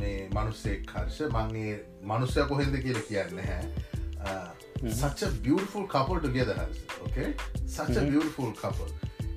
මේ 0.00 0.16
මනුස්සෙක් 0.34 0.90
හර්ෂ 0.94 1.34
මංගේ 1.36 1.74
මනුස්සය 2.12 2.48
කොහෙන්ද 2.52 2.80
කියල 2.86 3.00
කියන්න 3.10 3.44
හැ 3.48 3.62
mm-hmm. 4.78 4.88
such 4.88 5.22
a 5.22 5.28
beautiful 5.28 5.86
couple 5.86 6.20
together 6.20 6.54
has 6.54 6.78
okay? 7.06 7.34
Such 7.66 7.88
mm-hmm. 7.88 8.06
a 8.06 8.10
beautiful 8.10 8.52
couple. 8.52 8.86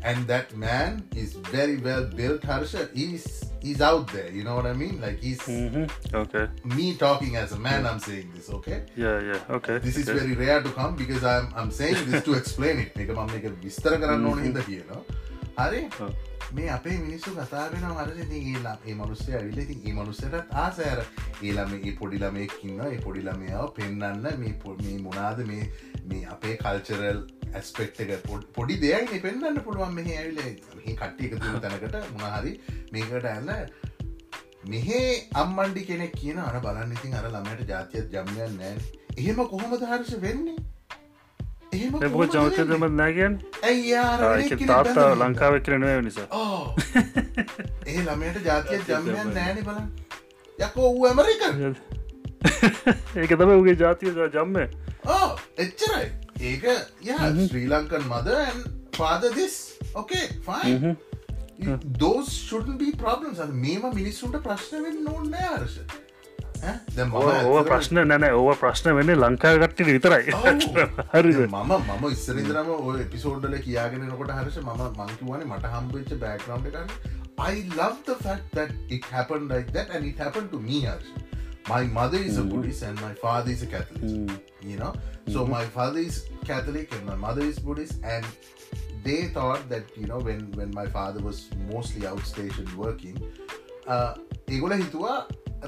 And 0.04 0.26
that 0.26 0.56
man 0.58 1.08
is 1.16 1.34
very 1.34 1.78
well 1.78 2.06
built 2.06 2.44
harsha. 2.44 2.90
He's 2.94 3.52
he's 3.62 3.82
out 3.82 4.12
there 4.12 4.30
you 4.32 4.44
know 4.44 4.56
what 4.56 4.66
i 4.66 4.74
mean? 4.74 5.00
Like 5.00 5.22
he's 5.22 5.40
mm-hmm. 5.40 6.16
okay. 6.16 6.48
me 6.66 6.96
talking 6.96 7.36
as 7.36 7.52
a 7.52 7.60
man 7.60 7.84
yeah. 7.84 7.92
i'm 7.92 8.00
saying 8.00 8.32
this 8.36 8.50
okay? 8.50 8.84
Yeah 8.96 9.22
yeah 9.22 9.40
okay. 9.58 9.78
This 9.78 9.98
is 9.98 10.10
very 10.10 10.34
rare 10.34 10.62
to 10.64 10.72
come 10.72 10.96
because 10.96 11.24
i'm 11.24 11.54
i'm 11.56 11.72
saying 11.72 12.10
this 12.10 12.24
to 12.26 12.34
explain 12.34 12.80
it. 12.80 12.94
Because 12.96 13.18
I'm 13.18 13.28
making 13.28 13.56
vistar 13.58 14.00
karan 14.00 14.24
mm-hmm. 14.24 14.30
no 14.30 14.42
hinda 14.44 14.64
here 14.66 14.84
no? 14.90 15.06
හරි. 15.58 15.82
මේ 16.54 16.70
අපේ 16.70 16.96
මිනිස්සු 16.98 17.34
කතාාවෙන 17.34 17.86
හරස 17.90 18.32
ඒලා 18.38 18.78
ඒ 18.88 18.94
මනුස්සය 18.94 19.36
ඇවිල 19.36 19.60
ඉතින් 19.60 19.86
ඒ 19.88 19.94
මනුස්සයට 19.94 20.56
ආසෑර 20.56 21.04
ඒලම 21.44 21.76
ඒ 21.78 21.94
පොඩිලමයක්කින්න 22.00 22.82
ඒ 22.88 22.98
පොඩිලමයාව 22.98 23.70
පෙන්න්න 23.74 24.28
මේ 24.40 24.56
පො 24.64 24.76
මේ 24.80 24.98
මොනාද 25.00 25.40
මේ 25.46 25.62
මේ 26.06 26.24
අපේ 26.28 26.58
කල්චරල් 26.58 27.22
ඇස්පෙක්් 27.54 28.02
එක 28.06 28.28
පොඩි 28.54 28.80
දෙයක් 28.82 29.16
පෙන්න්න 29.22 29.62
පුළුවන් 29.62 29.96
මෙහ 30.00 30.12
ඇවිල 30.16 30.42
මේ 30.42 30.96
කට්ටි 30.96 31.30
එක 31.30 31.40
තුළ 31.40 31.62
තැනකට 31.62 32.12
මොනහරි 32.16 32.54
මේකට 32.92 33.32
ඇල්ල 33.32 33.50
මෙහේ 34.66 35.08
අම්මන්ඩි 35.36 35.86
කෙනෙක් 35.86 36.14
කියන 36.16 36.40
අන 36.40 36.60
බලන්න 36.62 36.94
ඉතින් 36.94 37.14
අර 37.14 37.30
ළමයට 37.30 37.64
ජාතියත් 37.68 38.12
ජම්යන් 38.12 38.58
නෑ. 38.58 38.76
එහෙම 39.18 39.40
කොහොමද 39.48 39.84
හර්ෂ 39.84 40.22
වෙන්නේ 40.22 40.58
එහෙම 41.74 41.96
ඒ 41.96 42.10
මොකද 42.10 42.14
කොහොමද 42.14 42.32
චමත්කද 42.32 42.70
වෙන්නේ? 42.70 42.80
මත් 42.80 42.94
නෑ 42.96 43.14
කියන්න? 43.14 43.36
ඇයි 43.64 44.66
තාත්තා? 44.66 45.10
ලංකාව 45.16 45.60
කරනව 45.66 46.02
නිසා 46.06 46.28
ඒ 47.88 48.02
ළමයට 48.02 48.42
ජාතිය 48.46 48.82
ජම්යන් 48.88 49.34
නෑන 49.34 49.64
බලන්න. 49.64 49.92
යකෝ 50.60 50.90
වූ 50.96 51.08
ඇමරිකන්? 51.08 51.78
ඒක 53.20 53.38
තම 53.38 53.56
උගේ 53.60 53.78
ජාතිය 53.80 54.18
ජම්ම. 54.18 54.60
එච්චරයි. 55.58 56.12
ඒක 56.42 56.64
ය 57.06 57.16
ශ්‍රී 57.48 57.68
ලංකන් 57.70 58.06
මද 58.10 58.38
පාද 58.98 59.26
දිස් 59.36 59.58
ඕකේ 59.94 60.28
ෆයි 60.46 60.96
දෝස් 62.00 62.32
ෂුටන් 62.34 62.80
බී 62.80 62.96
ප්‍රබ්ලම්ස් 62.98 63.42
අ 63.44 63.46
මේම 63.46 63.86
මිනිස්සුන්ට 63.94 64.40
ප්‍රශ්නවෙන් 64.48 64.98
නොන්න 65.06 65.36
අර්ශ 65.50 65.78
ඕ 67.49 67.63
ප්‍රශ්න 67.69 68.01
නැන 68.13 68.27
ඕව 68.31 68.51
ප්‍රශ්න 68.63 68.89
වෙන්නේ 68.99 69.19
ලංකාගට්ටි 69.25 69.89
විතරයි 69.91 70.33
හරි 71.15 71.35
මම 71.47 71.77
මම 71.79 72.07
ඉස්සරිදරම 72.11 72.73
ඔය 72.79 72.97
එපිසෝඩ්ඩල 73.05 73.59
කියගෙනනකොට 73.67 74.33
හරස 74.39 74.59
ම 74.65 74.73
මංකිවන 75.01 75.47
මට 75.51 75.73
හම්බවෙච්ච 75.77 76.19
බෑක්රව් 76.25 76.67
එකන්න 76.73 77.15
I 77.39 77.55
love 77.77 77.97
the 78.05 78.15
fact 78.17 78.53
that 78.59 78.71
it 78.89 79.05
happened 79.05 79.51
like 79.51 79.73
that 79.73 79.91
and 79.91 80.07
it 80.07 80.19
happened 80.19 80.51
to 80.53 80.59
me 80.59 80.79
Harsh. 80.83 81.09
My 81.69 81.83
mother 81.99 82.19
is 82.19 82.39
a 82.39 82.45
Buddhist 82.45 82.83
and 82.83 83.01
my 83.01 83.13
father 83.15 83.51
is 83.51 83.63
a 83.63 83.67
Catholic. 83.67 84.31
You 84.63 84.77
know? 84.77 84.93
So 85.29 85.45
my 85.47 85.65
father 85.67 85.99
is 86.01 86.17
Catholic 86.45 86.95
and 86.97 87.05
my 87.05 87.17
mother 87.17 87.43
is 87.43 87.59
Buddhist 87.59 87.97
and 88.05 88.25
they 89.05 89.19
thought 89.29 89.69
that 89.69 89.85
you 89.97 90.07
know 90.07 90.19
when 90.19 90.41
when 90.53 90.71
my 90.75 90.87
father 90.89 91.21
was 91.21 91.41
mostly 91.73 92.03
outstationed 92.13 92.73
working 92.77 93.19
uh, 93.87 94.13
ඒගොල 94.49 94.75
හිතුවා 94.75 95.11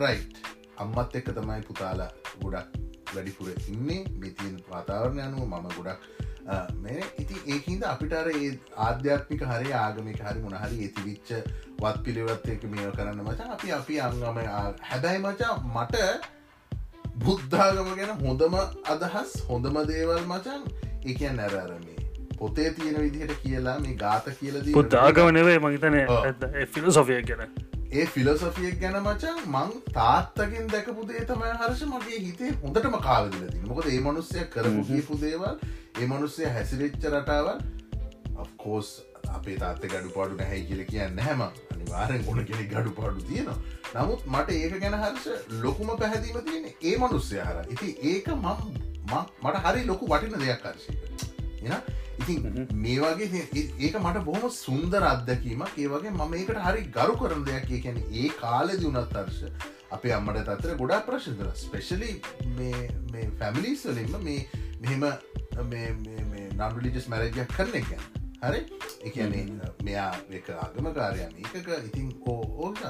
right 0.02 0.38
අම්මත් 0.81 1.15
එක්ක 1.19 1.29
තමයි 1.37 1.61
පුතාලා 1.69 2.11
ගොඩක් 2.41 2.67
වැඩිපුර 3.15 3.49
ඉන්නේ. 3.73 4.01
මෙතින් 4.21 4.53
වාතාවරණ 4.71 5.25
අනුව 5.27 5.43
මම 5.47 5.67
ගොඩක් 5.77 5.99
මේ 6.83 7.01
ඉති 7.21 7.35
ඒහින්ද 7.53 7.83
අපිටර 7.89 8.29
ඒ 8.33 8.51
ආධ්‍යාත්මික 8.85 9.43
හරි 9.51 9.73
ආගමික 9.81 10.21
හරි 10.27 10.45
මොනහරි 10.45 10.77
ඒතිවිච්ච 10.85 11.29
වත් 11.81 11.97
පිළිවත් 12.05 12.47
එක 12.53 12.63
මේව 12.71 12.91
කරන්න 12.97 13.21
මචා. 13.27 13.49
අපි 13.55 13.71
අපි 13.79 13.99
අංගම 14.07 14.39
හැබැයි 14.89 15.25
මචා 15.25 15.53
මට 15.75 15.95
බුද්ධාගම 17.25 17.89
ගැන 17.97 18.13
හොඳම 18.23 18.55
අදහස් 18.93 19.33
හොඳම 19.49 19.75
දේවල් 19.91 20.23
මචන් 20.31 20.61
එකන් 21.11 21.35
නැරරමේ 21.39 21.99
පොතේ 22.39 22.69
තියෙන 22.77 22.97
විදිහට 23.01 23.35
කියලා 23.43 23.77
මේ 23.85 23.95
ගාත 24.01 24.25
කියලද 24.39 24.71
පුද්ධාගම 24.79 25.29
නෙවේ 25.37 25.59
මහිතන. 25.65 25.97
ෆිලසොෆිය 26.73 27.21
ගැන 27.29 27.53
ඒ 27.93 28.05
ෆිලසොෆියක් 28.13 28.77
ගැන 28.81 28.95
මචන් 28.99 29.39
මං 29.47 29.71
තාත්තකින් 29.95 30.69
දැකපු 30.69 31.03
දේ 31.09 31.23
තමයි 31.31 31.49
හර්ෂ. 31.59 31.81
මගේ 31.87 32.19
හිතේ 32.21 32.51
හොඳටම 32.61 32.95
කාලදිලති 33.03 33.59
මොකද 33.65 33.89
ඒ 33.91 33.99
මනුස්සය 34.05 34.45
කරපු 34.53 34.85
කියපු 34.87 35.17
දේවල් 35.23 35.57
ඒ 35.99 36.07
මනුස්සය 36.07 36.47
හැසිරෙච්ච 36.55 37.05
රටාවල් 37.11 37.51
ඔෆකෝස් 38.37 38.89
අපේ 39.33 39.57
තාත්ත 39.63 39.85
ගඩු 39.85 40.13
පාඩු 40.15 40.39
නැහැයි 40.39 40.65
කියල 40.69 40.81
කියන්න 40.87 41.21
හැම 41.27 41.43
අනිවාරෙන් 41.45 42.25
ගොුණ 42.27 42.45
කෙනෙ 42.49 42.65
ගඩු 42.71 42.95
පාඩු 42.99 43.27
තියෙනවා. 43.29 43.57
නමුත් 43.95 44.25
මට 44.27 44.57
ඒක 44.57 44.77
ගැන 44.79 44.97
හර්ෂ 44.99 45.59
ලොකුම 45.61 45.91
පැහැදීම 45.95 46.39
තියෙන 46.47 46.65
ඒ 46.83 46.95
මනුස්සය 46.97 47.41
හර 47.41 47.73
ඉති 47.75 47.91
ඒක 48.13 48.31
මම් 48.35 48.71
මට 49.43 49.55
හරි 49.65 49.85
ලොකු 49.91 50.09
වටින 50.11 50.39
දෙයක් 50.39 50.63
කරශයක 50.63 50.97
එන 51.67 51.77
ඉතින් 52.19 52.67
මේ 52.77 52.97
වගේ 52.99 53.43
ඒක 53.79 53.95
මට 53.99 54.23
බොහොම 54.23 54.49
සුන්දර 54.57 55.03
අත්දැකීමක්. 55.03 55.77
ඒ 55.77 55.87
වගේ 55.87 56.11
මම 56.11 56.33
ඒකට 56.33 56.59
හරි 56.61 56.83
ගරු 56.89 57.15
කරන 57.17 57.45
දෙයක්. 57.45 57.71
ඒ 57.71 57.81
කැන 57.81 58.01
ඒ 58.13 58.27
කාලෙදි 58.41 58.85
වනත් 58.87 59.15
අර්ශ 59.17 59.41
අපේ 59.91 60.13
අම්මට 60.13 60.41
තත්තර 60.41 60.75
ගොඩා 60.75 61.01
ප්‍රශ්දර 61.01 61.49
ස්පෙශලි 61.57 62.11
මේ 62.57 63.29
ෆැමිලිස් 63.39 63.85
වලින්ම 63.87 64.17
මේ 64.23 64.39
මෙහෙම 64.81 65.05
නම්ලිජස් 66.53 67.07
මැරජයක් 67.07 67.55
කරන 67.57 67.79
එක 67.81 67.91
හරි? 68.43 68.61
එකනේ 69.03 69.45
මෙයා 69.83 70.11
එක 70.31 70.49
අගම 70.57 70.89
කාරයම 70.93 71.33
එකක 71.39 71.69
ඉතින් 71.79 72.09
ඕ 72.27 72.41
ඕක. 72.65 72.81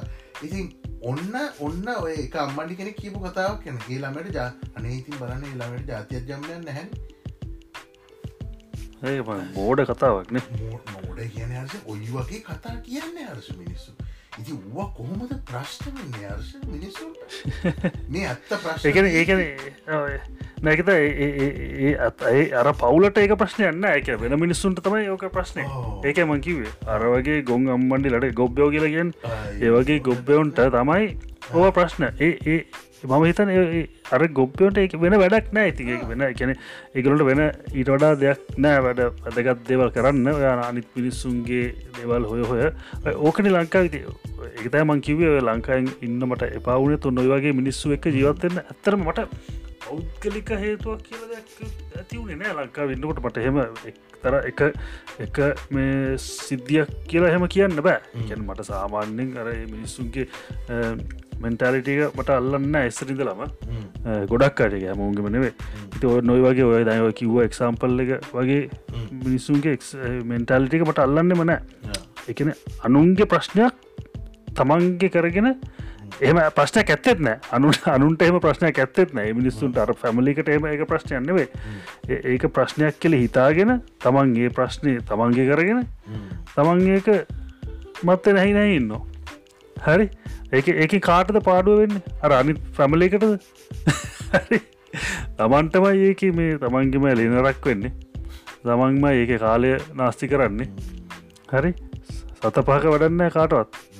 ඉතින් 0.41 0.71
ඔන්න 1.03 1.35
ඔන්න 1.59 1.87
ඔය 1.95 2.13
එක 2.17 2.37
අම්මඩි 2.37 2.75
කෙන 2.75 2.93
කියපු 2.93 3.19
කතාවක් 3.19 3.63
කියන 3.63 3.79
ඒ 3.83 3.99
ළමට 3.99 4.37
ජා 4.37 4.49
අනේ 4.75 4.95
ඉතින් 4.99 5.19
බලන්න 5.19 5.49
ඒ 5.49 5.55
ළමට 5.55 5.91
ජාතියක් 5.93 6.29
ජම්යන්න 6.29 6.65
නැහැන් 6.65 6.89
ඒ 9.03 9.21
බෝඩ 9.55 9.85
කතාවක්නේ 9.87 10.43
මෝඩ 10.53 11.19
කියන 11.33 11.51
හර්ස 11.53 11.73
ඔයි 11.85 12.07
වගේ 12.13 12.41
කතා 12.41 12.75
කියන්න 12.83 13.17
හර්ස 13.25 13.49
මිනිස්සු. 13.57 13.91
ඉති 14.39 14.53
වා 14.75 14.85
කොහොමද 14.97 15.33
ප්‍රශ්න 15.49 15.91
වෙන්නේ 15.97 16.29
අර්ශ 16.29 16.53
මිනිස්සුන්ට? 16.67 17.35
මේ 18.09 18.23
ඇත්ත 18.27 18.53
ප්‍රශ්න 18.63 19.09
ඒකන 19.11 19.41
නැකත 20.61 20.89
ඒ 20.93 21.91
අතයි 22.07 22.45
අර 22.61 22.71
පවුලට 22.79 23.19
ඒක 23.23 23.35
ප්‍රශ්නයන්න 23.41 23.89
එක 23.91 24.09
වෙන 24.23 24.37
මිනිස්සුන්ට 24.39 24.81
තමයි 24.87 25.11
ඕක 25.15 25.27
ප්‍රශ්නය 25.35 25.67
ඒක 26.05 26.23
මංකිවේ 26.25 26.73
අර 26.87 27.05
වගේ 27.15 27.43
ගොන් 27.51 27.69
අම්මන්ඩි 27.75 28.15
ලට 28.15 28.33
ගොබ්බයෝ 28.39 28.71
කියලගෙන් 28.71 29.13
ඒවගේ 29.59 29.99
ගොබ්බයොන්ට 30.09 30.63
තමයි 30.77 31.13
ඕව 31.51 31.69
ප්‍රශ්න. 31.77 32.09
ඒ 32.19 32.33
ඒ 32.47 32.59
මම 33.07 33.25
හිතන 33.29 33.49
අර 34.15 34.21
ගොප්පයෝට 34.39 34.77
එක 34.83 34.95
වෙන 35.03 35.17
වැඩක් 35.23 35.51
නෑ. 35.57 35.71
ඇති 35.71 35.83
වෙන 36.11 36.25
එකන 36.29 36.53
එකලට 36.99 37.25
වෙන 37.29 37.41
ඊට 37.73 37.89
වඩා 37.95 38.13
දෙයක් 38.23 38.43
නෑ. 38.65 38.83
වැඩ 38.85 39.01
වැදගත් 39.25 39.63
දේවල් 39.69 39.91
කරන්න. 39.95 40.27
ඔය 40.35 40.45
අනිත් 40.51 40.87
මිනිස්සුන්ගේ 40.99 41.65
දෙවල් 41.99 42.29
හොය 42.31 42.43
හොය. 42.51 42.61
ඕකන 43.15 43.51
ලංකා 43.55 43.83
එකතයි 43.87 44.85
මං 44.85 45.01
කිවේ 45.09 45.41
ලංකායින් 45.41 45.91
ඉන්න 46.07 46.23
මට 46.29 46.53
එපාවුන 46.61 46.95
තුන් 46.99 47.19
නොයි 47.19 47.33
වගේ 47.33 47.53
මිනිස්සු 47.59 47.93
එක 47.97 48.07
ජීවත්වන්න 48.15 48.63
ඇතරම 48.63 49.05
මට 49.07 49.27
පෞද්ගලික 49.83 50.49
හේතුවක් 50.63 51.03
කියල 51.07 51.23
ඇතිවුණේ 51.99 52.39
නෑ 52.41 52.57
ලංකා 52.63 52.89
ඉන්නකොට. 52.95 53.23
මට 53.23 53.37
හෙම 53.45 53.57
තර 54.23 54.35
එක 54.47 54.61
එක 55.25 55.37
මේ 55.75 56.15
සිද්ධියක් 56.25 56.91
කියලා 57.11 57.31
හෙම 57.33 57.43
කියන්න 57.55 57.81
බෑ. 57.87 57.99
ගැන 58.29 58.45
මට 58.47 58.65
සාමාන්‍යෙන් 58.69 59.33
අර 59.41 59.49
මිනිස්සුන්ගේ 59.73 60.27
මෙන්ටලිටික 61.39 62.01
මට 62.13 62.29
අල්ලන්න 62.31 62.75
ඇස්සරිදලම 62.75 63.43
ගොඩක් 64.27 64.61
අටක 64.61 64.85
මෝගම 64.95 65.29
නෙවේ 65.29 65.53
ති 65.95 66.13
නොයි 66.23 66.41
වගේ 66.41 66.67
ඔය 66.69 66.83
දයව 66.83 67.09
කිව්ව 67.13 67.41
එක්සාම්පල් 67.43 68.03
එක 68.05 68.31
වගේ 68.31 68.61
මිනිස්සුන්ගේ 69.19 69.77
මෙන්ටල්ටික 70.25 70.85
මට 70.85 70.99
අල්ලන්න 70.99 71.35
මන 71.35 71.53
එකන 72.27 72.53
අනුන්ගේ 72.83 73.27
ප්‍රශ්නයක් 73.27 73.73
තමන්ගේ 74.53 75.09
කරගෙන 75.09 75.49
එම 76.21 76.39
ප්‍රශ්නයක් 76.55 76.89
ඇත්තෙත් 76.89 77.19
නෑ 77.19 77.39
අනු 77.51 77.71
අනුන්ට 77.89 78.21
එම 78.21 78.39
ප්‍රශ්නයක් 78.39 78.79
ඇත්තෙත් 78.79 79.13
නෑ 79.13 79.33
මිනිස්සුන්ට 79.33 79.77
අර 79.77 79.93
ෆැමලිකට 79.95 80.49
එම 80.49 80.67
එක 80.69 80.85
ප්‍රශ්නයන්නවේ 80.87 81.47
ඒක 82.09 82.47
ප්‍රශ්නයක් 82.49 82.99
කෙළ 82.99 83.17
හිතාගෙන 83.17 83.79
තමන්ගේ 83.99 84.51
ප්‍රශ්නය 84.51 84.99
තමන්ගේ 85.03 85.47
කරගෙන 85.49 85.87
තමන් 86.53 86.85
ඒක 86.89 87.09
මත්ත 88.03 88.35
නැහි 88.35 88.53
නැ 88.53 88.75
ඉන්න 88.77 88.93
හරි. 89.85 90.07
ඒක 90.51 90.93
කාටද 91.01 91.39
පාඩුව 91.49 91.81
වෙන්න? 91.81 92.01
අර 92.21 92.31
අනි 92.39 92.55
ෆැමලිකටද 92.77 93.25
තමන්ටමයි 95.37 96.09
ඒක 96.09 96.23
මේ 96.39 96.57
තමන්ගෙම 96.57 97.07
ලෙනරක් 97.13 97.65
වෙන්නේ. 97.65 97.93
තමන්ම 98.63 99.05
ඒක 99.13 99.33
කාලය 99.39 99.73
නාස්ති 99.95 100.27
කරන්නේ. 100.27 100.69
හරි. 101.51 101.73
සත 102.37 102.65
පහක 102.67 102.93
වඩන්න 102.93 103.31
කාටවත් 103.31 103.92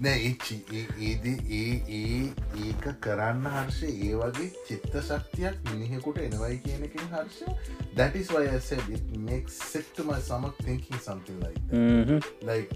නෑ 0.00 0.18
ඒක 2.60 2.84
කරන්න 3.00 3.46
හර්ෂ. 3.46 3.80
ඒ 3.82 4.14
වගේ 4.14 4.48
චිත්ත 4.66 4.98
ශක්තියක් 5.00 5.56
මිනිහෙකුට 5.70 6.18
එනවයි 6.18 6.58
කියනකින් 6.64 7.06
Harsha 7.12 7.38
දැටිස් 7.96 8.30
වයසෙක් 8.30 8.84
සෙක්ටම 9.50 10.12
සමක් 10.14 10.54
something 11.00 11.40
like 11.40 11.60
like 12.42 12.70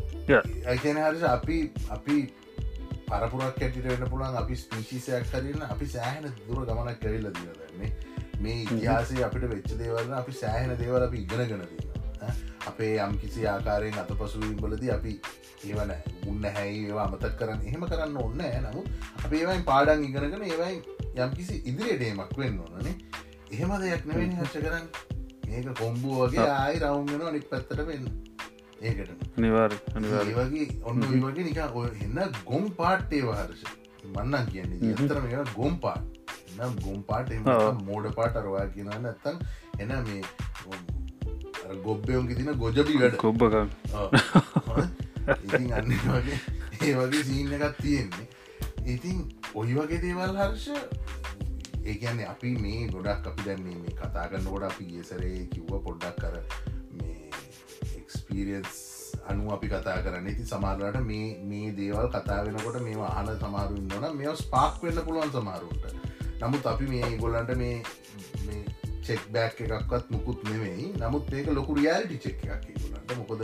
ඇකන 0.66 0.98
Harsha 0.98 1.22
අපි 1.28 1.58
අපි 1.90 2.18
පරපුරක් 3.08 3.44
ඇටිට 3.44 3.86
වෙන්න 3.86 4.08
පුළන් 4.08 4.36
අපි 4.36 4.56
ස්පීශිසයක් 4.56 5.30
කරන්න 5.30 5.66
අපි 5.68 5.86
සෑහන 5.88 6.30
දුර 6.40 6.64
ගමනක් 6.64 6.98
කරල්ල 7.00 7.30
දීරදන්නේ 7.32 7.92
මේ 8.40 8.62
ඉතිහාසේ 8.62 9.24
අපිට 9.24 9.50
වෙච්ච 9.50 9.76
දේවල්න්න 9.78 10.16
අපි 10.16 10.32
සෑහෙන 10.34 10.74
දේවල 10.78 11.02
අපි 11.02 11.22
ඉගෙන 11.22 11.46
ගනදීම 11.46 12.51
අපේ 12.66 12.94
යම් 13.00 13.18
කිසි 13.18 13.46
ආකාරයෙන් 13.46 13.98
අත 13.98 14.14
පසුවීම් 14.14 14.56
බලද 14.58 14.84
අපි 14.90 15.18
ඒවන 15.64 15.92
උන්න 16.26 16.44
හැයි 16.50 16.78
ඒවා 16.84 17.04
අමතක් 17.04 17.36
කරන්න 17.38 17.66
එහෙම 17.66 17.84
කරන්න 17.86 18.16
ඔන්න 18.18 18.46
නමුත් 18.62 18.88
අප 19.18 19.32
ඒවයින් 19.32 19.64
පාඩන් 19.64 20.04
ඉගෙනගෙන 20.04 20.44
ඒවයි 20.44 20.78
යම්කිසි 21.18 21.62
ඉදිරියටේමක් 21.64 22.38
වෙන්න 22.38 22.58
ඕනනේ 22.60 22.96
එහෙම 23.52 23.72
දෙයක් 23.80 24.04
නෙවෙනි 24.06 24.36
හර්ෂ 24.36 24.54
කරන්න. 24.56 24.86
ඒක 25.48 25.66
කොම්බුව 25.76 26.20
වගේ 26.22 26.46
ආයි 26.50 26.78
රවුන්ගෙන 26.80 27.24
අනික් 27.30 27.44
පැත්තට 27.50 27.82
වෙන්න. 27.88 28.06
ඒකට 28.82 29.36
නිවාර 29.38 29.74
වගේ 30.30 30.68
ඔන්න 30.84 31.04
වගේ 31.18 31.44
නික 31.44 31.60
ඔය 31.74 31.90
එන්න 31.98 32.22
ගොම් 32.46 32.70
පාට්ටේ 32.72 33.22
වහර්ෂ 33.22 33.62
මන්නන් 34.06 34.48
කියන්නේ 34.48 34.94
ඇතර 34.94 35.20
මේ 35.20 35.44
ගොම් 35.52 35.76
පාට්. 35.78 36.02
ගොම් 36.80 37.04
පාට 37.04 37.36
මෝඩ 37.84 38.10
පාට 38.16 38.40
අරවා 38.42 38.66
කියන්න 38.72 39.10
ඇත්තන් 39.12 39.38
එන 39.78 39.94
මේ 40.08 40.22
ගොබ්බයෝන්ගේ 41.84 42.36
තින 42.36 42.52
ගොජබි 42.58 42.98
වැඩ. 43.00 43.16
කොබ්බක 43.16 43.54
ඉතින් 45.44 45.72
අන්න 45.72 45.92
වගේ 46.06 46.38
ඒ 46.82 46.94
වගේ 46.96 47.24
සීන 47.24 47.52
එකත් 47.52 47.76
තියෙන්නේ. 47.82 48.26
ඉතින් 48.86 49.18
ඔයි 49.54 49.74
වගේ 49.74 50.00
දේවල් 50.04 50.36
හර්ෂ 50.36 50.66
ඒකන්නේ 51.84 52.26
අපි 52.26 52.54
මේ 52.58 52.86
ගොඩක් 52.88 53.26
අපි 53.32 53.42
දැන්නේ 53.48 53.76
මේ 53.82 53.94
කතා 54.00 54.28
කරන්න 54.28 54.50
ගොඩ 54.50 54.64
අපි 54.70 54.84
ඒසරේ 54.98 55.46
කිව්ව 55.54 55.72
පොඩ්ඩක් 55.86 56.16
කර 56.22 56.34
මේ 56.98 57.30
එක්ස්පීරියන්ස් 57.98 58.78
අනු 59.30 59.52
අපි 59.56 59.66
කතා 59.68 59.98
කරන්න. 60.04 60.26
ඉති 60.26 60.44
සමාරලට 60.52 61.00
මේ 61.10 61.28
මේ 61.50 61.74
දේවල් 61.78 62.08
කතා 62.14 62.44
වෙනකොට 62.46 62.80
මේ 62.82 62.98
ආන 63.08 63.34
සමාරුන් 63.42 63.84
නොන 63.88 64.16
මේ 64.16 64.36
ස්පාක් 64.42 64.82
වෙන්න 64.82 65.04
පුළුවන් 65.06 65.30
සමාරුන්ට 65.30 65.84
නමුත් 66.40 66.66
අපි 66.66 66.86
මේ 66.92 67.16
ගොල්ලන්ට 67.18 67.54
මේ 67.56 67.82
චෙක් 69.06 69.22
බෑක් 69.34 69.60
එකක්වත් 69.60 70.10
මුකුත් 70.10 70.44
නෙවෙයි 70.50 70.86
නමුත් 71.00 71.32
ඒක 71.32 71.50
ලොකු 71.58 71.78
රියල්ටි 71.78 72.18
චෙක් 72.24 72.44
එකක් 72.46 72.66
ගොලන්ට 72.82 73.16
මොකොද 73.18 73.42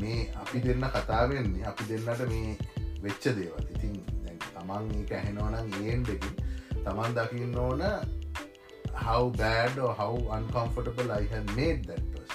මේ 0.00 0.20
අපි 0.42 0.62
දෙන්න 0.66 0.84
කතාවෙන්නේ 0.94 1.64
අපි 1.64 1.88
දෙන්නට 1.90 2.22
මේ 2.32 2.56
වෙච්ච 3.02 3.24
දේවල්. 3.38 3.64
ඉතින් 3.74 3.94
තමන් 4.54 4.94
ඒක 5.00 5.12
ඇහෙනවනම් 5.12 5.68
ඒන් 5.82 6.02
දෙකින් 6.04 6.34
තමන් 6.84 7.18
දකින්න 7.18 7.58
ඕන 7.58 7.82
how 8.98 9.22
bad 9.30 9.78
or 9.78 9.94
how 9.94 10.14
uncomfortable 10.30 11.12
I 11.12 11.24
have 11.34 11.48
made 11.56 11.82
that 11.84 12.04
person. 12.12 12.28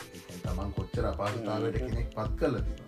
තමන් 0.44 0.72
කොච්චර 0.76 1.06
අපහසුතාවට 1.10 1.78
කෙනෙක් 1.80 2.10
පත් 2.16 2.32
කල 2.40 2.56
තිනවා 2.60 2.83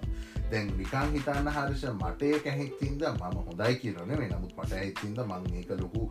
දැන් 0.52 0.72
නිකං 0.74 1.14
හිතන්න 1.14 1.50
හරිෂ 1.50 1.84
මටේ 1.93 2.39
කැහෙක්තින්ද 2.39 3.06
මම 3.10 3.38
හොඳයි 3.41 3.76
කියරන 3.78 4.14
මේ 4.14 4.30
නමුත් 4.30 4.54
මට 4.56 4.72
ඇතින්ද 4.76 5.22
මං 5.22 5.52
ඒක 5.54 5.72
ලොකු 5.76 6.04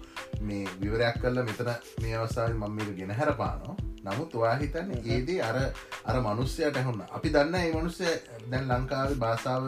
මේ 0.43 0.65
විවරයක් 0.81 1.19
කල්ල 1.19 1.43
මෙතන 1.43 1.73
මේ 2.03 2.15
අවසාල් 2.17 2.55
මම 2.55 2.73
මේක 2.73 2.93
ගෙන 2.97 3.13
හැරපානෝ 3.13 3.77
නමුත් 4.03 4.35
ඔයා 4.35 4.57
හිතන්න 4.57 4.93
ඒදේ 5.07 5.41
අර 5.43 5.57
අර 6.05 6.17
මනුස්්‍යයට 6.23 6.77
ඇහුන්න. 6.77 7.03
අපි 7.11 7.29
දන්න 7.31 7.55
ඒ 7.57 7.73
මනුස්්‍ය 7.73 8.13
දැන් 8.45 8.71
ලංකාව 8.71 9.17
භාසාාව 9.17 9.65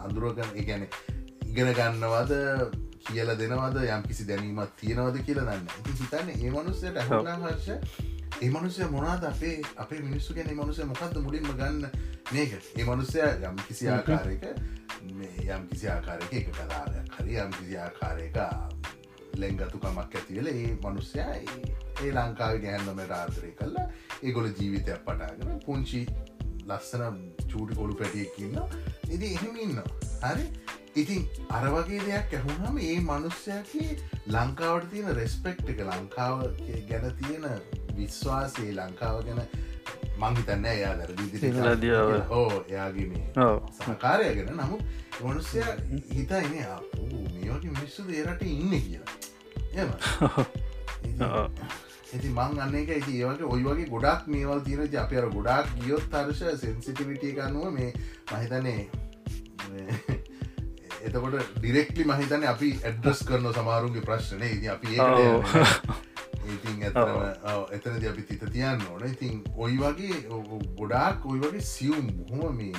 අඳුරගන්න 0.00 0.52
ගැන 0.64 0.84
ඉගෙන 1.48 1.74
ගන්නවද 1.74 2.32
කියල 3.04 3.30
දෙනවද 3.34 3.78
යම් 3.86 4.02
කිසි 4.04 4.26
දැනීමත් 4.26 4.72
තියෙනවද 4.76 5.18
කියලා 5.22 5.44
දන්න 5.48 5.94
හිතන්න 5.94 6.28
ඒ 6.32 6.50
මනුස්සයට 6.52 6.96
ඇහුනා 6.96 7.36
හර්ෂ 7.38 7.68
ඒ 8.36 8.50
මනුසය 8.50 8.84
මොනාද 8.86 9.24
අපේ 9.24 9.56
අපේ 9.76 10.00
මිනිස්සු 10.00 10.34
ගැන 10.34 10.52
මනුසය 10.54 10.84
මොකක්ද 10.84 11.16
මුලින්ම 11.20 11.48
ගන්න? 11.52 11.88
මේක. 12.32 12.52
ඒ 12.76 12.84
මනුස්සය 12.84 13.24
යම් 13.42 13.56
කිසි 13.68 13.88
ආකාරයක 13.90 14.44
යම් 15.48 15.68
කිසි 15.68 15.88
ආකාරයක 15.88 16.32
එක 16.34 16.52
කලාගයක් 16.52 17.16
හරි 17.16 17.36
යම් 17.38 17.52
කිසි 17.52 17.76
ආකාරයක 17.78 18.38
ලෙංගතුකමක් 19.36 20.14
ඇතිවෙල 20.14 20.48
ඒ 20.48 20.70
මනුස්්‍යයි 20.76 21.24
ඒ 21.98 22.10
ලංකාව 22.12 22.56
ගැහැන්නමට 22.64 23.12
ආතරය 23.12 23.50
කල්ලා 23.52 23.86
ඒගොල 24.22 24.48
ජීවිතයක් 24.52 25.04
පටාගෙන 25.06 25.60
පුංචි 25.66 26.00
ලස්සන 26.66 27.20
චූටි 27.44 27.74
කොළු 27.74 27.94
පැටියකින්න 27.94 28.58
ඉති 29.08 29.26
එහෙම 29.34 29.56
ඉන්න 29.58 29.82
හරි? 30.24 30.46
ඉතින් 30.96 31.22
අරවගේ 31.50 32.00
දෙයක් 32.06 32.34
ඇහුනම 32.34 32.78
ඒ 32.84 32.96
මනුස්්‍යයගේ 33.02 33.90
ලංකාවට 34.28 34.90
තියෙන 34.92 35.14
රෙස්පෙක්් 35.16 35.62
එක 35.66 35.84
ලංකාව 35.86 36.42
ගැන 36.88 37.06
තියෙන 37.20 37.46
විශ්වාසේ 37.98 38.70
ලංකාව 38.72 39.20
ගැන 39.24 39.42
මංහිතන්න 40.18 40.64
එයා 40.66 40.94
දැරදී 40.96 41.52
ඕ 42.32 42.48
එයාගේ 42.62 43.06
මේ 43.08 43.48
සහකාරය 43.78 44.30
ගැන 44.36 44.56
නමුත් 44.56 44.82
මනුස්්‍ය 45.20 45.62
හිතයින 46.10 46.50
මේ 46.50 46.66
වගේ 47.50 47.70
මිනිස්සු 47.70 48.02
දේරට 48.04 48.42
ඉන්න 48.44 48.70
කියලා. 48.80 49.14
ඇති 52.12 52.28
මං 52.36 52.60
අන්න 52.60 52.74
එක 52.74 52.90
ඇති 52.90 53.18
ඒවගේ 53.18 53.48
ඔයි 53.48 53.64
වගේ 53.64 53.88
ගොඩක් 53.88 54.26
මේවල් 54.28 54.60
තියන 54.62 54.80
අප 54.98 55.12
අර 55.14 55.28
ගොඩක් 55.30 55.74
ගියොත් 55.80 56.08
තර්ශ 56.10 56.42
සෙන්සිටිවිටිය 56.56 57.32
ගන්නුව 57.32 57.72
මේ 57.72 57.90
මහිතනේ 58.32 58.82
එතකොට 61.04 61.36
ඩිරෙක්ලි 61.56 62.04
මහිතන 62.04 62.46
අපි 62.46 62.70
ඇඩ්‍රස් 62.82 63.24
කරන 63.24 63.52
සමාරුන්ගේ 63.52 64.02
ප්‍රශ්නය 64.02 64.50
ඉති 64.50 64.68
අපි 64.68 64.98
ඉතින් 66.46 66.82
ඇතම 66.82 67.72
එතනද 67.76 68.04
අපි 68.10 68.22
තිත 68.22 68.44
තියන්න 68.52 68.84
ඕන. 68.90 69.04
ඉතින් 69.06 69.42
ඔයි 69.56 69.76
වගේ 69.82 70.18
ගොඩාක් 70.78 71.26
ඔයි 71.26 71.40
වගේ 71.40 71.64
සියුම් 71.70 72.06
බොහොම 72.18 72.56
මේ 72.56 72.72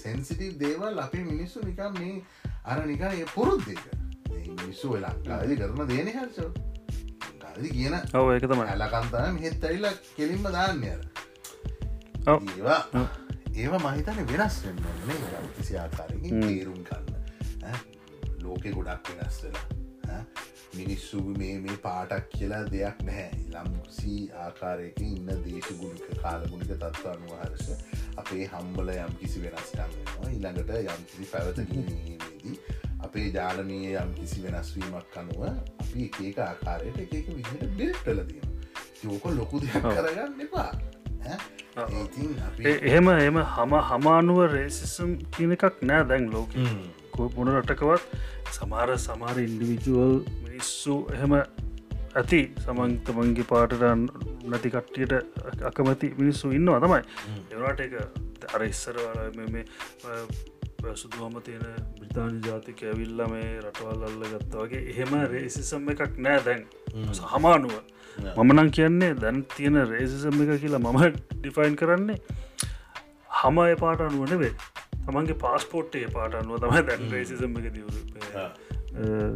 සැන්සිටීව් 0.00 0.58
දේවල් 0.58 0.98
අපේ 1.04 1.24
මිනිස්සු 1.24 1.64
නිකම් 1.66 2.00
මේ 2.00 2.22
අර 2.64 2.78
නිකා 2.86 3.12
ඒ 3.12 3.26
පුරුත් 3.34 3.66
දෙක 3.66 3.84
මිනිස්සු 4.30 4.92
වෙලංකාදි 4.94 5.60
කරන 5.60 5.88
දේන 5.92 6.10
හල්සෝ 6.16 6.50
ගදි 7.42 7.68
කියන 7.76 7.94
ඔව 8.14 8.32
ඒක 8.32 8.48
තමයි. 8.50 8.66
ඇලකන්තම 8.66 9.38
හෙත් 9.44 9.64
ඇල්ල 9.64 9.86
කෙලින්ම 10.16 10.50
දාන්නයර. 10.56 11.00
ඒවා 12.26 12.80
ඒවා 13.56 13.80
මහිතන 13.86 14.22
වෙනස් 14.32 14.60
වෙන්න 14.64 14.80
කිසි 15.56 15.78
ආකාරකින් 15.78 16.40
තේරුම් 16.42 16.84
කන්න. 16.84 17.76
ලෝකෙ 18.42 18.72
ගොඩක් 18.72 19.12
වෙනස් 19.12 19.42
වෙලා. 19.44 19.75
මිනිස්සු 20.76 21.20
මේ 21.38 21.58
මේ 21.58 21.76
පාටක් 21.82 22.28
කියලා 22.30 22.62
දෙයක් 22.70 23.02
නැහැ. 23.02 23.30
ලම්සි 23.54 24.14
ආකාරයක 24.38 25.00
ඉන්න 25.02 25.26
දේශගුණික 25.44 26.08
කාලගුණික 26.22 26.72
තත්ව 26.74 27.06
අනුව 27.12 27.32
හරස 27.40 27.66
අපේ 28.16 28.46
හම්බල 28.46 28.90
යම් 28.96 29.14
කිසි 29.20 29.42
වෙනස්කන්නවා 29.44 30.30
ඊළඟට 30.30 30.70
යම් 30.88 31.04
කිසි 31.10 31.28
පැවතකිනේදී 31.32 32.58
අපේ 33.00 33.26
ජාලනය 33.32 33.78
යම් 33.94 34.12
කිසි 34.14 34.42
වෙනස්වීමක් 34.44 35.16
අනුව 35.16 35.42
අපි 35.46 36.10
ඒක 36.22 36.38
ආකාරයට 36.40 37.00
එක 37.02 37.30
විදිට 37.30 37.64
බිල්ටලදීම 37.76 38.46
යෝක 39.04 39.24
ලොකු 39.32 39.60
දෙයක් 39.60 39.82
කරගන්න 39.84 40.40
එපා. 40.40 40.70
ඈ. 41.26 41.38
ඉතින් 42.02 42.36
අපි 42.46 42.62
ඒ- 42.64 42.80
එහෙම 42.82 43.08
එම 43.10 43.36
හම 43.46 43.72
හමානුව 43.88 44.38
රේසිසම් 44.52 45.16
කියන 45.32 45.52
එකක් 45.52 45.82
නෑ 45.82 46.04
දැන් 46.08 46.30
ලෝක. 46.30 46.50
පුන 47.34 47.48
රටකවත් 47.50 48.02
සමාර 48.52 48.98
සමාර 48.98 49.36
ඉන්ඩිවිජුවල් 49.38 50.14
මිනිස්සු 50.42 50.94
එහෙම 51.12 51.32
ඇති 51.36 52.40
සමන්තමන්ගේ 52.64 53.44
පාටරන් 53.44 54.02
නැති 54.44 54.70
කට්ටියට 54.70 55.12
අකමැති 55.64 56.14
මිනිස්සු 56.18 56.50
ඉන්නවා 56.50 56.80
තමයි. 56.80 57.02
එවනට 57.52 57.80
එක 57.80 58.54
අර 58.54 58.64
ඉස්සර 58.64 58.96
සුදුහම 60.94 61.36
තියෙන 61.42 61.66
බ්‍රතාානි 61.98 62.40
ජාතික 62.46 62.82
ඇවිල්ල 62.84 63.20
මේ 63.28 63.50
රටවල් 63.60 64.06
අල්ල 64.08 64.24
ගත්තා 64.32 64.64
වගේ 64.64 64.82
එහෙම 64.86 65.14
රේසිසම් 65.32 65.90
එකක් 65.90 66.18
නෑ 66.18 66.40
දැන්. 66.44 66.64
සහමානුව 67.12 67.76
මමනං 68.36 68.70
කියන්නේ 68.70 69.12
දැන් 69.16 69.44
තියෙන 69.56 69.82
රේසිසම් 69.88 70.42
එක 70.42 70.60
කියලා 70.60 70.82
මම 70.84 71.00
ඩිෆයින් 71.38 71.76
කරන්නේ. 71.76 72.18
හම 73.36 73.58
ඒ 73.64 73.76
පාට 73.76 74.00
අනුව 74.00 74.30
නෙවේ 74.30 74.54
තමන්ගේ 75.06 75.38
පාස්පෝට් 75.38 75.94
ඒ 75.94 76.08
පාට 76.08 76.34
අනුව 76.34 76.58
තමයි 76.60 76.82
දැන් 76.86 77.06
රේසිසම් 77.10 77.58
එක 77.58 77.68
දියුරු 77.74 78.00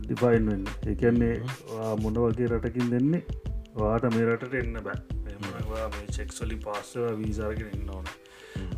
ඩිෆයින් 0.01 0.47
වෙන්න. 0.47 0.65
ඒකන්නේ 0.87 1.35
මොන 2.01 2.15
වගේ 2.17 2.49
රටකින් 2.49 2.91
දෙන්නේ? 2.91 3.23
වාට 3.77 4.07
මේ 4.15 4.27
රටට 4.27 4.55
එන්න 4.55 4.83
බෑ. 4.83 4.99
චෙක්ස්වලින් 6.11 6.61
පාස්සව 6.61 7.07
වීසාරගෙන 7.19 7.71
එන්න 7.75 7.91
ඕන. 7.91 8.09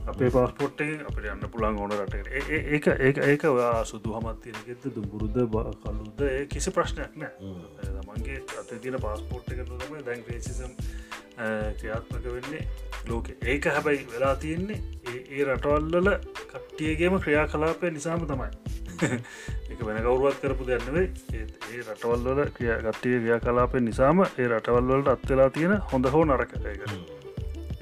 අපේ 0.07 0.31
පාස්පොට්ට 0.31 0.83
අපට 1.07 1.25
යන්න 1.27 1.47
පුළන් 1.51 1.79
ඕන 1.79 1.93
ඒ- 2.51 2.65
ඒක 2.75 2.87
ඒක 3.01 3.19
ඒක 3.27 3.45
ඔයා 3.51 3.85
සුදු 3.85 4.15
හමත්තියනෙගෙද 4.15 4.89
දුඹුරුද 4.97 5.39
කලුද 5.83 6.21
කිසි 6.49 6.71
ප්‍රශ්නයක් 6.71 7.17
නෑ. 7.17 7.33
තමන්ගේ 7.97 8.43
අත 8.61 8.75
තින 8.81 8.99
පාස්පෝට් 9.01 9.53
එක 9.53 9.65
තම 9.65 10.05
දැන් 10.05 10.25
්‍රේසිසම් 10.29 10.75
ක්‍රියාත්මක 11.37 12.25
වෙන්නේ 12.27 12.69
ලෝක. 13.09 13.31
ඒක 13.45 13.65
හැබැයි 13.67 14.07
වෙලා 14.13 14.35
තියෙන්නේ 14.37 14.81
ඒ- 15.31 15.45
රටවල්ලල 15.47 16.11
කට්ටියගේම 16.53 17.19
ක්‍රියා 17.21 17.47
කලාපය 17.49 17.91
නිසාම 17.91 18.27
තමයි. 18.27 18.51
එක 19.73 19.81
වෙන 19.87 19.99
කවරුවත් 19.99 20.41
කරපු 20.41 20.67
දෙන්නවේ 20.67 21.07
ඒ 21.35 21.81
රටවල්වල 21.83 22.43
ක්‍රිය 22.51 22.75
ගත්තිය 22.81 23.19
ක්‍රියා 23.19 23.41
කලාපය 23.41 23.81
නිසාම 23.81 24.23
ඒ 24.23 24.49
රටවල්වලට 24.49 25.09
අත්වෙලා 25.09 25.51
තියෙන 25.51 25.77
හොඳ 25.93 26.07
හෝ 26.07 26.25
නරක 26.25 26.53
ඒක. 26.65 26.83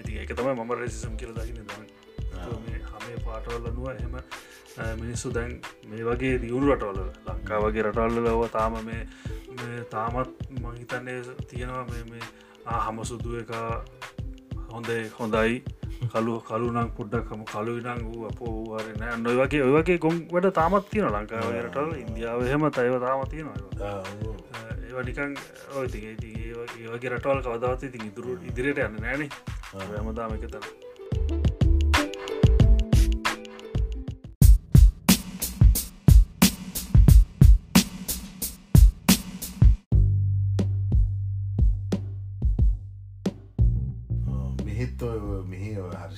ඉති 0.01 0.19
ඒක 0.19 0.35
තමයි 0.35 0.55
මම 0.55 0.73
රෙසිසම් 0.75 1.17
කියල 1.17 1.35
දකින 1.35 1.65
දම 1.65 1.85
හමේ 2.93 3.25
පාටවල්ල 3.25 3.71
නුව 3.71 3.91
එහෙම 3.91 4.17
මිනිස්සු 4.97 5.35
දැන් 5.35 5.61
මේ 5.89 6.05
වගේ 6.05 6.37
දියුණු 6.43 6.75
රටවල 6.75 7.01
ලංකා 7.27 7.61
වගේ 7.61 7.83
රටවල්ලව 7.83 8.47
තාම 8.53 8.79
මේ 8.85 9.03
මේ 9.57 9.85
තාමත් 9.91 10.31
මහිතන්නේ 10.61 11.19
තියෙනවා 11.49 11.85
මේ 11.91 12.23
හම 12.67 13.05
සුදුව 13.05 13.39
එක 13.43 13.53
හොඳේ 14.71 15.03
හොඳයි. 15.19 15.63
කලු 16.09 16.41
කලුනක් 16.41 16.93
පුඩ්ඩක්කම 16.97 17.43
කලු 17.45 17.73
නං 17.81 18.01
වූ 18.05 18.27
අපෝ 18.27 18.53
වරන 18.71 19.23
නොයි 19.23 19.37
වගේ 19.37 19.63
ඔය 19.63 19.73
වගේ 19.75 19.99
ගොම් 19.99 20.17
වැඩ 20.33 20.49
තාමත් 20.59 20.89
තියෙන 20.91 21.13
ලංකාව 21.13 21.51
රටවල් 21.57 21.93
ඉන්දියාව 22.03 22.45
එහෙම 22.47 22.65
තයිව 22.71 22.97
තාම 23.05 23.25
තියෙනවා 23.31 23.93
ඒවනිකං 24.89 25.37
ඔයති 25.77 25.99
ඒවගේ 26.09 27.11
රටවල් 27.13 27.43
කවදවත් 27.45 27.83
ඉතින් 27.91 28.07
ඉතුරු 28.11 28.39
ඉදිරියට 28.51 28.87
යන්න 28.87 29.03
නෑන. 29.05 29.29
හැමදාම 29.73 30.33
එක 30.37 30.49
තන 30.49 30.90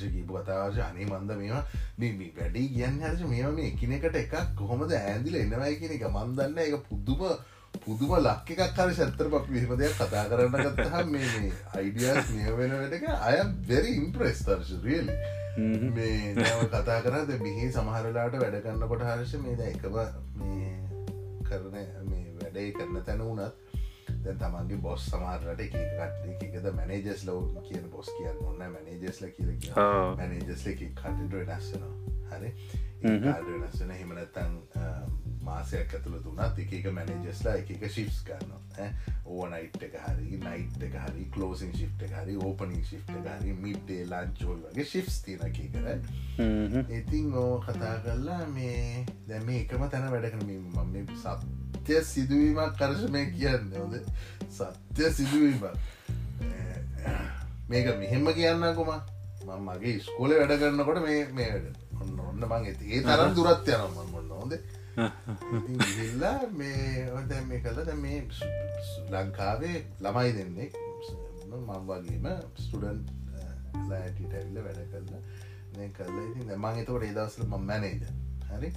හර්ෂ 0.03 0.15
කීපු 0.15 0.39
කතාවශ 0.39 0.79
අනේ 0.81 1.07
මන්ද 1.07 1.31
මේවා 1.37 1.65
මේ 1.99 2.31
වැඩි 2.37 2.63
කියන්න 2.71 3.01
හර්ෂ 3.01 3.25
මේවා 3.27 3.53
මේ 3.53 3.69
එකිනෙකට 3.69 4.17
එකක් 4.17 4.35
කොහොමද 4.57 4.95
ඇන්දිල 4.95 5.37
එන්නවයි 5.37 5.75
කියන 5.81 5.97
එක 5.97 6.07
මන්දන්න 6.11 6.59
එක 6.59 6.77
පුද්දුම 6.89 7.23
පුදුම 7.79 8.15
ලක් 8.19 8.57
එකක් 8.57 8.79
හරි 8.79 8.95
සැත්තර 8.95 9.31
පක් 9.31 9.47
විහම 9.51 9.75
දෙයක් 9.77 9.97
කතා 10.01 10.25
කරන්න 10.29 10.57
ගත්තහ 10.69 10.99
මේ 11.09 11.53
අයිඩියස් 11.75 12.33
නිය 12.33 12.51
වෙන 12.55 12.75
වැඩක 12.75 13.09
අයම් 13.23 13.55
වෙරි 13.65 13.97
ඉම්ප්‍රෙස් 13.97 14.45
තර්ශ 14.45 14.75
රියල 14.85 15.11
මේ 15.93 16.35
නෑම 16.35 16.69
කතා 16.69 17.01
කරද 17.01 17.35
මෙහි 17.41 17.71
සමහරලාට 17.71 18.39
වැඩගන්න 18.39 18.87
කොට 18.87 19.09
හර්ෂ 19.09 19.35
මේ 19.41 19.57
ද 19.57 19.69
එකම 19.69 19.99
මේ 20.45 20.73
කරන 21.43 21.69
මේ 22.09 22.25
වැඩේ 22.39 22.71
කරන 22.73 23.03
තැන 23.03 23.27
වුණත් 23.27 23.62
දැන් 24.25 24.39
තමන්ගේ 24.39 24.77
බොස් 24.85 25.07
සමාරට 25.11 25.61
එකකට 25.61 26.45
එකද 26.47 26.69
මැනේජස් 26.77 27.25
ලෝ 27.27 27.41
කියන 27.69 27.89
බොස් 27.91 28.11
කියන්න 28.19 28.39
ඔන්න 28.47 28.59
මැනේජස්ල 28.77 29.27
කියල 29.37 29.53
කිය 29.61 29.73
මැනේජස්ල 30.19 30.71
එක 30.73 30.83
කටට 30.95 31.33
වෙනස්සනවා 31.41 32.39
හරි? 32.39 32.53
වෙනස්සන 33.63 33.91
හෙමනත්තන් 33.93 34.55
මාසයක් 35.45 35.95
ඇතුළ 35.99 36.19
තුනත් 36.25 36.61
එක 36.65 36.91
මැනේජස්ලා 36.91 37.57
එක 37.63 37.87
ශිප්ස් 37.97 38.21
කරන්න 38.27 38.93
ඕ 39.27 39.49
නයිට් 39.49 39.87
එක 39.89 39.97
හරි 40.05 40.41
නයිට් 40.45 40.87
එක 40.89 40.99
හරි 40.99 41.27
කලෝසින් 41.35 41.73
ශිප් 41.79 42.07
එක 42.09 42.15
හරි 42.21 42.37
ඕපනින් 42.41 42.85
ශිප් 42.85 43.11
එක 43.17 43.31
හරි 43.33 43.57
මිට්ේ 43.65 44.07
ලංචෝල් 44.07 44.63
වගේ 44.69 44.89
ශිප්ස් 44.93 45.23
තින 45.27 45.43
එක 45.49 45.59
කර 45.73 45.91
ඉතින් 46.93 47.35
ඕ 47.37 47.59
කතා 47.61 47.97
කරලා 48.07 48.47
මේ 48.51 49.05
දැම 49.29 49.53
එකම 49.57 49.89
තැන 49.89 50.09
වැඩකන 50.11 50.47
මම 50.49 50.93
මේ 50.93 51.21
සත්‍ය 51.83 52.03
සිදුවීමක් 52.05 52.77
කරශමය 52.79 53.23
කියන්න. 53.33 53.73
හොද 53.75 53.95
සත්‍ය 54.49 55.11
සිදුවීමක්. 55.11 55.65
මේක 57.69 57.87
මෙහෙම 57.99 58.27
කියන්න 58.33 58.75
කොම? 58.77 58.93
මං 59.43 59.65
මගේ 59.67 59.99
ස්කෝල 60.01 60.31
වැඩ 60.33 60.55
කරන්නකොට 60.61 61.03
මේ 61.03 61.27
මේ 61.33 61.49
වැඩ. 61.53 61.77
ඔන්න 62.01 62.21
ඔන්න 62.21 62.45
මං 62.45 62.69
ඒ 62.69 63.03
තරම් 63.03 63.35
දුරත් 63.35 63.69
යනම් 63.69 63.99
මොන්න 64.13 64.31
හොඳ 64.33 64.55
ඉල්ලා 64.97 66.39
මේ 66.53 67.11
ඔද 67.11 67.33
මේ 67.49 67.61
කල 67.61 67.79
දැ 67.87 67.97
මේ 67.97 68.21
ලංකාවේ 69.11 69.79
ළමයි 70.01 70.33
දෙන්නෙක් 70.37 70.73
මං 71.53 71.87
වගේම 71.89 72.27
ස්ටඩන් 72.57 73.01
ලෑටිට 73.89 74.35
ඇල්ල 74.35 74.59
වැඩ 74.67 74.83
කරලා 74.93 75.21
මේ 75.77 75.89
කල්ල 75.91 76.19
ඉතින් 76.25 76.53
මං 76.59 76.81
එතවට 76.83 77.07
ඒදවසල 77.09 77.47
ම 77.47 77.55
මැනේජ 77.63 78.03
හරි? 78.51 78.73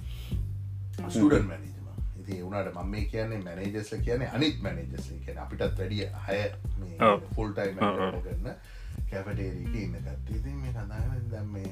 ස්ටඩන් 1.08 1.46
මැනජම 1.50 1.74
ඉති 2.20 2.40
වුණට 2.42 2.72
මම 2.74 2.90
මේ 2.90 3.04
කියන්නේ 3.12 3.42
මැනේජස්ල 3.44 4.00
කියන්නේ 4.00 4.30
අනිත් 4.30 4.62
මැනේජස්ල 4.62 5.20
කියන 5.26 5.38
අපිටත් 5.44 5.78
වැඩිය 5.78 6.08
හය 6.26 6.40
ෆුල්ටයි 7.34 7.76
කරන්න 7.76 8.50
කැපටේරීක 9.10 9.74
ඉන්න 9.76 10.00
ගත්ත 10.00 10.36
ඉතින් 10.40 10.56
මේ 10.64 10.72
කතාගෙන 10.72 11.30
දැම් 11.30 11.48
මේ 11.52 11.70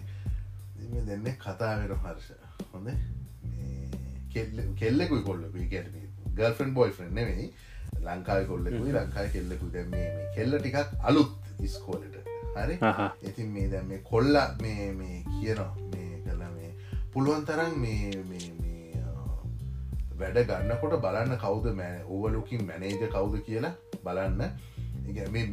දෙන්න 1.07 1.29
කතාවෙන 1.39 1.97
හර්ෂ. 1.99 2.33
හොඳ 2.73 2.89
කෙල්ලෙකුයි 4.80 5.22
කොල්ලකුයි 5.22 5.68
ගැන 5.68 5.89
ගල්ෆන් 6.37 6.74
බොයිෆන් 6.74 7.14
නෙවෙයි 7.18 7.47
ලංකාව 8.01 8.45
කොල්ලෙකුයි 8.51 8.93
ලංකායි 8.93 9.35
කෙල්ලෙකු 9.37 9.72
දැම 9.74 9.91
මේ 9.91 10.28
කෙල්ල 10.37 10.59
ටිකක් 10.59 10.78
අලුත් 11.03 11.32
ඉස්කෝලට. 11.61 12.16
හරි? 12.57 12.78
ඉතින් 13.22 13.49
මේ 13.55 13.68
දැම 13.70 13.89
මේ 13.89 14.03
කොල්ල 14.11 14.37
මේ 14.62 14.93
මේ 14.93 15.22
කියනවා. 15.30 15.72
මේ 15.93 16.12
කල 16.26 16.43
මේ 16.57 16.70
පුළුවන් 17.12 17.45
තරන් 17.49 17.80
මේ 17.80 18.24
වැඩ 20.18 20.39
ගන්නකොට 20.49 21.01
බලන්න 21.05 21.37
කවුද 21.39 21.66
මෑ 21.80 22.03
ඕවලුකින් 22.09 22.62
මැනේජ 22.66 23.09
කවුද 23.09 23.41
කියලා 23.47 23.74
බලන්න. 24.05 24.43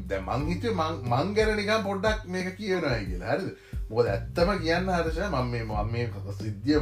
දැ 0.09 0.21
මංහිත 0.21 0.65
මං 0.73 1.34
ගැන 1.36 1.55
නිකම් 1.57 1.84
පොඩ්ඩක් 1.88 2.27
මේක 2.27 2.51
කියනයි 2.57 2.99
කියලා. 3.05 3.34
හරිද? 3.34 3.49
මොකද 3.89 4.07
ඇත්තම 4.07 4.51
කියන්න 4.59 4.91
හරෂ 4.91 5.19
මම 5.29 5.49
මේ 5.53 5.63
මම 5.63 5.91
මේ 5.93 6.05
සිද්ධිය 6.38 6.79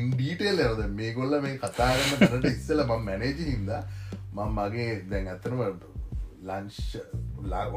ඉන්ඩීටේල් 0.00 0.60
ඇරද 0.64 0.82
මේ 0.98 1.12
ගොල්ල 1.14 1.40
මේ 1.46 1.56
කතාරන්න 1.58 2.20
තැනට 2.20 2.50
ඉස්සල 2.52 2.84
මම 2.84 3.08
මැනේජ 3.08 3.40
හින්ද 3.50 3.70
මං 4.34 4.52
මගේ 4.58 4.90
දැන් 5.10 5.32
ඇත්තනම 5.32 5.62
ලංශ 6.48 6.96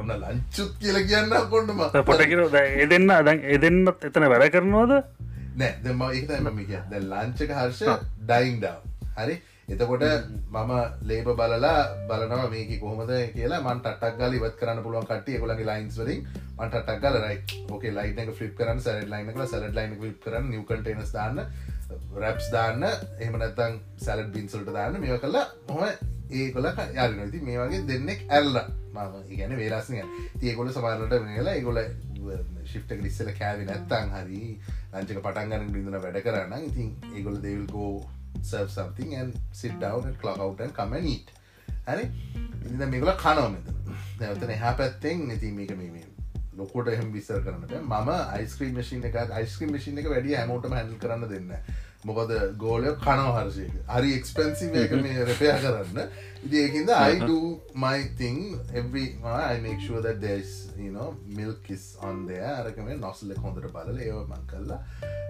ඔන්න 0.01 0.13
ලංචුත් 0.15 0.73
කියල 0.81 0.99
කියන්න 1.09 1.33
කොන්ඩම 1.53 1.81
පොටකිර 2.09 2.43
එදන්න 2.85 3.07
දැන් 3.27 3.41
එදන්නත් 3.55 4.05
එතන 4.09 4.27
වැඩ 4.33 4.51
කරනවාද? 4.55 4.93
නෑ 5.55 5.73
දෙම 5.83 6.03
ඒතම 6.09 6.51
මික 6.59 6.75
ද 6.91 7.01
ලංචක 7.01 7.49
හර්ෂ 7.59 7.81
ඩයින්ඩ 8.21 8.69
හරි? 9.17 9.35
එතකොට 9.73 10.03
මම 10.51 10.71
ලේබ 11.09 11.27
බලලා 11.39 11.75
බලනවා 12.07 12.47
මේක 12.53 12.71
කොහොමද 12.79 13.11
කියලා. 13.35 13.61
මන් 13.65 13.83
ටක් 13.83 14.15
ගල 14.19 14.39
ඉවත් 14.39 14.57
කරන්න 14.61 14.83
පුළුවන් 14.85 15.07
කටිය 15.11 15.39
කොලගේ 15.43 15.67
ලයින්ස් 15.69 15.99
වලින්. 15.99 16.25
මට 16.59 16.73
ටක් 16.79 17.01
ගල 17.03 17.15
රයි 17.25 17.37
ෝක 17.69 17.83
ලයින 17.99 18.33
ෆලිප් 18.39 18.55
කරන්න 18.57 18.79
සැරට 18.79 19.11
ලයින 19.13 19.47
සැලට 19.53 19.75
ලයින 19.77 19.95
ලිප් 20.01 20.19
කරන්න 20.25 20.49
නිවකටනස් 20.51 21.13
දාන්න 21.17 21.45
රැප්ස් 22.23 22.49
දාන්න. 22.55 22.87
එහමනත්තං 23.19 23.77
සැලට 24.05 24.33
බින්සල්ට 24.35 24.73
දාන්න. 24.77 24.99
මේ 25.03 25.19
කලා 25.19 25.45
හොම 25.69 25.83
ඒකොල 26.31 26.69
යාලන 26.95 27.31
ති 27.31 27.43
මේ 27.49 27.59
වගේ 27.59 27.83
දෙන්නෙක් 27.91 28.25
ඇල්ල. 28.29 28.57
මම 28.93 29.29
ඉගැන 29.33 29.55
වේරස්නය 29.57 30.01
තියකොල 30.39 30.71
සමාරලට 30.71 31.13
වෙනලා 31.13 31.53
ඒගොල 31.53 31.79
ශිප්ට 32.71 32.91
ලිස්සල 33.05 33.31
කෑවි 33.39 33.69
නැත්තං 33.69 34.11
හරි 34.15 34.41
ලංචක 34.93 35.23
පටන්ගන්න 35.25 35.71
බිඳන 35.75 36.01
වැඩ 36.03 36.19
කරන්න 36.25 36.67
ඉතින් 36.69 36.91
ඒගොල 37.15 37.39
දෙවිල්කෝ 37.45 37.93
serve 38.41 38.71
something 38.71 39.15
and 39.15 39.39
sit 39.51 39.79
down 39.79 40.03
and 40.03 40.19
clock 40.21 40.39
out 40.39 40.59
and 40.59 40.73
come 40.73 40.93
and 40.93 41.07
eat. 41.07 41.27
හරි? 41.87 42.07
ඉතින් 42.65 42.89
මේකල 42.89 43.13
කනව 43.25 43.47
මෙතන. 43.53 43.75
නැවතන 44.19 44.57
එහා 44.57 44.73
පැත්තෙන් 44.81 45.29
ඉතින් 45.37 45.55
මේක 45.59 45.77
මේ 45.77 45.91
ලොකොට 46.55 46.87
එහම 46.89 47.09
විස්සර 47.11 47.41
කරනට 47.41 47.73
මම 47.79 48.11
යිස්ක්‍රීම් 48.37 48.77
මශීන 48.77 49.05
එක 49.05 49.17
යිස්ක්‍රීම් 49.33 49.73
මශීන 49.73 49.97
එක 49.97 50.09
වැඩිය 50.09 50.35
හැමෝටම 50.35 50.73
හැල් 50.73 50.93
කරන්න 50.97 51.29
දෙන්න 51.29 51.51
මොකද 52.09 52.31
ගෝලය 52.63 52.91
කනව 53.05 53.33
හර්ෂය 53.37 53.65
හරි 53.95 54.13
එක්ස්පෙන්සිව 54.19 54.75
එක 54.83 54.93
මේ 55.05 55.25
රැපයා 55.29 55.57
කරන්න. 55.63 55.99
ඉති 56.45 56.57
ඒකින්ද 56.65 56.89
අයිඩ 56.99 57.29
මයිතිං 57.83 58.37
every 58.81 59.05
I 59.23 59.57
make 59.65 59.79
sure 59.87 60.01
that 60.07 60.17
there's 60.25 60.53
you 60.85 60.91
know 60.95 61.09
milk 61.39 61.69
is 61.75 61.85
on 62.09 62.25
there. 62.31 62.49
අරකම 62.59 62.89
නොස්ල 63.05 63.31
හොඳට 63.43 63.67
බලල 63.75 63.99
ඒව 64.07 64.17
මං 64.31 64.43
කල්ලා 64.51 64.79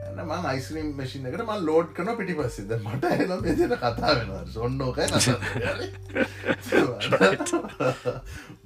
එන්න 0.07 0.23
මං 0.31 0.47
යිස්ක්‍රීම් 0.55 0.89
මශීන 1.01 1.29
එකට 1.31 1.43
මන් 1.45 1.61
ලෝඩ් 1.69 1.93
කන 1.99 2.09
පිටි 2.21 2.37
පස්සිද 2.39 2.73
මට 2.79 3.13
එන 3.19 3.35
මෙතින 3.45 3.75
කතා 3.83 4.15
වෙනවා. 4.17 4.43
සොන්නෝකයි 4.57 5.05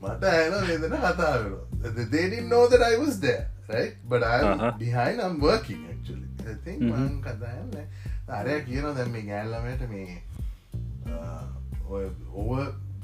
මට 0.01 0.23
ඇන 0.31 0.53
වෙදන 0.69 0.97
කතා 1.03 1.33
වෙන 1.43 2.09
they 2.11 2.25
didn't 2.31 2.49
know 2.53 2.63
that 2.71 2.81
I 2.91 2.95
was 3.03 3.19
there 3.27 3.43
right? 3.75 3.93
But 4.11 4.23
I'm 4.23 4.45
Uh-huh. 4.47 4.71
behind 4.81 5.21
I'm 5.25 5.37
working 5.49 5.81
actually 5.93 6.26
Think 6.65 6.81
මං 6.89 7.15
කතායන්න 7.27 7.75
අරය 8.39 8.57
කියන 8.67 8.89
දැම් 8.97 9.13
මේ 9.15 9.25
ගෑල්ලමට 9.29 9.83
මේ 9.93 10.09
ඔය 11.89 12.05
ඔව 12.33 12.49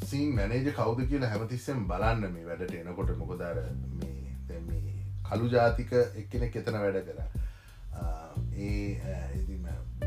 සීන් 0.09 0.35
මැනේජ 0.39 0.69
කවුද 0.79 1.05
කියලා 1.11 1.31
හැමතිස්සෙන් 1.35 1.85
බලන්න 1.91 2.33
මේ 2.35 2.45
වැඩට 2.49 2.75
එනකොට 2.81 3.15
මොකදර 3.21 3.63
මේ 4.01 4.59
මේ 4.67 4.97
කළු 5.29 5.49
ජාතික 5.55 5.95
එක්කෙනෙක් 6.01 6.59
එතන 6.61 6.79
වැඩ 6.83 6.99
කර. 7.07 7.19
ඒ 8.57 8.99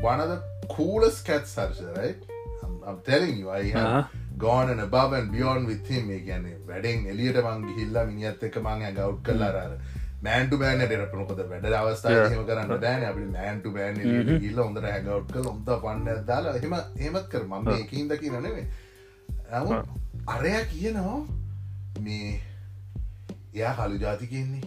වනද 0.03 0.39
කූලස් 0.75 1.17
කැත් 1.27 1.45
සර්ශරයි 1.55 2.11
and 4.71 4.81
above 4.81 5.13
and 5.13 5.31
beyond 5.31 5.67
with 5.67 5.87
him. 5.87 6.09
ඒ 6.11 6.19
කියන්නේ 6.19 6.57
වැඩෙන් 6.67 7.05
එලියට 7.13 7.39
මං 7.43 7.63
ගිහිල්ලා 7.69 8.05
මිනිහත් 8.11 8.43
එක්ක 8.49 8.57
මං 8.61 8.83
ඇඟවුට් 8.87 9.23
කළා 9.29 9.63
අර 9.63 9.73
මෑන්ටු 10.25 10.57
බෑන 10.61 10.79
ඩෙරපනකොද 10.81 11.39
වැඩ. 11.49 11.65
හෙම 12.33 12.45
කරන්න 12.49 12.71
බෑන 12.83 13.03
අපි 13.09 13.25
මෑන්ටු 13.35 13.71
බෑන් 13.75 13.97
ගිල්ල 14.45 14.59
හොඳට 14.63 14.87
හැඟවට් 14.89 15.31
කල 15.33 15.47
ඔොද 15.51 15.69
පන්න 15.83 16.25
දාලා 16.29 16.55
එහෙම 16.59 16.75
හෙමත් 17.03 17.27
කර 17.33 17.43
මම 17.45 17.67
ඒකින් 17.75 18.09
දකි 18.11 18.31
නනෙවේ 18.35 18.65
නමු 19.51 19.81
අරයා 20.35 20.63
කියනවා 20.71 21.19
මේ 22.07 22.31
එයා 23.53 23.75
කලු 23.77 23.97
ජාති 24.05 24.27
කියන්නේ 24.33 24.65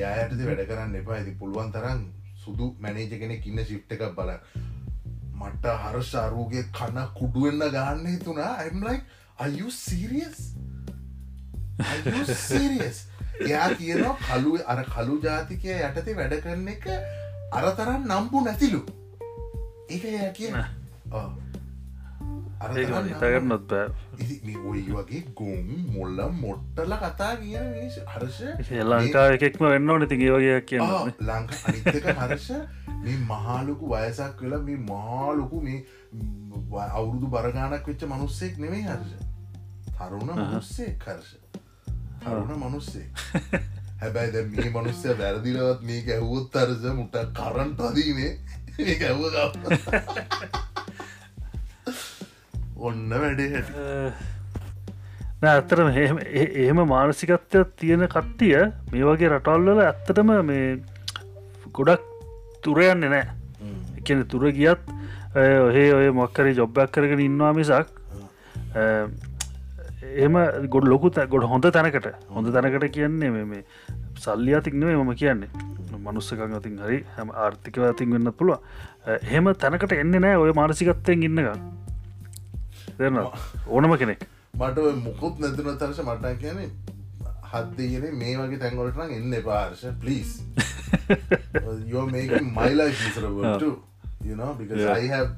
යායටද 0.00 0.42
වැඩ 0.48 0.66
කරන්න 0.70 0.94
එපා. 1.00 1.16
ඇති 1.16 1.38
පුළුවන් 1.40 1.72
තරම් 1.72 2.02
සුදු 2.44 2.66
මැනේජ 2.80 3.18
කෙනෙක් 3.22 3.46
ඉන්න 3.46 3.64
ශිප්ට 3.70 3.92
එකක් 3.96 4.04
බල 4.18 4.30
මට 5.40 5.64
හරශාරූගේ 5.84 6.64
කන 6.78 6.98
කුඩුවෙන්න 7.18 7.64
ගන්න 7.76 8.06
හිතුනා 8.10 8.50
ඇම්ලයි 8.64 8.98
අයු 9.46 9.70
සීරියස් 9.70 10.42
සීරියස් 12.42 12.98
එයා 13.44 13.68
කියනවා 13.80 14.16
කලු 14.24 14.52
අර 14.74 14.80
කලු 14.94 15.14
ජාතිකය 15.26 15.70
යටතේ 15.78 16.16
වැඩ 16.18 16.34
කරන 16.44 16.68
එක 16.74 16.84
අරතරන් 17.52 18.02
නම්බු 18.10 18.44
නැතිලු. 18.46 18.82
ඒක 19.90 20.04
එයා 20.10 20.32
කියන 20.38 20.54
හිතගන්නොත් 22.62 23.72
වගේ 24.96 25.22
ගොම් 25.40 25.72
මොල්ල 25.94 26.20
මොට්ටල 26.42 26.94
කතා 27.02 27.32
කියන 27.40 27.66
හර්ෂ 28.12 28.70
ලංකා 28.84 29.26
එකෙක්ම 29.38 29.66
වෙන්න 29.74 29.94
ඕන 29.96 30.06
ති 30.12 30.20
ඒ 30.20 30.36
වගේ 30.36 30.60
කියන්න. 30.70 31.12
ලංක 31.28 31.50
හර්ෂ 32.20 32.48
මේ 33.04 33.18
මහාලොකු 33.32 33.92
වයසක් 33.94 34.46
වෙලා 34.46 34.62
මේ 34.70 34.78
මහාලොකු 34.90 35.60
මේ 35.66 35.78
අවුරුදු 36.90 37.26
බරගානක් 37.36 37.92
වෙච්ච 37.92 38.08
මනුස්සෙක් 38.14 38.58
නෙමේ 38.64 38.84
හර්ෂ. 38.88 39.12
තරුණ 39.96 40.30
මනුස්සේ 40.36 40.92
කරෂ 41.04 41.41
තරුණ 42.24 42.60
මනුස්සේ. 42.64 43.06
හැබැයි 44.00 44.32
දැන් 44.34 44.48
මේ 44.56 44.70
මනුස්සය 44.76 45.08
වැරදිලවත් 45.20 45.80
මේ 45.88 46.02
ඇහුවොත් 46.16 46.56
අරස 46.62 46.84
මුට 46.98 47.16
කරන්ට 47.38 47.80
අදීනේ 47.88 48.32
ඒ 48.78 48.96
ඇහුව 49.08 49.24
ඔන්න 52.86 53.10
වැඩේ 53.10 53.50
හැටි. 53.54 53.74
ඇත්තරම 55.50 55.88
එහෙම 55.96 56.80
මානසිකත්වයක් 56.94 57.76
තියෙන 57.82 58.08
කට්ටිය 58.14 58.56
මේ 58.92 59.04
වගේ 59.10 59.30
රටල්වල 59.34 59.84
ඇත්තටම 59.84 60.34
මේ 60.50 60.66
ගොඩක් 61.78 62.04
තුරයන්න 62.64 63.08
නෑ. 63.14 63.26
එකන 63.98 64.22
තුර 64.30 64.44
ගියත් 64.58 64.82
ඔහේ 65.34 65.90
ඔය 65.98 66.08
මොක්කරි 66.20 66.54
ජොබ්බයක් 66.58 66.90
කරගෙන 66.94 67.20
ඉන්නවා 67.26 67.52
මිසක් 67.58 67.88
එම 70.16 70.34
ගොඩ 70.68 70.88
ලොකු 70.88 71.10
ගොඩ 71.10 71.44
හොඳ 71.44 71.64
තැනකට. 71.64 72.08
හොඳ 72.28 72.52
තැනකට 72.52 72.92
කියන්නේ 72.92 73.30
මේ 73.30 73.44
මේ 73.44 73.64
සල්ලි 74.16 74.54
අතික්නේ 74.54 74.96
මම 74.96 75.14
කියන්නේ. 75.14 75.48
මනුස්සකං 75.98 76.54
අතින් 76.54 76.78
හරි 76.78 77.04
හැම 77.16 77.30
ආර්ථිකව 77.30 77.84
අතින් 77.88 78.10
වෙන්න 78.10 78.32
පුළුව 78.32 78.58
එහෙම 79.06 79.52
තැනකට 79.54 79.92
එන්න 79.92 80.14
නෑ 80.20 80.36
ඔය 80.36 80.52
මානසිකත්තයෙන් 80.52 81.22
ඉන්නක 81.22 81.52
දෙන්න 82.98 83.18
ඕනම 83.66 83.96
කෙනෙක්. 83.96 84.26
මට 84.54 84.78
මුකුත් 85.04 85.38
නැතුන 85.38 85.78
තරශ 85.78 86.00
මටා 86.00 86.34
කියන 86.34 86.58
හත්දගෙන 87.52 88.18
මේ 88.18 88.36
වගේ 88.36 88.58
තැන්ගොලටන 88.58 89.14
එන්න 89.18 89.38
පාර්ශ 89.44 89.86
පලිස් 90.00 90.42
my 92.58 92.70
life 92.74 92.98
miserable 93.06 93.58
too 93.58 93.74
you 94.24 94.36
know 94.36 94.54
because 94.54 94.80
Yeah. 94.80 94.92
I 94.92 95.06
have 95.06 95.30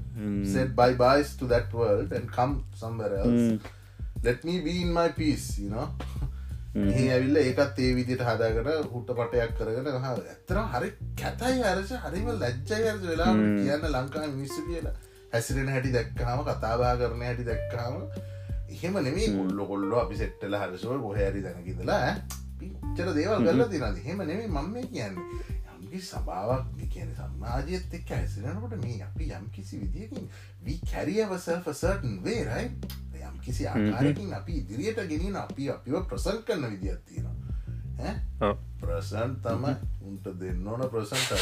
said 0.45 0.77
bye 0.77 0.95
byes 0.95 1.37
to 1.37 1.47
that 1.47 1.73
world 1.73 2.13
and 2.13 2.31
come 2.31 2.65
somewhere 2.75 3.17
else. 3.19 3.45
Let 3.53 3.84
me 4.45 4.61
be 4.61 4.83
in 4.83 4.93
my 4.93 5.09
peace 5.11 5.59
you 5.59 5.71
know? 5.71 5.89
ඒ 6.75 7.03
ඇවිල්ල 7.15 7.37
ඒකත් 7.39 7.77
ඒ 7.79 7.91
විදිට 7.97 8.23
හදාකට 8.27 8.69
හුට 8.93 9.11
පටයක් 9.19 9.53
කරගෙන 9.59 9.89
හ 9.97 10.07
ඇත්තන 10.07 10.61
හරි 10.73 10.89
කැතයි 11.21 11.61
අරස 11.73 11.93
හරිම 12.05 12.31
ලැජ්ජය 12.41 12.79
අරස 12.93 13.03
වෙලා 13.03 13.35
කියන්න 13.35 13.85
ලංකා 13.91 14.27
මිනිස්සු 14.29 14.65
කියලා. 14.69 14.95
හැසිරෙන 15.33 15.69
හැටි 15.69 15.93
දැක්කාම 15.97 16.43
කතාබා 16.49 16.95
කරන 16.97 17.23
හැටි 17.27 17.47
දැක්කාම 17.51 17.95
එහෙම 18.71 18.99
නෙමේ 19.07 19.29
කොල්ලො 19.37 19.67
කොල්ලො 19.67 20.01
අපි 20.01 20.21
සෙට්ටල 20.23 20.59
හරසුව 20.63 20.97
කොහැරි 21.05 21.45
දැනකිදලා 21.47 22.01
පිච්චර 22.59 23.13
දේවල් 23.19 23.47
කරලා 23.47 23.69
තිනද 23.69 24.03
හෙම 24.07 24.25
නෙමේ 24.31 24.49
මම 24.49 24.75
කියන්නේ. 24.93 25.53
යම්කි 25.75 26.01
සභාවක් 26.03 26.75
කියන 26.91 27.11
සම්මාජයත් 27.15 27.95
එක් 27.99 28.11
ඇසිරෙනකොට 28.11 28.75
මේ 28.83 28.99
අපි 29.03 29.31
යම් 29.39 29.47
කිසි 29.55 29.81
විදිියකින් 29.81 30.29
වී 30.65 30.79
කැරියවසල් 30.91 31.63
සර්ටන් 31.73 32.23
වේ 32.25 32.43
රයි 32.49 32.67
යම් 32.67 33.14
කිසි 33.45 33.67
ආකාරකින් 33.67 34.35
අපි 34.35 34.59
ඉදිරියට 34.61 35.01
ගෙනන 35.09 35.37
අපි 35.37 35.71
අපිව 35.71 35.97
ප්‍රසන් 36.09 36.43
කරන 36.43 36.65
විදිත් 36.71 37.01
තියෙනවා. 37.07 38.53
ප්‍රසන් 38.81 39.31
තම 39.43 39.65
උන්ට 40.03 40.27
දෙන්න 40.41 40.67
ඕන 40.67 40.85
ප්‍රසන්ට 40.91 41.33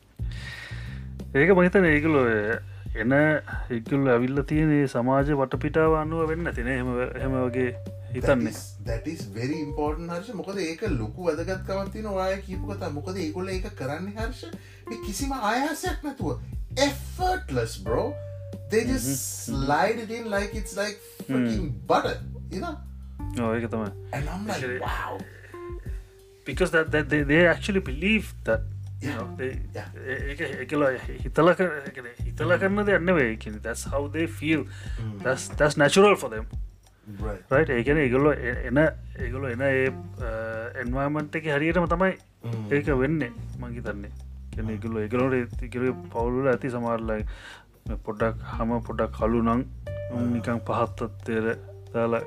ඒක 1.34 1.50
මහිතන 1.52 1.84
ඒකල 1.86 2.16
එන 2.96 3.12
එක්කුල් 3.70 4.08
ඇවිල්ල 4.08 4.42
තියෙන 4.46 4.72
සමාජ 4.88 5.34
වටපිටාව 5.34 5.94
අනුව 6.00 6.28
වෙන්න 6.28 6.50
තින 6.54 6.68
හෙම 6.68 6.90
හෙම 7.16 7.32
වගේ 7.38 7.70
හිතන්නේ. 8.12 8.52
දැටස් 8.86 9.24
වෙරි 9.34 9.56
ඉම්පෝර්ටන් 9.62 10.10
හර්ෂ. 10.10 10.34
මොකද 10.34 10.60
ඒක 10.60 10.84
ලොකු 10.92 11.26
වැදගත්කවත්තින 11.28 12.06
වාය 12.10 12.36
කීපු 12.42 12.70
කතා. 12.70 12.90
මොකද 12.90 13.16
ඒකොල 13.18 13.48
ඒක 13.48 13.66
කරන්න 13.74 14.12
හර්ෂ 14.14 14.46
කිසිම 15.06 15.32
ආයාසයක් 15.32 16.06
නැතුව. 16.06 16.38
Effortless 16.78 17.74
bro 17.78 18.04
they 18.73 18.81
just 18.91 19.09
slide 19.45 19.99
it 20.05 20.11
in 20.17 20.29
like 20.35 20.53
it's 20.61 20.75
like 20.81 20.97
freaking 21.27 21.67
butter 21.91 22.15
you 22.55 22.61
know 22.63 22.75
ඒක 23.57 23.67
තමයි 23.75 23.89
and 24.17 24.25
I'm 24.33 24.43
like 24.49 24.57
Actually- 24.57 24.81
wow 24.87 25.13
because 26.49 26.71
that, 26.75 26.87
that 26.93 27.09
they, 27.09 27.21
they 27.31 27.41
actually 27.47 27.83
believe 27.91 28.27
that 28.49 28.61
you 29.01 29.09
Yeah. 29.09 29.17
know, 29.17 29.27
they, 29.39 29.49
Yeah. 29.75 29.89
ඒක 30.31 30.39
එකල 30.63 30.81
හිතල 31.25 31.49
කර 31.59 31.67
හිතල 32.25 32.51
කරන්න 32.63 32.85
දෙන්න 32.89 33.11
වේ 33.19 33.27
that's 33.67 33.83
how 33.93 34.01
they 34.15 34.25
feel 34.39 34.63
that's, 35.25 35.45
that's 35.61 35.77
natural 35.83 36.15
for 36.23 36.29
them 36.35 36.47
Right. 37.25 37.43
Right 37.53 37.69
ඒකන 37.75 37.99
ඒගොල්ලො 38.05 38.31
එන 38.71 38.79
ඒගොලො 39.25 39.47
එන 39.53 39.61
ඒ 39.67 39.85
එන්වාමන්ට 40.83 41.37
එක 41.41 41.47
හරියටම 41.57 41.87
තමයි 41.93 42.11
Mm. 42.39 42.67
ඒක 42.75 42.89
වෙන්නේ 42.99 43.31
මංගි 43.61 43.81
තන්නේ 43.85 44.11
කෙන 44.53 44.69
එකගුල 44.73 44.97
එකලොට 45.05 45.55
තිකර 45.61 45.81
පවුල 46.13 46.45
ඇති 46.51 46.69
සමාරලයි 46.75 47.25
පොඩ්ඩක් 47.86 48.44
හම 48.50 48.70
පොඩක් 48.82 49.12
කලු 49.14 49.40
නං 49.42 49.62
නිකං 50.28 50.60
පහත්තත්තේර 50.62 51.46
දාලා 51.92 52.22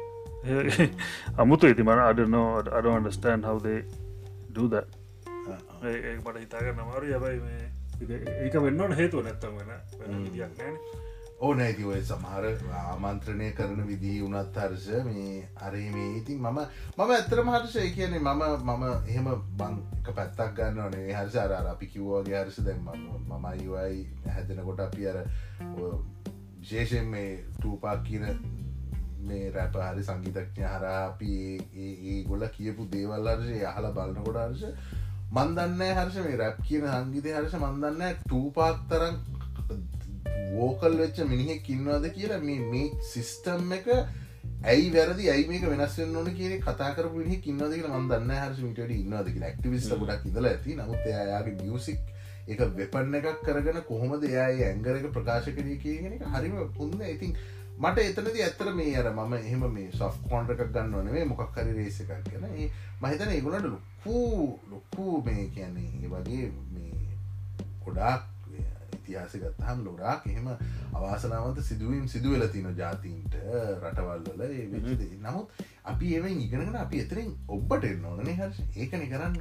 අමුතු 1.38 1.68
ඉති 1.68 1.84
මන 1.84 2.02
අඩනෝ 2.02 2.50
අඩ 2.72 2.90
අන්ඩස්ටන් 2.90 3.42
හවදේ 3.44 3.80
දූද 4.56 4.76
ඒ 4.76 6.14
මට 6.16 6.38
හිතාගන්න 6.38 6.80
අමාරු 6.80 7.10
යබයි 7.12 7.40
ඒක 8.38 8.56
වෙන්නට 8.60 8.96
හේතුව 8.96 9.24
නැත්තම් 9.24 9.58
වෙන 9.58 9.74
වෙන 10.00 10.24
විදියක් 10.26 10.54
නෑන 10.58 10.78
ඕ 11.40 11.54
නැති 11.54 11.84
ඔය 11.86 12.00
සමහර 12.02 12.46
ආමන්ත්‍රණය 12.76 13.48
කරන 13.54 13.82
විදිී 13.88 14.22
වනත් 14.22 14.62
හර්ෂ 14.62 15.04
මේ 15.06 15.34
අරේ 15.62 15.90
මේ 15.92 16.08
ඉතින් 16.18 16.40
මම 16.40 16.58
මම 16.98 17.12
ඇතරම 17.12 17.52
හර්ෂය 17.54 17.84
කියන්නේ 17.92 18.22
මම 18.22 18.42
මම 18.66 18.86
එහෙම 18.86 19.30
බං 19.60 19.78
එක 19.98 20.10
පැත්තක් 20.12 20.56
ගන්න 20.58 20.82
ඕනේ 20.82 21.06
හර්ෂ 21.12 21.38
අර 21.38 21.54
අර 21.54 21.70
අපි 21.74 21.92
කිව්වාගේ 21.94 22.40
හර්ෂ 22.40 22.66
දැම් 22.66 22.90
මම 23.20 23.46
අයිවයි 23.46 24.02
හැදෙනකොට 24.30 24.82
අපි 24.82 25.08
අර 25.08 25.22
ඔය 25.22 25.92
විශේෂයෙන් 26.60 27.06
මේ 27.08 27.30
ටූපාක් 27.54 28.04
කියන 28.04 28.26
මේ 29.24 29.54
රැප 29.54 29.82
හරි 29.84 30.04
සංගීතඥ 30.04 30.66
හර 30.66 30.90
අපි 30.92 31.34
ඒ 31.78 31.94
ඒ 32.08 32.20
ගොල 32.24 32.50
කියපු 32.52 32.90
දේවල් 32.92 33.30
හර්ෂය 33.30 33.64
අහලා 33.68 33.94
බලනකොට 33.94 34.42
හර්ෂ 34.42 34.64
මන්දන්න 35.32 35.88
හර්ෂ 35.94 36.22
මේ 36.26 36.38
රැප් 36.38 36.62
කියන 36.66 36.92
සංගීතය 36.92 37.34
හර්ෂ 37.34 37.60
මන්දන්න 37.62 38.22
ටූපාක් 38.22 38.86
තරම් 38.90 39.26
වෝකල් 40.54 40.98
වෙච්ච 41.02 41.20
මිනිහෙක් 41.34 41.70
ඉන්නවාද 41.76 42.08
කියලා 42.18 42.40
මේ 42.48 42.60
මේ 42.72 42.88
සිිස්ටම් 43.12 43.74
එක 43.78 43.88
ඇයි 44.64 44.92
වැරදි? 44.94 45.30
ඇයි 45.30 45.48
මේක 45.50 45.66
වෙනස්වෙන් 45.72 46.16
ඕන 46.16 46.30
කියන 46.38 46.62
කතාකර 46.62 47.10
මිහි 47.16 47.42
ඉන්නද 47.46 47.74
කියලා 47.74 48.00
මන්දන්න 48.00 48.32
හරි 48.44 48.64
මිට 48.68 48.80
ඉන්නවාද 49.00 49.34
කියලා. 49.34 49.52
ක්ටිවිස්ට 49.58 49.98
ගොඩක් 50.02 50.30
ඉදල 50.32 50.50
ඇති. 50.52 50.78
නමුත් 50.80 51.12
එයාගේ 51.12 51.58
මියසික් 51.62 52.00
එක 52.48 52.64
වෙපන්න 52.80 53.20
එකක් 53.20 53.44
කරගෙන 53.44 53.80
කොහොමද 53.92 54.24
එයා 54.24 54.48
ඇංගර 54.66 54.96
එක 54.96 55.08
ප්‍රකාශ 55.16 55.50
කරය 55.56 55.78
කියන 55.84 56.14
එක 56.18 56.26
හරිම 56.34 56.58
පුන්න 56.78 57.02
ඉතින් 57.10 57.34
මට 57.78 58.06
එතනද 58.10 58.30
ඇත්තර 58.36 58.70
මේ 58.78 58.94
අර 59.00 59.10
මම 59.12 59.34
එහෙම 59.40 59.66
මේ 59.74 59.92
සොෆ් 59.94 60.16
කොන්ට්‍රකක් 60.30 60.72
ගන්න 60.72 60.96
ඕනේ 60.96 61.26
මොකක් 61.32 61.58
හරි 61.58 61.76
රේස 61.76 62.00
එකක් 62.02 62.32
ගැන. 62.32 62.48
ඒ 62.54 62.70
මහිතන 63.02 63.36
ඒගුණට 63.36 63.68
ලොක්කූ 63.68 64.60
ලොක්කූ 64.72 65.22
මේ 65.28 65.46
කියන්නේ 65.56 65.92
ඒ 66.02 66.10
වගේ 66.14 66.48
මේ 66.74 67.14
ගොඩාක් 67.86 68.26
ඉතිහාස 69.08 69.36
ගත්තහම් 69.36 69.84
ලොඩාක් 69.84 70.28
එහෙම 70.28 70.48
අවාසනාවන්ත 70.94 71.64
සිදුවීම් 71.64 72.08
සිදුවල 72.08 72.48
තින 72.50 72.68
ජාතීන්ට 72.76 73.36
රටවල්වල 73.80 74.42
ඒ 74.44 75.10
නමුත් 75.18 75.66
අපි 75.86 76.14
ඒව 76.14 76.26
ඉගෙනගෙන 76.28 76.76
අපි 76.78 77.00
එතරින් 77.00 77.30
ඔබ්බට 77.50 77.86
එන්න 77.86 78.06
ඕනනේ 78.06 78.36
හර්ෂ 78.36 78.78
ඒකන 78.78 79.06
කරන්න. 79.08 79.36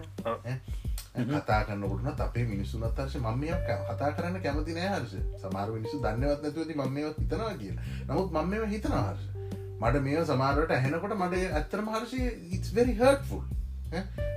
කතා 1.17 1.61
කන්නකොටන 1.65 2.23
අපේ 2.23 2.47
මිනිස්සුනත් 2.47 2.87
හර්ෂ 2.87 3.17
මමයක් 3.19 3.71
කතා 3.89 4.13
කරන්න 4.13 4.43
කැමති 4.43 4.77
නෑ 4.77 4.93
හර්ෂ 4.93 5.43
සමාර 5.43 5.69
මිනිසු 5.71 6.01
දන්නවත් 6.01 6.43
නැතුවති 6.43 6.75
මමවත් 6.77 7.19
හිතනවා 7.19 7.55
කියලා. 7.55 7.85
නමුත් 8.09 8.31
මම 8.33 8.49
මේ 8.49 8.69
හිතනවා 8.69 9.05
හර්ෂ 9.05 9.37
මට 9.81 10.03
මේ 10.03 10.25
සමාරට 10.27 10.71
ඇහෙනකොට 10.73 11.15
මට 11.17 11.45
ඇත්තරම 11.53 11.89
හර්ෂය 11.91 12.23
ඉස් 12.53 12.75
වෙරි 12.75 12.95
හර්ට්ෆුල් 12.95 13.45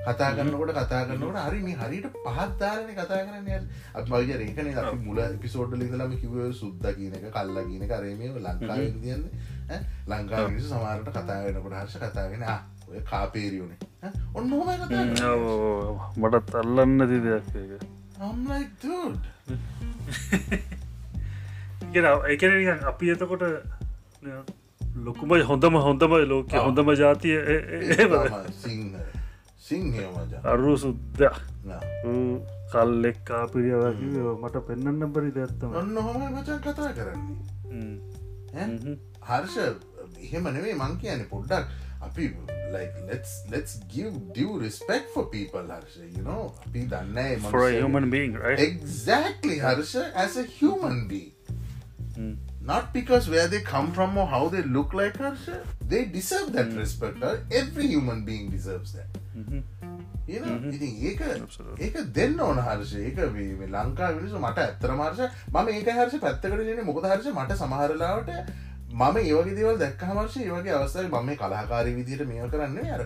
කතා 0.06 0.30
කරන්නකොට 0.32 0.72
කතා 0.74 1.02
කරන්නකොට 1.06 1.40
හරි 1.46 1.60
මේ 1.62 1.76
හරිට 1.76 2.08
පහත්දාරන 2.26 2.90
කතා 2.94 3.22
කරන්න 3.22 3.64
අත් 3.94 4.06
මල්ජ 4.08 4.32
රේකන 4.36 4.68
අපි 4.80 4.98
මුල 5.02 5.20
පිසෝඩ්ඩ 5.38 5.80
ලිදලම 5.82 6.14
කිව 6.18 6.34
සුද්ද 6.54 6.84
කියන 6.94 7.14
එක 7.16 7.26
කල්ලා 7.32 7.64
කියන 7.66 7.84
කරේමේ 7.88 8.30
ලංකාව 8.38 8.84
තියන්නේ 8.98 9.80
ලංකා 10.08 10.48
මිනිසු 10.48 10.68
සමාරට 10.70 11.10
කතා 11.12 11.40
වෙනකොට 11.46 11.76
හර්ෂ 11.76 11.98
කතාගෙන 12.04 12.44
"ආ, 12.46 12.60
ඔය 12.88 13.02
කාපේරියුනේ. 13.04 13.80
ඔන්න 14.34 14.50
හොම. 14.52 14.70
මටත් 16.20 16.56
අල්ලන්න 16.56 17.00
ති 17.08 17.18
දෙයක් 17.20 17.48
එකන 22.28 22.54
අපි 22.90 23.06
එතකොට 23.10 23.44
ලොකුම 24.98 25.30
හොඳම 25.44 25.76
හොඳම 25.80 26.14
ලෝක 26.26 26.52
හොඳම 26.60 26.90
ජාතිය 26.96 27.38
සිංහ 28.56 28.90
සිංහය 29.70 30.06
මජා 30.16 30.40
අරු 30.54 30.74
සුද්ද. 30.86 31.22
කල්ලෙක් 32.72 33.20
කාපිරියවකි 33.30 34.08
මට 34.42 34.56
පෙන්න්න 34.70 35.06
බරි 35.18 35.30
දැත්තම 35.38 35.78
ඔන්න 35.84 35.96
හොම 36.08 36.20
මචන් 36.30 36.60
කතා 36.66 36.90
කරන්නේ? 36.98 37.38
හර්ෂ 39.30 39.56
එහෙම 40.26 40.44
නෙවේ 40.58 40.76
මං 40.82 40.98
කියන 41.04 41.22
පොඩ්ඩක්. 41.36 41.66
අපි 42.08 42.26
like 42.74 42.94
let's 43.10 43.32
let's 43.54 43.72
give 43.94 44.14
due 44.36 44.54
respect 44.60 45.08
for 45.14 45.24
people 45.34 45.66
harsha 45.76 46.04
you 46.18 46.22
know 46.28 46.44
අපි 46.66 46.82
දන්නේ 46.94 47.26
for 47.54 47.64
a 47.70 47.72
human 47.80 48.06
being 48.14 48.38
right? 48.44 48.62
Exactly 48.68 49.58
harsha 49.66 50.04
as 50.24 50.38
a 50.44 50.46
human 50.60 50.98
being. 51.10 51.34
Mm. 52.18 52.36
not 52.69 52.85
because 52.93 53.25
where 53.29 53.49
they 53.49 53.61
come 53.63 53.89
from 53.93 54.17
or 54.17 54.27
how 54.27 54.43
they 54.49 54.63
look 54.77 54.95
like 54.95 55.17
harsha 55.19 55.57
they 55.89 56.03
deserve 56.15 56.49
that 56.53 56.71
respect 56.75 57.19
huh? 57.23 57.37
every 57.53 57.87
human 57.89 58.21
being 58.25 58.47
deserves 58.51 58.93
that 58.99 59.11
Mhm. 59.37 59.61
you 60.29 60.41
know 60.43 60.55
ඉතින් 60.77 60.93
ඒක 61.09 61.21
Absolutely. 61.39 61.79
ඒක 61.87 61.97
දෙන්න 62.19 62.39
ඕන 62.41 62.61
හර්ෂ 62.69 62.93
ඒක 63.03 63.19
මේ- 63.35 63.57
මේ 63.61 63.67
ලංකා 63.77 64.09
මිනිසු 64.19 64.39
මට 64.47 64.59
ඇත්තරම 64.67 65.01
හර්ෂ 65.07 65.21
මම 65.55 65.69
ඒක 65.75 65.89
හර්ෂ 65.99 66.21
පැත්තකට 66.25 66.57
දෙන්නේ 66.63 66.87
මොකද 66.91 67.09
හර්ෂ 67.13 67.29
මට 67.35 67.59
සමහරලාවට 67.63 68.31
මම 68.95 69.17
ඒවගේ 69.25 69.55
දේවල් 69.61 69.79
දැක්ක 69.85 70.03
හමර්ෂ 70.11 70.37
ඒවගේ 70.47 70.73
අවස්ථාව 70.79 71.11
මම 71.13 71.27
මේ 71.27 71.37
කලාකාරී 71.43 71.95
විදියට 72.01 72.27
මේව 72.33 72.49
කරන්න 72.55 72.79
අර 72.97 73.03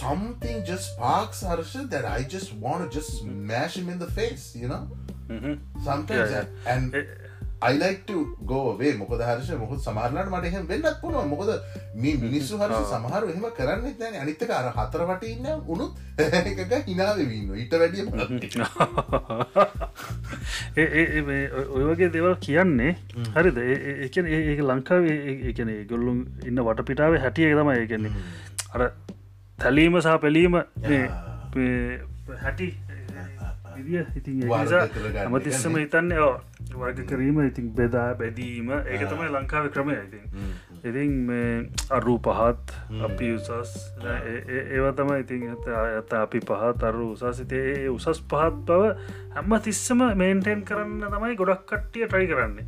something 0.00 0.58
just 0.64 0.92
sparks 0.92 1.42
Harsha 1.42 1.74
that 1.90 2.04
I 2.06 2.22
just 2.36 2.52
want 2.66 2.82
to 2.82 2.88
just 2.90 3.10
smash 3.20 3.76
him 3.76 3.88
in 3.88 3.98
the 3.98 4.10
face 4.18 4.44
you 4.56 4.68
know 4.68 4.82
Mhm. 5.30 5.54
sometimes 5.84 6.30
Yeah, 6.30 6.36
yeah. 6.38 6.74
and 6.74 6.94
Eh, 6.94 7.04
I 7.63 7.73
like 7.77 8.05
to 8.07 8.35
go 8.45 8.71
away. 8.71 8.93
මොකද 8.97 9.21
හර්ෂ 9.21 9.49
මොකද 9.59 9.79
සමහරලාට 9.85 10.29
මට 10.31 10.45
එහෙම 10.49 10.67
වෙන්නත් 10.67 10.97
පුළුවන්. 11.01 11.27
මොකද 11.29 11.49
මේ 11.95 12.17
මිනිස්සු 12.23 12.57
හර්ෂ 12.61 12.89
සමහර 12.93 13.23
එහෙම 13.29 13.45
කරන්නෙත් 13.59 13.99
නැහැ 13.99 14.19
අනිත් 14.23 14.41
එක 14.41 14.49
අර 14.51 14.71
හතර 14.77 15.01
වටේ 15.09 15.31
ඉන්න 15.35 15.47
උනුත් 15.67 15.91
එකක 16.17 16.87
ඉන්නවා. 17.37 17.57
ඊට 17.57 17.73
වැඩිය. 17.81 18.03
ඒ- 20.77 20.91
ඒ- 20.93 21.09
ඒ 21.17 21.21
මේ 21.21 21.49
ඔය- 21.51 21.69
ඔය 21.77 21.83
වගේ 21.91 22.09
දේවල් 22.13 22.35
කියන්නේ 22.39 22.95
හරිද? 23.35 23.57
ඒ- 23.57 23.81
ඒ- 23.85 23.99
ලංකාවේ 24.63 25.17
ඒකන 25.49 25.69
ගොල්ලුම් 25.89 26.17
ඉන්න 26.45 26.59
වටපිටාව 26.67 27.13
හැටිය 27.25 27.51
තමයි 27.53 27.75
ඒකන්නේ 27.79 28.11
අර 28.73 28.81
තැලීම 29.59 29.93
සහ 30.01 30.17
පැලීම 30.23 30.53
හැටි 32.41 32.67
විදිිය. 33.77 34.05
ඉතින් 34.17 34.43
නිසා 34.43 34.83
එකනේ. 34.85 35.85
හිතන්නේ 35.85 36.19
වර්ග 36.73 37.07
කිරීම 37.09 37.39
ඉතින් 37.47 37.71
බෙදා 37.79 38.09
බැදීම 38.19 38.69
ඒක 38.75 39.07
තමයි 39.09 39.31
ලංකාව 39.35 39.69
ක්‍රමය 39.73 39.97
ඉතින්. 39.97 40.25
ඉතින් 40.83 41.11
මේ 41.27 41.69
අරු 41.89 42.15
පහත් 42.19 42.75
අපි 43.07 43.33
උසස් 43.35 43.73
ඒව 44.03 44.85
තම 44.97 45.11
ඉතින් 45.19 45.43
ඇත 45.55 46.13
අපි 46.21 46.39
පහත් 46.41 46.87
අරු 46.89 47.11
උසස්. 47.13 47.43
ඒ 47.51 47.89
උසස් 47.89 48.23
පහත් 48.29 48.63
බව 48.67 48.93
හැම 49.35 49.57
තිස්සම 49.67 50.03
මේන්ටෙන් 50.21 50.63
කරන්න 50.69 51.09
තමයි 51.15 51.37
ගොඩක් 51.41 51.65
කට්ටිය 51.71 52.07
ට්‍රයි 52.07 52.27
කරන්නේ. 52.27 52.65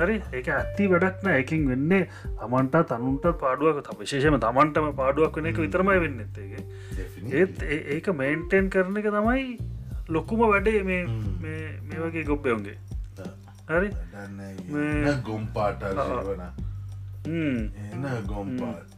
හරි? 0.00 0.18
ඒක 0.32 0.48
ඇත්ති 0.48 0.90
වැඩක්න 0.92 1.32
එකින් 1.36 1.68
වෙන්නේ 1.70 2.02
තමන්ට 2.40 2.84
තනුන්ට 2.92 3.30
පාඩුවක්. 3.44 3.82
ත 3.82 3.98
විශේෂම 4.00 4.40
තමන්ටම 4.40 4.92
පාඩුවක් 5.02 5.40
වෙන 5.40 5.52
එක 5.52 5.62
විතරමයි 5.64 6.00
වෙන්න 6.04 6.20
Definitely. 6.96 7.40
ඒත් 7.40 7.62
ඒක 7.96 8.12
මේන්ටෙන් 8.20 8.70
කරන 8.70 8.96
එක 9.00 9.10
තමයි 9.12 9.75
ලොකුම 10.08 10.48
වැඩේ 10.48 10.82
මේ 10.82 11.06
මේ- 11.40 11.80
මේ 11.80 11.98
වගේ 11.98 12.22
ගොබ්බයවුන්ගේ 12.24 12.76
හරි. 13.68 13.88
දන්න 13.88 14.36
මේ- 14.70 15.06
එන්න 15.06 15.20
ගොම්පාට 15.20 15.82
වන 15.82 16.40
හ්ම්. 17.26 17.58
එන්න 17.76 18.24
ගොම්පාට 18.26 18.96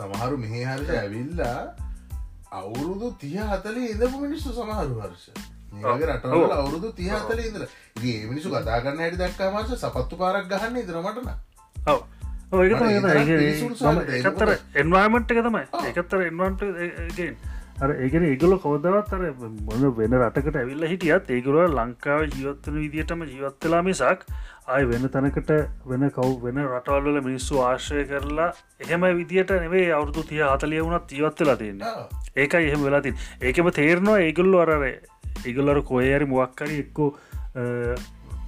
සමහරු 0.00 0.36
මෙහේ 0.36 0.64
හර්ෂ 0.64 0.90
ඇවිල්ලා 0.90 1.60
අවුරුදු 2.52 3.10
තිය 3.20 3.38
හතලේ 3.38 3.86
ඉඳපු 3.86 4.18
මිනිස්සු 4.18 4.52
සමහරු 4.52 5.00
හර්ෂ. 5.00 5.26
මේගේ 5.72 6.06
රටවල 6.06 6.52
අවුරුදු 6.52 6.92
තිය 6.92 7.10
හතලේ 7.10 7.42
ඉදර 7.42 7.66
ඒ 8.06 8.26
මිනිසු 8.26 8.50
කතාගන්න 8.50 8.98
හැටි 8.98 9.16
දක්කා 9.16 9.50
මාස 9.50 9.74
සපත්තු 9.74 10.16
පාරක් 10.16 10.48
ගහන්න 10.48 10.76
ඉදරමටන 10.76 11.28
ඔව්. 11.90 12.00
ඔව් 12.52 12.64
ඒක 12.64 12.72
මට 12.72 12.80
තමයි 12.80 12.94
ඒ 12.94 13.00
තරම් 13.00 13.18
ඒක- 13.18 13.38
පිළිසුළු 13.38 13.74
මම 13.74 14.00
සහගත 14.00 14.10
ඒක 14.10 14.26
එකත්තර 14.26 14.50
එන්වාර්මට් 14.76 15.32
එක 15.32 15.44
තමයි. 15.44 15.64
ඔව්. 15.72 15.86
එකත්තර 15.86 16.22
එන්වන්ට 16.22 16.60
ගෙන් 17.16 17.36
අර 17.36 17.49
ඒගෙන 17.80 18.24
ඒගොල 18.28 18.54
කෝදවත් 18.60 19.12
අර 19.16 19.22
මොන 19.66 19.84
වෙන 19.96 20.14
රටකට 20.16 20.56
ඇවිල්ල 20.60 20.86
හිටියත් 20.90 21.30
ඒගොල 21.36 21.58
ලංකාව 21.66 22.24
ජීවත්වන 22.26 22.76
විදිටම 22.76 23.22
ජීවත්වෙලා 23.24 23.80
මිසක් 23.82 24.26
ආය 24.68 24.84
වෙන 24.90 25.08
තැනකට 25.14 25.52
වෙන 25.86 26.04
කව් 26.10 26.34
වෙන 26.42 26.60
රටවල්ල 26.64 27.20
මිනිස්සු 27.28 27.62
ආශ්‍රය 27.64 28.04
කරලා 28.10 28.50
එහෙම 28.80 29.08
විදිට 29.20 29.54
නෙවේ 29.56 29.86
අවුදු 29.92 30.26
තිය 30.28 30.42
අතලිය 30.44 30.84
වුණත් 30.84 31.16
ජීවත්වෙලා 31.16 31.56
තියන්න. 31.56 31.82
ඒකයි 32.36 32.68
එහෙම 32.68 32.84
වෙලාතින් 32.84 33.18
ඒකම 33.40 33.72
තේරනවා 33.80 34.20
ඒගොල්ලු 34.28 34.62
අරර 34.64 34.86
ඒගොල්ලර 34.86 35.82
කොයරි 35.82 36.32
මුවක්කරි 36.34 36.80
එක්කෝ 36.84 37.10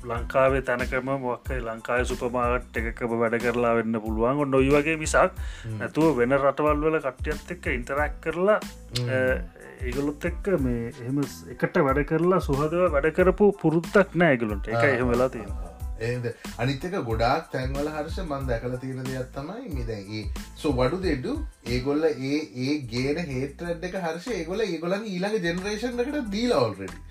ලංකාවේ 0.04 0.62
තැනකම 0.62 1.10
මොක්කයි 1.20 1.60
ලංකාය 1.60 2.04
සුපමාගට් 2.04 2.78
එකකම 2.82 3.16
වැඩ 3.18 3.38
කරලා 3.38 3.74
වෙන්න 3.74 4.00
පුළුවන්. 4.00 4.44
ඔන්න 4.44 4.54
ඔයි 4.54 4.70
වගේ 4.70 4.98
මිසක් 4.98 5.42
නැතුව 5.74 6.16
වෙන 6.16 6.38
රටවල් 6.38 6.84
වල 6.84 7.00
කට්ටියත් 7.00 7.56
එක්ක 7.56 7.72
ඉන්ටරැක් 7.72 8.20
කරලා 8.20 8.60
ඒගොලොත් 9.82 10.24
එක්ක 10.24 10.48
මේ 10.60 10.94
එහම 11.00 11.20
එකට 11.50 11.82
වැඩ 11.82 12.06
කරලා 12.08 12.40
සුහදව 12.42 12.88
වැඩ 12.94 13.12
කරපු 13.16 13.52
පුරුත්තක් 13.60 14.16
නෑ 14.16 14.34
ඒගලුන්ට 14.34 14.68
එක 14.70 14.84
එහෙම 14.86 15.10
වෙලා 15.10 15.30
තියෙන 15.36 15.70
ඒද 16.02 16.26
අනිත්තක 16.58 16.94
ගොඩාක් 17.08 17.48
තැන්වල 17.52 17.88
හර්ෂ 17.88 18.18
මන් 18.22 18.46
දැකල 18.48 18.76
තියෙන 18.82 19.08
දෙයක් 19.08 19.32
තමයි 19.36 19.72
මිදැගේ 19.76 20.22
සෝ 20.56 20.72
වඩු 20.72 21.00
දෙඩු 21.06 21.34
ඒගොල්ල 21.68 22.08
ඒ 22.10 22.38
ඒ 22.64 22.76
ගේන 22.92 23.22
හේටරඩ් 23.24 23.88
එක 23.90 23.98
හර්ෂ 23.98 24.28
ඒගොල 24.32 24.64
ඒගොලන් 24.66 25.06
ඊළඟ 25.06 25.48
ජෙනරේෂන්කට 25.48 26.20
දීලා 26.30 26.62
ඔල්රෙඩි 26.66 27.02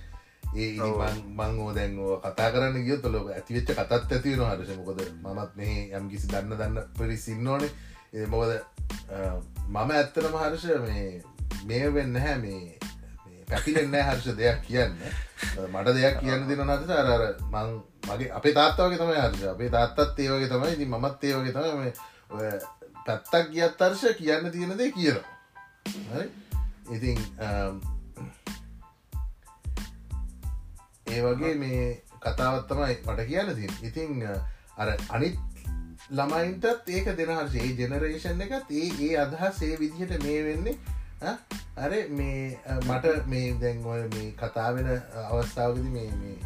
මං 0.54 1.60
ඕ 1.60 1.72
දැන්ෝ 1.74 2.20
කතා 2.20 2.52
කරන්න 2.52 2.86
ගිය 2.88 2.98
තොල 3.04 3.16
ඇතිවෙච්ච 3.22 3.74
කතත් 3.78 3.92
ඇතිවෙන 4.12 4.46
හරශ 4.50 4.76
මොකද 4.80 5.02
මමත් 5.24 5.56
මේ 5.56 5.90
යම් 5.98 6.10
කිසි 6.12 6.28
දන්න 6.28 6.58
දන්න 6.60 6.94
පිරිසින්නෝනේ 7.00 8.28
මොකද 8.28 8.52
මම 9.70 9.92
ඇත්තනම 9.92 10.40
හර්ෂ 10.44 10.66
මේ 10.88 11.22
මේ 11.66 11.94
වෙන්න 11.94 12.16
හැ 12.18 12.38
මේ 12.38 12.82
පැතිලෙන්න 13.52 13.96
හර්ෂ 14.08 14.38
දෙයක් 14.38 14.60
කියන්න. 14.68 14.94
මට 15.68 15.96
දෙයක් 15.96 16.20
කියන්න 16.20 16.48
දෙන 16.50 16.64
නට 16.66 16.92
අරර 16.98 17.24
මං 17.52 17.72
මගේ 18.10 18.32
අපේ 18.40 18.54
තාත්තාවගේ 18.54 19.00
තමයි 19.02 19.18
හර්ෂ. 19.20 19.44
අපේ 19.54 19.70
තාත්තත් 19.70 20.20
ඒවගේ 20.20 20.52
තමයි 20.52 20.76
ති 20.80 20.86
මත් 20.86 21.24
ඒවගේ 21.24 21.54
තමයි. 21.56 21.92
ඔය 22.32 22.52
පැත්තක් 23.06 23.52
ගියත් 23.56 23.82
අර්ශ 23.88 24.06
කියන්න 24.20 24.52
තියෙන 24.52 24.78
දේ 24.78 24.92
කියනවා. 24.92 26.24
ඉතින් 26.92 27.18
ඒ 31.12 31.22
වගේ 31.24 31.54
මේ 31.58 31.86
කතාවත් 32.22 32.68
තමයි 32.68 32.98
මට 32.98 33.28
කියන්න 33.28 33.56
තින් 33.56 33.72
ඉතිං 33.84 34.28
අර 34.78 34.90
අනිත් 35.10 35.40
ළමයින්ටත් 36.12 36.90
ඒක 36.90 37.10
දෙන 37.18 37.30
හර්ෂේ 37.32 37.74
ජෙනරේෂන් 37.78 38.42
එකත් 38.46 38.72
ඒ 38.74 38.88
ඒ 39.02 39.12
අදහස් 39.18 39.62
ඒ 39.64 39.76
විදිහට 39.80 40.24
මේ 40.24 40.40
වෙන්නේ. 40.46 40.76
අර 41.78 41.92
මේ 42.12 42.58
මට 42.80 43.14
මේ 43.28 43.54
දැන් 43.62 43.86
ඔය 43.86 44.02
මේ 44.16 44.32
කතාවෙන 44.40 44.90
අවස්ථාවකද 45.26 45.88
මේ 45.90 46.10
මේ 46.16 46.38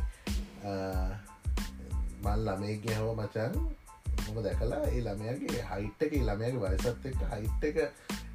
මල් 2.21 2.45
ළමේගේ 2.47 2.99
හව 2.99 3.15
මචන් 3.15 3.57
මොම 4.25 4.43
දැකලා? 4.43 4.83
ඒ 4.87 5.01
ළමයගේ 5.01 5.65
හයිට් 5.71 6.05
එක 6.07 6.15
ළමයගේ 6.21 6.61
වයසත් 6.67 7.09
එක්ක 7.11 7.25
හයිට් 7.33 7.67
එක 7.69 7.77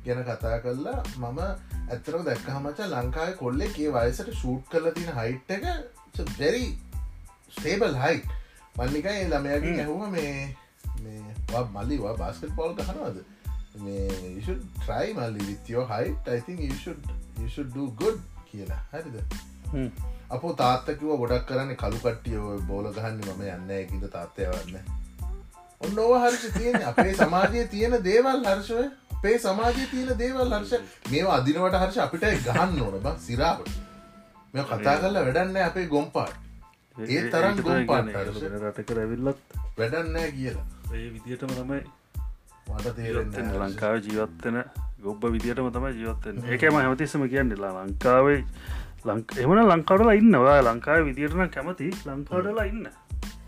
ගැන 0.05 0.24
කතා 0.24 0.59
කරලා 0.61 0.99
මම 1.16 1.41
ඇතරම 1.89 2.22
දැක්කහමචා 2.24 2.89
ලංකාය 2.89 3.33
කොල්ලෙ 3.37 3.66
ඒ 3.68 3.89
වයසට 3.93 4.35
ෂූට් 4.35 4.68
කරලා 4.68 4.95
තින 4.95 5.11
හයිට් 5.14 5.57
එක 5.57 5.66
very 6.18 6.78
ස්ටේබල් 7.56 7.94
හයි 7.94 8.22
මල්ලිකයි 8.78 9.24
ළමයගේ 9.24 9.80
ඇහුව 9.80 10.08
මේ 10.08 10.50
මල්ලිවා 11.72 12.12
බාස්කට් 12.12 12.56
පෝල් 12.56 12.74
ගහනවද? 12.74 13.24
මේ 13.76 14.08
ට්‍රයි 14.80 15.12
මල්ලි 15.12 15.46
විතයෝ 15.46 15.84
හයිට 15.84 16.28
do 17.76 17.86
good 17.86 18.18
කියලා. 18.52 18.76
හරිද? 18.92 19.16
අප 20.30 20.42
තාත්තකිව 20.56 21.16
ගොඩක් 21.16 21.46
කරන්න 21.46 21.74
කළු 21.74 21.98
කට්ටියෝ 21.98 22.58
බෝල 22.58 22.92
ගහන්න 22.92 23.20
මම 23.26 23.42
යන්න 23.42 23.70
ඇකිද 23.70 24.04
තාත්තය 24.12 24.46
වන්න 24.46 24.78
ඔන්න 25.80 25.98
ඕව 25.98 26.16
හර්ෂ 26.22 26.44
තියෙන 26.58 26.82
අපේ 26.84 27.14
සමාජයේ 27.14 27.68
තියෙන 27.68 28.04
දේවල් 28.04 28.44
හර්ෂය 28.44 28.90
අපේ 29.16 29.38
සමාජය 29.38 29.86
තියෙන 29.90 30.18
දේවල් 30.18 30.54
හර්ෂ. 30.54 30.72
මේවා 31.11 31.34
අදිනවට 31.34 31.74
හර්ෂ 31.74 31.98
අපිට 31.98 32.24
ගහන්න 32.44 32.82
ඕන 32.82 33.00
බ 33.02 33.18
සිරාවට 33.26 33.89
මෙ 34.55 34.62
කතා 34.64 34.96
කරලා 34.98 35.24
වැඩන්න 35.26 35.57
අපේ 35.64 35.86
ගොම්පාට. 35.86 36.34
ඒ 36.96 37.22
තරම් 37.32 37.57
ගොම්පාට 37.66 38.09
රටක 38.62 38.90
රැවිල්ලත් 38.98 39.40
වැඩන්නෑ 39.78 40.30
කියලා. 40.36 40.66
ඒ 40.92 41.09
විදිටම 41.14 41.53
තමයි 41.59 41.80
මට 42.68 42.94
තේරෙන්න 42.96 43.53
ලංකාව 43.61 43.96
ජීවත්වෙන 44.07 44.59
ගොබ්බ 45.05 45.22
විදිටම 45.34 45.70
තමයි 45.76 45.92
ජීවත්තෙන් 45.98 46.42
ඒකම 46.46 46.78
හැමතිස්සම 46.80 47.26
කියන්නලා 47.34 47.72
ලංකාවේ 47.78 48.40
ලංක 49.05 49.38
එමන 49.44 49.62
ලංකාඩලා 49.66 50.16
ඉන්නවා. 50.20 50.59
ලංකාව 50.68 51.05
විදිටන 51.09 51.53
කැමති 51.57 51.90
ලංකාඩලා 52.07 52.66
ඉන්න. 52.72 52.86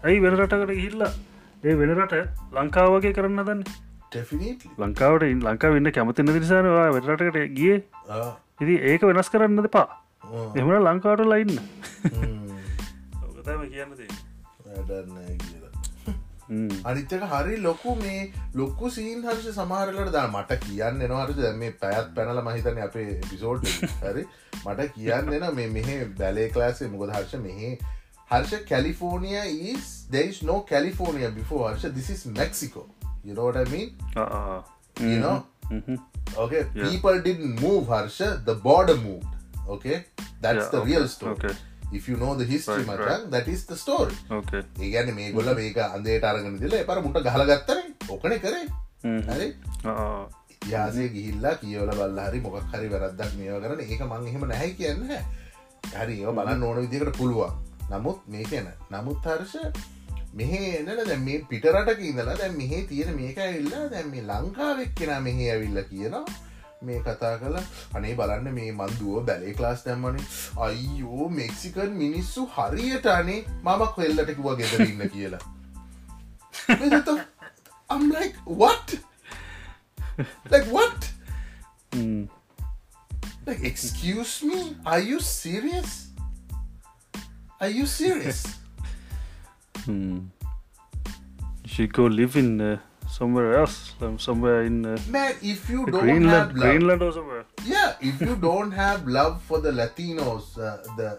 ඇයි 0.04 0.22
වෙන 0.24 0.38
රටකට 0.38 0.76
ගිල්ලා 0.82 1.12
ඒ 1.64 1.74
වෙන 1.80 1.96
රට 1.96 2.22
ලංකාවගේ 2.58 3.12
කරන්න 3.16 3.42
දන්න 3.48 3.64
ලංකාවට 4.78 5.26
ලංකා 5.42 5.72
වෙන්න 5.74 5.92
කැමතින්න 5.96 6.32
දිනිසානවා 6.36 6.86
වෙරටකට 6.96 7.42
ගිය. 7.58 7.76
ඉදි 8.62 8.74
ඒක 8.90 9.02
වෙනස් 9.10 9.30
කරන්නද 9.34 9.68
පා 9.76 9.86
කියන්න 13.70 13.94
වැඩන්න 14.66 15.38
කියලා. 15.44 15.70
අනිත්තක 16.90 17.24
හරි 17.32 17.56
ලොකු 17.66 17.94
මේ 18.02 18.20
ලොක්කු 18.60 18.92
සීන් 18.96 19.24
හර්ෂ 19.26 19.56
සමහරලට 19.58 20.12
දා 20.18 20.26
මට 20.34 20.60
කියන්න 20.66 21.02
එනවාරද 21.08 21.42
මේ 21.62 21.72
පැත් 21.82 22.14
පැනල 22.18 22.42
මහිතන 22.50 22.82
අපේ 22.86 23.08
පිසෝඩ් 23.30 23.66
හරි. 24.04 24.24
මට 24.66 24.88
කියන්න 24.98 25.32
එන 25.38 25.48
මේ 25.58 25.66
මෙහ 25.78 25.90
බැලේ 26.22 26.48
ක්ලාසේ 26.58 26.92
මුගද 26.94 27.14
හර්ෂ 27.16 27.42
මෙහේ 27.48 27.72
Harsha 28.30 28.64
California 28.68 29.38
is 29.72 29.92
there 30.10 30.28
is 30.28 30.42
no 30.42 30.60
California 30.72 31.30
before 31.30 31.62
Harsha 31.68 31.90
this 31.98 32.10
is 32.10 32.26
Mexico. 32.40 32.86
You 33.24 33.34
know 33.34 33.44
what 33.44 33.56
I 33.56 33.64
mean? 33.64 33.90
Uh, 34.16 34.62
you 35.00 35.18
know? 35.20 35.36
Mm-hmm. 35.70 35.96
okay. 36.38 36.66
Yeah. 36.74 36.88
people 36.88 37.20
didn't 37.28 37.60
move 37.60 37.88
Harsha 37.88 38.28
the 38.46 38.54
border 38.66 38.96
moved 38.96 39.41
okay? 39.68 40.04
That's 40.40 40.56
Yeah, 40.56 40.70
the 40.70 40.80
okay, 40.80 40.90
real 40.90 41.08
story. 41.08 41.34
okay. 41.34 41.54
if 41.92 42.08
you 42.08 42.16
know 42.16 42.34
the 42.34 42.44
history 42.44 42.84
Right, 42.84 43.00
මචන් 43.00 43.30
that 43.30 43.48
is 43.48 43.62
the 43.66 43.76
story. 43.76 44.14
ඕකේ 44.30 44.60
ඒගැන 44.80 45.14
මේ 45.14 45.32
ගොල්ල 45.32 45.50
මේක 45.54 45.76
අන්දේට 45.86 46.24
අරගෙන 46.24 46.56
දිල 46.60 46.74
එපර 46.78 47.00
මුට 47.06 47.18
ගහලගත්තර 47.26 47.78
ඕකන 48.10 48.36
කරේ 48.44 48.62
හරි 49.28 49.48
ඉතිහාසය 50.54 51.08
ගිහිල්ලා 51.16 51.54
කියවල 51.62 51.90
බල්ල 51.98 52.20
හරි 52.26 52.40
මොකක් 52.40 52.68
හරි 52.74 52.88
වැරද්දක් 52.94 53.32
මේව 53.40 53.58
කරන 53.64 53.80
ඒක 53.86 54.02
මං 54.08 54.28
එහෙම 54.30 54.46
නැහැ 54.52 54.70
කියන්න 54.78 55.02
හරි 55.96 56.16
ඒ 56.22 56.32
බලන්න 56.38 56.62
ඕන 56.68 56.80
විදිකට 56.84 57.16
පුළුවන් 57.18 57.52
නමුත් 57.90 58.20
මේ 58.34 58.44
කියන 58.52 58.68
නමුත් 58.94 59.26
හර්ෂ 59.26 59.56
මෙහ 60.34 60.52
එනල 60.60 61.02
දැ 61.10 61.18
මේ 61.26 61.42
පිටරටක 61.50 62.00
ඉඳලා 62.10 62.38
දැ 62.40 62.50
මෙහේ 62.60 62.82
තියෙන 62.90 63.12
මේක 63.20 63.38
ඇල්ලා 63.46 63.84
දැන් 63.92 64.08
මේ 64.14 64.24
ලංකාවෙක් 64.30 64.94
කෙන 64.94 65.12
මෙහේ 65.28 65.50
ඇවිල්ල 65.54 65.82
කියනවා 65.90 66.24
මේ 66.84 66.98
කතා 66.98 67.36
කල 67.36 67.56
අනේ 67.94 68.14
බලන්න 68.14 68.54
මේ 68.54 68.70
මන්දුව 68.70 69.24
බැලේ 69.24 69.52
ක්ලාස් 69.52 69.84
දැම්මන. 69.86 70.18
අයියෝ 70.58 71.28
මෙක්සිකන් 71.28 71.96
මිනිස්සු 71.96 72.48
හරියට 72.56 73.06
අනේ 73.06 73.38
මම 73.62 73.84
කොල්ලටකිව 73.96 74.54
ගෙදර 74.54 74.82
ඉන්න 74.82 75.08
කියලා. 75.08 75.38
I'm 77.90 78.10
like 78.10 78.36
what? 78.44 78.98
Like 80.50 80.66
what? 80.66 81.10
like 83.46 83.62
excuse 83.64 84.42
me 84.42 84.76
are 84.86 85.00
you 85.00 85.20
serious? 85.20 86.08
Are 87.60 87.68
you 87.68 87.86
serious? 87.86 88.46
should 91.66 91.92
go 91.92 92.06
live 92.06 92.36
in 92.36 92.60
uh, 92.60 92.78
somewhere 93.11 93.51
else 93.59 93.77
um, 94.01 94.19
somewhere 94.19 94.63
in 94.63 94.85
uh, 94.85 94.97
man 95.09 95.33
if 95.41 95.69
you 95.69 95.85
don't 95.85 96.01
Greenland 96.01 96.31
have 96.31 96.55
love, 96.55 96.63
Greenland 96.63 97.01
or 97.01 97.11
somewhere 97.13 97.45
yeah 97.65 97.93
if 98.01 98.21
you 98.21 98.35
don't 98.35 98.71
have 98.71 99.07
love 99.07 99.41
for 99.41 99.59
the 99.61 99.71
latinos 99.71 100.57
uh, 100.59 100.77
the 100.97 101.09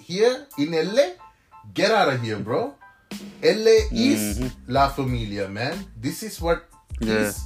here 0.00 0.34
in 0.58 0.78
la 0.96 1.06
get 1.74 1.90
out 1.90 2.08
of 2.14 2.22
here 2.22 2.38
bro 2.38 2.62
la 3.42 3.76
is 3.92 4.24
la 4.68 4.88
familia 4.88 5.48
man 5.48 5.84
this 6.08 6.22
is 6.22 6.40
what 6.40 6.64
Yeah. 7.00 7.18
is 7.24 7.36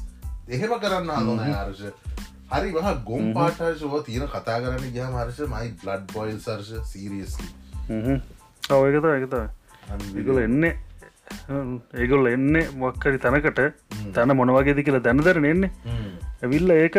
එහෙම 0.49 0.71
කරන්න 0.83 1.11
හදන 1.17 1.41
හර්ෂ 1.47 1.81
හරි 2.53 2.71
මහ 2.77 2.93
ගොම් 3.09 3.27
පාටර්ශව 3.37 3.97
තියෙන 4.07 4.29
කතා 4.35 4.55
කරන්න 4.63 4.93
ගිය 4.95 5.03
හර්ෂ 5.17 5.41
මයි 5.53 5.69
බ්ලඩ් 5.83 6.07
බොයිල් 6.15 6.39
සර්ෂ 6.47 6.71
සිරියස්ලි 6.93 7.49
ඔව 8.77 8.87
එකත 8.89 9.09
එකතයි 9.11 9.43
ඒගොල 10.21 10.41
එන්නේ 10.45 10.73
ඒගොල්ල 11.96 12.28
එන්නේ 12.28 12.70
මොක්කරි 12.76 13.20
තැනකට. 13.20 13.62
තැන 14.14 14.36
මොනවගේද 14.36 14.82
කියලා 14.84 15.04
දැනදරන 15.04 15.46
එන්නේ. 15.46 15.72
ඇවිල්ල 16.42 16.72
ඒක 16.72 16.98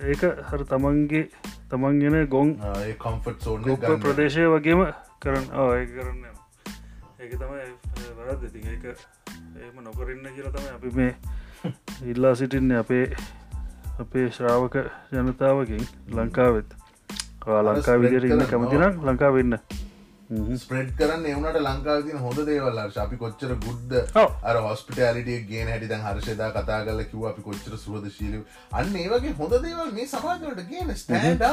ඒක 0.00 0.22
හර 0.48 0.64
තමන්ගේ 0.64 1.24
තමන්ගෙන 1.70 2.18
ගොන් 2.28 2.54
කොම්ෆට් 2.98 3.42
සෝන් 3.42 3.62
ගොප්ප 3.62 3.88
ප්‍රදේශය 4.00 4.46
වගේම 4.48 4.84
කරන්න. 5.20 5.48
ඒ 5.74 5.86
කරන්න 5.88 6.24
ඒක 7.18 7.32
තමයි 7.34 7.64
වරද 8.18 8.52
ති 8.52 8.60
ඒක 8.66 8.84
ඒම 9.58 9.82
නොකරන්න 9.82 10.30
කියලා 10.30 10.52
තම 10.52 10.66
අපි 10.74 10.94
මේ 10.94 11.14
ඉල්ලා 12.12 12.34
සිටින්න 12.34 12.76
අපේ 12.76 13.04
අපේ 13.98 14.30
ශ්‍රාවක 14.30 14.78
ජනතාවකින් 15.12 15.84
ලංකාවෙත්. 16.14 16.78
ලංකා 17.48 18.00
විදිර 18.00 18.24
ඉන්න. 18.24 18.46
කැමතිනම් 18.46 19.04
ලංකා 19.04 19.32
වෙන්න 19.32 19.58
ස්ප්‍රෙඩ් 20.62 20.90
කරන්න 20.96 21.26
එවනට 21.28 21.58
ලංකාව 21.60 22.02
තින 22.06 22.18
හොඳ 22.24 22.40
දේවල් 22.48 22.80
හර්ෂ 22.80 22.98
අපි 23.04 23.16
කොච්චර 23.22 23.52
ගුඩ්ද. 23.66 23.92
අර 24.48 24.56
හොස්පිටලිටිය 24.66 25.38
ගේ 25.50 25.64
හැටි 25.70 25.88
දැන් 25.92 26.04
හර්ෂදා 26.08 26.48
කතා 26.56 26.80
කල 26.88 27.02
කිව 27.12 27.22
අපි 27.30 27.44
කොච්චර 27.46 27.78
සුවද 27.84 28.08
ශීලව 28.16 28.42
අන්න 28.80 28.96
ඒවගේ 29.04 29.34
හොඳ 29.40 29.54
දේවල් 29.66 29.94
මේ 30.00 30.08
සමාජයට 30.14 30.64
ගෙන 30.72 30.96
stand 31.02 31.44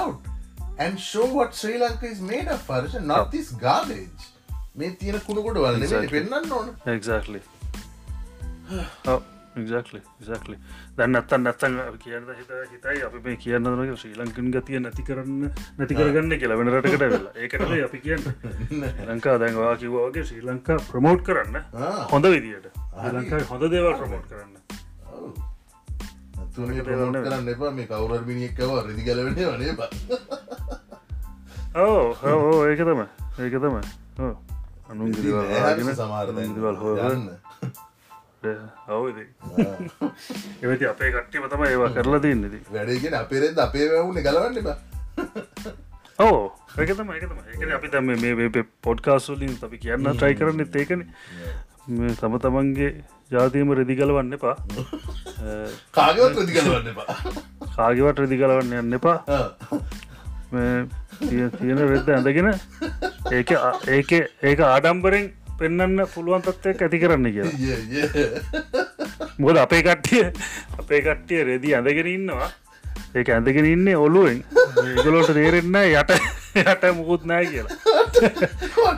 and 0.86 1.00
show 1.00 1.28
what 1.38 1.60
Sri 1.62 1.78
Lanka 1.84 2.12
is 2.16 2.22
made 2.32 2.52
of 2.56 2.68
Harsha 2.68 3.06
not 3.14 3.32
this 3.38 3.54
garbage. 3.64 4.28
මේ 4.76 4.92
තියෙන 5.04 5.22
කුණුකොට 5.30 5.62
වල. 5.68 6.10
පෙන්න්න 6.18 6.52
ඕන. 6.60 6.76
එක්ලි 6.98 7.42
එක්ලි 9.56 10.02
එක්ලි 10.36 10.58
දැන් 10.98 11.16
අත්තන් 11.16 11.44
නැත්තන් 11.44 11.76
කියන්න 12.04 12.28
හිත 12.32 12.52
හිතයි 12.72 13.04
අපි 13.06 13.20
මේ 13.24 13.36
කියන්න 13.38 13.70
නක 13.70 13.98
ශ්‍රී 13.98 14.16
ලංකන් 14.16 14.52
ගතිය 14.52 14.80
නැති 14.80 15.04
කරන්න 15.04 15.52
නැති 15.78 15.96
කරගන්න 15.96 16.38
කියලා 16.40 16.58
වෙන 16.58 16.72
රටකට 16.74 17.00
වෙලා. 17.00 17.34
ඒකට 17.36 17.62
අපි 17.86 18.00
කියන්න. 18.00 18.24
ලංකා 19.08 19.38
දැන්වා 19.40 19.76
කිවවාගේ 19.78 20.26
ශ්‍රී 20.30 20.44
ලංකා 20.44 20.78
ප්‍රමෝට් 20.90 21.24
කරන්න. 21.24 21.56
හොඳ 22.12 22.26
විදියට. 22.28 22.68
ලංකා 23.12 23.40
හොඳ 23.50 23.64
දේවල් 23.72 23.96
ප්‍රමෝට් 23.96 24.28
කරන්න. 24.28 24.54
කරන්න 26.56 27.50
එපා. 27.50 27.72
මේ 27.72 27.88
කවුරර් 27.88 28.26
මිනිියක්කව 28.26 28.76
රදි 28.82 29.04
ගලවෙන 29.04 29.36
වනේ 29.36 29.74
බ 29.74 29.82
ඕ 31.78 32.66
ඒක 32.66 32.80
තම 32.82 33.02
ඒක 33.40 33.56
තම 33.60 33.76
අනුන් 34.90 35.14
සමාරදවල් 35.96 36.78
හෝ 36.78 36.96
ඔවද 38.92 39.18
එමති 40.64 40.86
අපේ 40.88 41.12
කට්ටිම 41.12 41.50
තම 41.50 41.66
ඒවා 41.66 41.94
කරලා 41.94 42.22
තියන්නදී 42.22 42.64
වැඩගෙන 42.72 43.18
අපේරෙද 43.22 43.60
අපේ 43.60 43.90
වැවුණ 43.92 44.22
ගලවන්න 44.22 44.64
බා 44.64 44.78
ඕ 46.20 46.38
ඒකතම 46.78 47.10
ඒකතම 47.12 47.40
ඒකන 47.46 47.72
අපි 47.76 47.90
තම 47.90 48.10
මේ 48.18 48.64
පොඩ්කාස්වලින් 48.82 49.56
අපි 49.62 49.78
කියන්න 49.80 50.08
ට්‍රයි 50.12 50.36
කරන්න 50.36 50.64
ඒකන. 50.76 51.04
මේ 51.90 52.16
තම 52.16 52.38
තමන්ගේ 52.40 52.90
ජාතියම 53.32 53.72
රෙදිගලවන්න 53.72 54.38
එපා. 54.38 54.56
කාගවත් 55.98 56.36
රදි 56.36 56.58
ගලවන්න 56.58 56.94
බා 56.94 57.16
කාගවට 57.76 58.20
රෙදිගලවන්න 58.20 58.76
යන්න 58.80 58.98
එපා. 59.00 59.18
තියෙන 61.22 61.84
රෙද්ද 61.86 62.10
ඇඳගෙන 62.10 62.52
ඒක 63.32 63.56
ඒක 63.90 64.12
ඒක 64.44 64.64
ආඩම්බරෙන් 64.64 65.32
පෙන්න්න 65.60 66.04
පුළුවන් 66.14 66.44
තත්වයක් 66.44 66.82
ඇති 66.82 67.00
කරන්න 67.00 67.32
කියලා. 67.32 67.56
මොකද 69.40 69.58
අපේ 69.58 69.82
කට්ටිය 69.84 70.24
අපේ 70.80 71.02
කට්ටිය 71.02 71.44
රෙදි 71.44 71.76
ඇඳගෙන 71.76 72.08
ඉන්නවා. 72.08 72.50
ඒක 73.16 73.30
ඇඳගෙන 73.30 73.66
ඉන්නේ 73.66 73.96
ඔලුවෙන් 73.98 74.44
ඒගලෝට 74.84 75.32
තේරෙන්න 75.34 75.76
යට 75.82 76.12
යට 76.56 76.84
මුකුත් 76.96 77.24
නෑ 77.26 77.46
කියලා. 77.46 77.76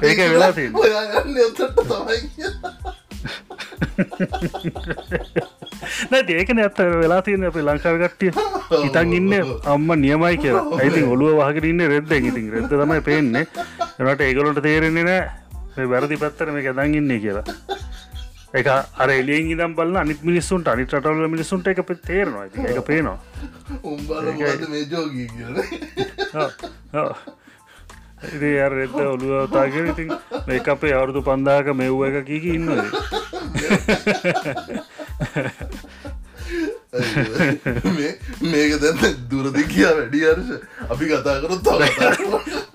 ඒක 0.01 0.18
වෙලා 0.18 0.51
තියෙන්නේ. 0.53 0.82
ඔයාගන්න 0.82 1.38
ඔතට 1.45 1.62
තමයි 1.86 2.20
නැ 6.12 6.22
ඒකන 6.36 6.62
ඇත්ත 6.64 6.80
වෙලා 7.01 7.22
තියෙන 7.22 7.49
අපේ 7.49 7.66
ලංකාව 7.66 7.97
කට්ටිය. 8.03 8.32
හිතන් 8.84 9.14
ඉන්න 9.14 9.34
අම්ම 9.66 9.89
නියමයි 10.01 10.38
කියලා. 10.38 10.66
ඇති 10.82 11.03
ඔලුව 11.16 11.41
වහගෙන 11.41 11.70
ඉන්න 11.74 11.89
රෙද්ද 11.93 12.12
ඉතින් 12.22 12.53
රෙද්ද 12.53 12.72
තමයි 12.74 13.01
පේන්නේ. 13.10 13.45
එනට 13.99 14.22
ඒගලොට 14.22 14.64
තේරෙන්නේ 14.66 15.05
නෑ 15.10 15.47
මේ 15.78 15.89
වැරදි 15.93 16.17
පත්තර 16.17 16.51
මේ 16.51 16.67
ඇදන් 16.67 16.99
ඉන්නේ 17.01 17.19
කියලා. 17.19 17.45
එක 18.53 18.67
අර 18.73 19.09
එලියෙන් 19.11 19.51
ඉදම් 19.55 19.73
බලන්න 19.75 20.03
අනිත් 20.03 20.21
මිනිස්සුන්ට 20.23 20.67
අනිත් 20.67 20.93
රටවල 20.93 21.28
මිනිසුන්ට 21.30 21.67
එක 21.67 21.84
තේරනවා. 22.03 22.45
ඒක 22.45 22.86
පේනවා. 22.86 23.19
මේ 24.69 24.86
ජෝගී 24.91 25.28
කියල. 25.34 25.55
ඔව්, 26.34 26.51
ඔව්. 26.93 27.11
ඉතින් 28.17 28.57
අර 28.59 28.73
මේ 30.47 30.61
අපේ 30.67 30.93
අවුරුදු 30.93 31.21
පන්දාක 31.21 31.67
මෙව්ව 31.75 32.01
එක 32.07 32.25
කීක 32.25 32.45
ඉන්නද 32.45 32.69
මේක 38.43 38.71
දැන්න 38.82 39.15
දුරදි 39.30 39.63
කියා 39.65 39.93
වැඩි 39.93 40.19
අර්ශ 40.25 40.51
අපි 40.89 41.05
කතා 41.05 41.38
කරොත් 41.41 41.67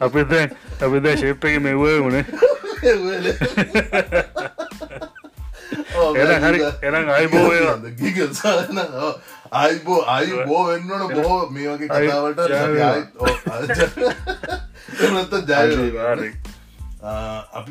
අපි 0.01 0.21
දැන් 0.31 0.51
අපි 0.81 0.97
දැ 1.01 1.17
ශේප් 1.17 1.45
එක 1.45 1.59
මෙව්ව 1.61 1.85
වුණේ 1.99 2.25
එන 6.15 6.31
හරි 6.45 6.61
එනම් 6.83 7.09
අයිබෝ 7.09 7.49
ගිගසාන 7.99 8.81
අයිබෝ 9.53 10.01
අයි 10.09 10.33
බෝ 10.47 10.65
මේ 11.51 11.69
වගේ 11.69 11.89
කතාවට 11.89 12.41
ජය 12.49 12.59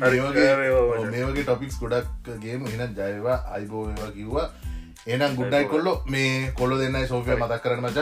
මේ 0.00 0.20
වගේ 0.20 0.48
මචං. 0.56 1.10
මේ 1.10 1.24
වගේ 1.24 1.42
ටොපික්ස් 1.42 1.78
ගොඩක් 1.80 2.28
ගේම. 2.40 2.66
එන 2.66 2.94
ජයවා 2.94 3.38
අයිබෝ 3.52 3.84
ඒවා 3.88 4.10
කිව්වා. 4.10 4.48
එනම් 5.06 5.36
ගුඩ්ඩයි 5.36 5.64
කොල්ලො. 5.64 5.94
මේ 6.06 6.52
කොල්ල 6.58 6.76
දෙන්නයි 6.78 7.06
සෝෆය 7.06 7.36
මතක් 7.36 7.62
කරන 7.62 7.80
මච 7.80 7.98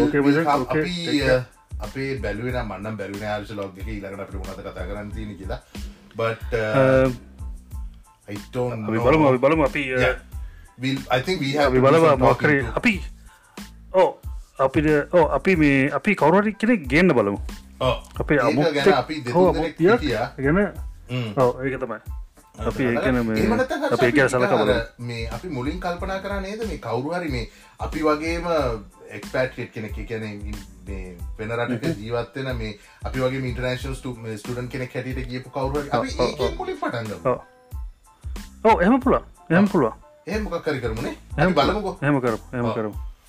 okay, 0.00 1.46
අපි. 1.80 1.96
අපේ 1.96 2.18
බැලුවෙන 2.24 2.58
මන්න 2.68 2.96
බැලුන 2.96 3.22
ආර්ශ 3.22 3.52
ලෝගක 3.58 3.78
ඉලකට 3.78 4.20
අපට 4.20 4.34
මුණත 4.34 4.60
කතා 4.60 4.86
කරන්න 4.88 5.10
තියෙන 5.12 5.36
කියලා. 5.36 5.60
බට 6.16 6.52
අයිටෝන් 8.28 8.84
අපි 8.84 8.98
බලමු 8.98 9.24
අපි 9.28 9.38
බලමු 9.38 9.62
අපි 9.64 9.82
අපි 11.66 11.80
බලවා 11.80 12.16
මොකරේ 12.16 12.60
අපි 12.74 12.92
ඕ 13.94 14.10
අපිට 14.58 15.14
ඕ 15.14 15.26
අපි 15.38 15.56
මේ 15.56 15.90
අපි 16.00 16.14
කවුරටි 16.14 16.52
කෙනෙක් 16.60 16.86
ගන්න 16.92 17.14
බලමු. 17.14 17.40
අපේ 18.20 18.38
අමු 18.40 18.60
අපි 19.00 19.22
ගැන 19.24 20.58
ඕ 21.36 21.50
ඒක 21.64 21.80
තමයි. 21.80 22.00
අපි 22.70 22.84
ඒකන 22.92 23.16
මේ 23.28 23.48
අපි 23.92 24.06
ඒක 24.06 24.18
සලක 24.28 24.52
බලමු. 24.62 24.76
මේ 24.98 25.28
අපි 25.28 25.48
මුලින් 25.48 25.80
කල්පනා 25.80 26.20
කර 26.24 26.40
නේද? 26.40 26.60
මේ 26.70 26.78
කවුරු 26.78 27.14
හරි 27.18 27.28
මේ 27.28 27.50
අපි 27.80 28.00
වගේම 28.08 28.48
එක්පෑට් 29.18 29.52
කෙනෙක් 29.74 29.94
කියන 30.08 30.24
වෙන 31.38 31.50
රටක 31.58 31.98
ජීවත්වෙන 31.98 32.50
මේ 32.56 32.72
අපි 33.04 33.20
වගේ 33.20 33.44
ඉන්ටර්නේශන් 33.50 33.94
ස්ටඩන් 33.94 34.68
කෙනෙක් 34.68 34.94
හැටියට 34.94 35.28
ගියපු 35.28 35.50
කවුරු 35.50 35.84
මුලින් 36.58 36.78
පටන්ග 36.80 37.36
ඕ 38.64 38.76
එහම 38.80 39.00
පුළුව 39.00 39.22
එහම 39.50 39.66
පුළුව 39.66 39.92
ඒ 40.28 40.38
මොකක් 40.38 40.62
කරි 40.64 40.80
කරමුණේ 40.80 41.14
එහම 41.38 41.52
බලමුකෝ. 41.52 41.94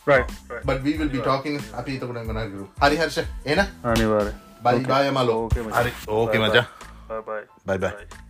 රයි 0.07 0.23
but 0.65 0.77
we 0.83 0.93
will 0.97 1.09
be 1.09 1.21
talking 1.21 1.57
අපි 1.73 1.97
එතකොට 1.97 2.29
ගනගරු 2.29 2.67
හරි 2.83 2.95
හර්ෂ. 2.97 3.17
එන? 3.45 3.59
අනිවාරය 3.83 4.31
බයි 4.63 4.85
බාය 4.85 5.11
මලෝ 5.11 5.41
ඕකේ 5.41 5.63
මචා. 5.65 6.65
බයි 7.67 7.77
බයි 7.77 8.26